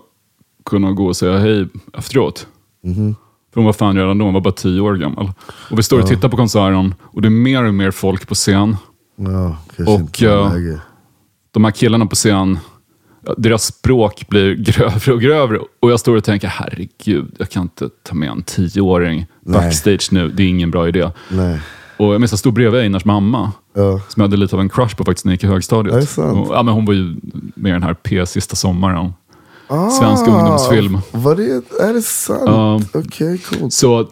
kunna 0.65 0.93
gå 0.93 1.07
och 1.07 1.17
säga 1.17 1.39
hej 1.39 1.69
efteråt. 1.99 2.47
Mhm. 2.85 3.15
För 3.55 3.61
hon 3.61 3.65
var 3.65 3.73
fan 3.73 3.97
redan 3.97 4.19
då, 4.19 4.25
hon 4.25 4.35
var 4.35 4.41
bara 4.41 4.55
tio 4.55 4.81
år 4.81 4.95
gammal. 4.95 5.33
Och 5.71 5.79
vi 5.79 5.83
står 5.83 5.97
och 5.99 6.03
Ja. 6.05 6.09
tittar 6.09 6.29
på 6.29 6.37
konserten 6.37 6.95
och 7.01 7.23
det 7.23 7.29
är 7.29 7.31
mer 7.31 7.65
och 7.65 7.75
mer 7.75 7.91
folk 7.91 8.29
på 8.29 8.35
scen. 8.35 8.77
Ja, 9.17 9.57
Och 9.87 10.23
läge. 10.23 10.81
de 11.51 11.65
här 11.65 11.71
killarna 11.71 12.07
på 12.07 12.15
scen, 12.17 12.59
deras 13.37 13.65
språk 13.65 14.29
blir 14.29 14.55
grövre 14.59 15.13
och 15.13 15.21
grövre. 15.21 15.59
Och 15.81 15.91
jag 15.91 16.01
står 16.01 16.17
och 16.17 16.25
tänker, 16.25 16.49
herregud, 16.49 17.35
jag 17.39 17.51
kan 17.51 17.63
inte 17.63 17.89
ta 18.03 18.15
med 18.15 18.29
en 18.29 18.43
tioåring 18.43 19.27
Nej. 19.41 19.61
backstage 19.61 20.09
nu. 20.13 20.29
Det 20.29 20.43
är 20.43 20.47
ingen 20.49 20.71
bra 20.71 20.89
idé. 20.89 21.11
Nej. 21.29 21.61
Och 21.97 22.15
jag 22.15 22.21
minns 22.21 22.33
jag 22.33 22.39
stod 22.39 22.55
bredvid 22.55 22.81
Einars 22.81 23.05
mamma, 23.05 23.53
Ja. 23.75 24.01
som 24.09 24.21
jag 24.21 24.23
hade 24.23 24.37
lite 24.37 24.57
av 24.57 24.61
en 24.61 24.69
crush 24.69 24.97
på 24.97 25.05
faktiskt 25.05 25.25
när 25.25 25.31
jag 25.33 25.35
gick 25.35 25.45
i 25.45 25.47
högstadiet. 25.47 26.19
Och, 26.19 26.49
ja, 26.55 26.63
men 26.63 26.75
hon 26.75 26.85
var 26.85 26.95
ju 26.95 27.17
med 27.55 27.73
den 27.73 27.83
här 27.83 27.95
P 27.95 28.27
Sista 28.27 28.57
sommaren. 28.57 29.13
Ah, 29.73 29.91
Svensk 29.91 30.27
ungdomsfilm. 30.27 30.99
Var 31.11 31.37
det, 31.37 31.45
är 31.81 31.95
det 31.95 32.03
sant? 32.03 32.43
Ja. 32.47 32.81
Okej, 32.95 33.39
coolt. 33.39 33.73
Så 33.73 34.01
eh, 34.01 34.07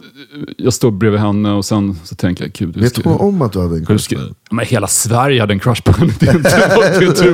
jag 0.57 0.73
står 0.73 0.91
bredvid 0.91 1.21
henne 1.21 1.53
och 1.53 1.65
sen 1.65 1.99
så 2.05 2.15
tänker 2.15 2.45
jag, 2.45 2.53
gud, 2.53 2.77
Vet 2.77 3.05
hon 3.05 3.21
om 3.21 3.43
att 3.43 3.53
du 3.53 3.61
hade 3.61 3.77
en 3.77 3.87
crush 3.87 4.15
på 4.15 4.21
henne? 4.21 4.35
men 4.51 4.67
hela 4.67 4.87
Sverige 4.87 5.41
hade 5.41 5.53
en 5.53 5.61
crush 5.61 5.83
på 5.83 5.93
henne. 5.93 6.13
Det 6.21 6.27
är 6.29 6.37
inte, 6.37 6.49
det 6.49 7.05
är 7.05 7.09
inte, 7.09 7.25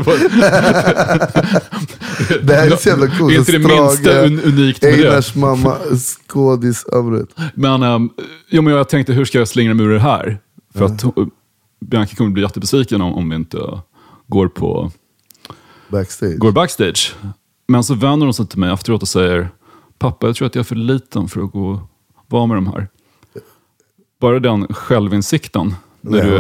Det 2.43 2.55
här 2.55 2.71
är 2.71 2.77
så 2.77 2.89
jävla 2.89 3.07
coolt. 3.07 3.31
Det 3.31 3.35
är 3.35 3.39
inte 3.39 3.53
det 3.53 3.59
minsta 3.59 4.21
un, 4.27 4.41
unikt 4.41 4.83
med 4.83 4.99
det. 4.99 5.09
Einars 5.09 5.35
mamma, 5.35 5.77
skådis, 6.29 6.85
övrigt. 6.93 7.31
Men, 7.55 7.83
um, 7.83 8.11
jo, 8.51 8.63
men 8.63 8.73
jag 8.73 8.89
tänkte, 8.89 9.13
hur 9.13 9.25
ska 9.25 9.39
jag 9.39 9.49
slingra 9.49 9.75
mig 9.75 9.87
ur 9.87 9.91
det 9.93 10.01
här? 10.01 10.39
För 10.75 10.85
att 10.85 11.05
uh, 11.05 11.11
Bianca 11.81 12.17
kommer 12.17 12.31
bli 12.31 12.43
jättebesviken 12.43 13.01
om, 13.01 13.15
om 13.15 13.29
vi 13.31 13.37
inte 13.37 13.59
går 14.27 14.49
på 14.49 14.91
Backstage. 15.89 16.39
går 16.39 16.53
backstage. 16.53 17.15
Men 17.67 17.85
så 17.85 17.95
vänder 17.95 18.27
hon 18.27 18.35
sig 18.35 18.47
till 18.47 18.59
mig 18.59 18.73
efteråt 18.73 19.03
och 19.03 19.09
säger, 19.09 19.49
pappa 19.99 20.27
jag 20.27 20.37
tror 20.37 20.47
att 20.47 20.55
jag 20.55 20.61
är 20.61 20.65
för 20.65 20.75
liten 20.77 21.29
för 21.29 21.41
att 21.41 21.53
gå 21.53 21.71
och 21.71 21.81
vara 22.27 22.47
med 22.47 22.57
de 22.57 22.67
här. 22.67 22.89
Bara 24.21 24.41
den 24.41 24.67
självinsikten 24.67 25.75
när 26.01 26.23
du 26.23 26.37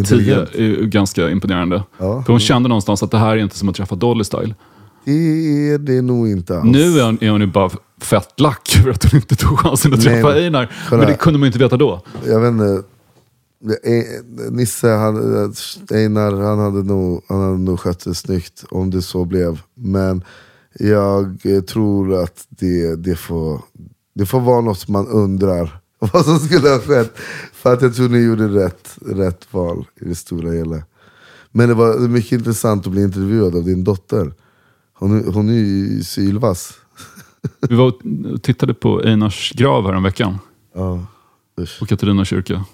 är 0.00 0.04
tio 0.04 0.36
är 0.40 0.84
ganska 0.84 1.30
imponerande. 1.30 1.82
Ja. 1.98 2.22
För 2.22 2.32
hon 2.32 2.40
kände 2.40 2.68
någonstans 2.68 3.02
att 3.02 3.10
det 3.10 3.18
här 3.18 3.36
är 3.36 3.36
inte 3.36 3.58
som 3.58 3.68
att 3.68 3.76
träffa 3.76 3.94
Dolly 3.94 4.24
Style. 4.24 4.54
Det 5.04 5.12
är 5.12 5.78
det 5.78 6.02
nog 6.02 6.28
inte 6.28 6.58
alls. 6.58 6.64
Nu 6.64 6.98
är 7.00 7.04
hon, 7.04 7.18
är 7.20 7.30
hon 7.30 7.40
ju 7.40 7.46
bara 7.46 7.70
fett 8.00 8.40
lack 8.40 8.68
för 8.84 8.90
att 8.90 9.04
hon 9.12 9.20
inte 9.20 9.36
tog 9.36 9.58
chansen 9.58 9.94
att 9.94 10.04
Nej, 10.04 10.08
träffa 10.08 10.34
Einar. 10.34 10.72
Men 10.90 11.00
det 11.00 11.14
kunde 11.14 11.38
man 11.38 11.46
ju 11.46 11.48
inte 11.48 11.58
veta 11.58 11.76
då. 11.76 12.00
Jag 12.26 12.40
vet 12.40 12.48
inte. 12.48 12.82
Eh, 13.64 14.04
Nisse, 14.50 14.88
han, 14.88 15.16
Einar, 15.90 16.32
han 16.32 16.58
hade, 16.58 16.82
nog, 16.82 17.24
han 17.28 17.40
hade 17.40 17.58
nog 17.58 17.80
skött 17.80 18.04
det 18.04 18.14
snyggt 18.14 18.64
om 18.70 18.90
det 18.90 19.02
så 19.02 19.24
blev. 19.24 19.60
Men 19.74 20.24
jag 20.78 21.46
eh, 21.46 21.60
tror 21.60 22.22
att 22.22 22.46
det, 22.48 22.96
det, 22.96 23.16
får, 23.16 23.62
det 24.14 24.26
får 24.26 24.40
vara 24.40 24.60
något 24.60 24.88
man 24.88 25.06
undrar 25.06 25.80
vad 25.98 26.24
som 26.24 26.38
skulle 26.38 26.68
ha 26.68 26.78
skett. 26.78 27.12
För 27.52 27.72
att 27.72 27.82
jag 27.82 27.94
tror 27.94 28.08
ni 28.08 28.18
gjorde 28.18 28.48
rätt, 28.48 28.98
rätt 29.06 29.46
val 29.50 29.86
i 30.00 30.04
det 30.04 30.14
stora 30.14 30.52
hela. 30.52 30.82
Men 31.50 31.68
det 31.68 31.74
var 31.74 31.98
mycket 32.08 32.32
intressant 32.32 32.86
att 32.86 32.92
bli 32.92 33.02
intervjuad 33.02 33.56
av 33.56 33.64
din 33.64 33.84
dotter. 33.84 34.32
Hon, 34.94 35.32
hon 35.34 35.48
är 35.48 35.52
ju 35.52 36.02
sylvass. 36.04 36.72
Vi 37.68 37.76
var 37.76 37.86
och 37.86 38.42
tittade 38.42 38.74
på 38.74 39.00
Einars 39.02 39.52
grav 39.52 39.86
här 39.86 39.92
en 39.92 40.02
veckan 40.02 40.38
Ja, 40.74 41.06
usch. 41.60 41.78
på 41.78 41.86
Katarina 41.86 42.24
kyrka. 42.24 42.64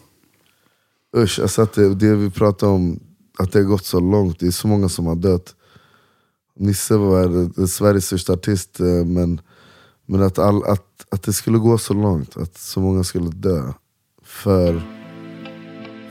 Usch, 1.16 1.38
alltså 1.40 1.62
att 1.62 1.72
det, 1.72 1.94
det 1.94 2.14
vi 2.14 2.30
pratar 2.30 2.66
om, 2.66 3.00
att 3.38 3.52
det 3.52 3.58
har 3.58 3.66
gått 3.66 3.84
så 3.84 4.00
långt. 4.00 4.40
Det 4.40 4.46
är 4.46 4.50
så 4.50 4.68
många 4.68 4.88
som 4.88 5.06
har 5.06 5.16
dött. 5.16 5.54
Nisse 6.56 6.96
var 6.96 7.66
Sveriges 7.66 8.06
största 8.06 8.32
artist, 8.32 8.80
eh, 8.80 9.04
men, 9.04 9.40
men 10.06 10.22
att, 10.22 10.38
all, 10.38 10.64
att, 10.64 11.06
att 11.10 11.22
det 11.22 11.32
skulle 11.32 11.58
gå 11.58 11.78
så 11.78 11.94
långt. 11.94 12.36
Att 12.36 12.58
så 12.58 12.80
många 12.80 13.04
skulle 13.04 13.30
dö. 13.30 13.72
För, 14.22 14.82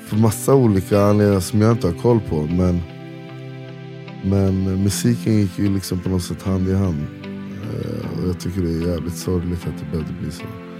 för 0.08 0.16
massa 0.16 0.56
olika 0.56 1.02
anledningar 1.02 1.40
som 1.40 1.62
jag 1.62 1.72
inte 1.72 1.88
har 1.88 2.02
koll 2.02 2.20
på. 2.30 2.42
Men, 2.42 2.82
men 4.24 4.84
musiken 4.84 5.34
gick 5.34 5.60
ju 5.60 5.74
liksom 5.74 6.00
på 6.00 6.10
något 6.10 6.24
sätt 6.24 6.42
hand 6.42 6.70
i 6.70 6.74
hand. 6.74 7.06
Eh, 7.24 8.20
och 8.20 8.28
jag 8.30 8.40
tycker 8.40 8.62
det 8.62 8.70
är 8.70 8.88
jävligt 8.92 9.18
sorgligt 9.18 9.68
att 9.68 9.80
det 9.80 9.86
behövde 9.92 10.14
bli 10.14 10.32
så. 10.32 10.73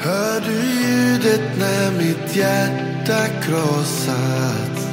Hör 0.00 0.40
du 0.40 0.52
ljudet 0.52 1.58
när 1.58 1.90
mitt 1.98 2.36
hjärta 2.36 3.26
krossas? 3.42 4.88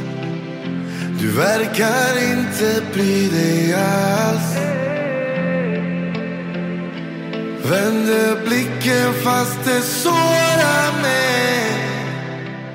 Du 1.19 1.31
verkar 1.31 2.31
inte 2.31 2.81
bry 2.93 3.29
dig 3.29 3.73
alls 3.73 4.55
Vänder 7.69 8.45
blicken 8.47 9.13
fast 9.23 9.59
det 9.65 9.81
sårar 9.81 11.01
mig 11.01 11.45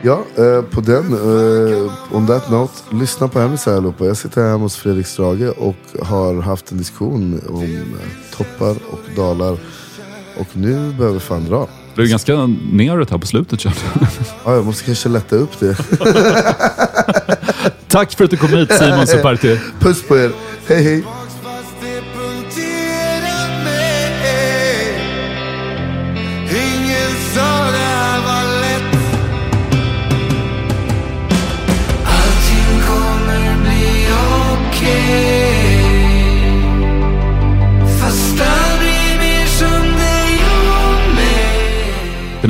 Ja, 0.02 0.24
eh, 0.36 0.62
på 0.62 0.80
den, 0.80 1.12
eh, 1.12 2.16
on 2.16 2.26
that 2.26 2.50
note, 2.50 2.72
lyssna 2.92 3.28
på 3.28 3.40
Hemlis 3.40 3.66
här 3.66 3.76
allihopa. 3.76 4.04
Jag 4.04 4.16
sitter 4.16 4.42
här 4.42 4.50
hemma 4.50 4.62
hos 4.62 4.76
Fredrik 4.76 5.06
Strage 5.06 5.58
och 5.58 6.06
har 6.06 6.42
haft 6.42 6.72
en 6.72 6.78
diskussion 6.78 7.40
om 7.48 7.62
eh, 7.62 8.36
toppar 8.36 8.76
och 8.90 9.16
dalar. 9.16 9.58
Och 10.38 10.56
nu 10.56 10.92
behöver 10.92 11.14
vi 11.14 11.20
fan 11.20 11.44
dra. 11.44 11.68
Det 11.94 12.02
är 12.02 12.06
ganska 12.06 12.46
neråt 12.72 13.10
här 13.10 13.18
på 13.18 13.26
slutet 13.26 13.60
känner 13.60 13.76
jag. 14.00 14.08
Ja, 14.44 14.54
jag 14.54 14.64
måste 14.66 14.84
kanske 14.84 15.08
lätta 15.08 15.36
upp 15.36 15.60
det. 15.60 15.76
Tack 17.88 18.12
för 18.12 18.24
att 18.24 18.30
du 18.30 18.36
kom 18.36 18.48
hit 18.48 18.72
Simon 18.72 19.06
Superti. 19.06 19.60
Puss 19.80 20.02
på 20.08 20.18
er, 20.18 20.30
hej 20.68 20.82
hej! 20.84 21.04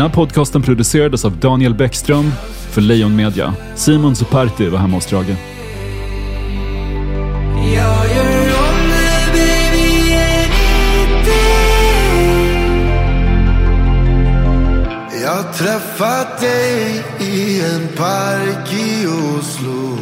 Den 0.00 0.08
här 0.08 0.14
podcasten 0.14 0.62
producerades 0.62 1.24
av 1.24 1.36
Daniel 1.36 1.74
Bäckström 1.74 2.32
för 2.70 2.80
Lejon 2.80 3.16
Media. 3.16 3.54
Simon 3.74 4.16
Superti 4.16 4.68
var 4.68 4.78
hemma 4.78 4.96
hos 4.96 5.06
Drage. 5.06 5.36
Jag 7.74 8.06
gör 8.16 8.46
om 8.58 8.90
det 8.92 9.32
baby 9.32 10.12
Jag 15.22 15.54
träffat 15.54 16.40
dig 16.40 17.04
i 17.20 17.60
en 17.60 17.88
park 17.96 18.72
i 18.72 19.06
Oslo 19.06 19.98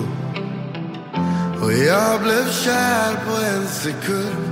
Och 1.62 1.72
jag 1.72 2.22
blev 2.22 2.50
kär 2.64 3.12
på 3.26 3.36
en 3.56 3.66
sekund 3.66 4.47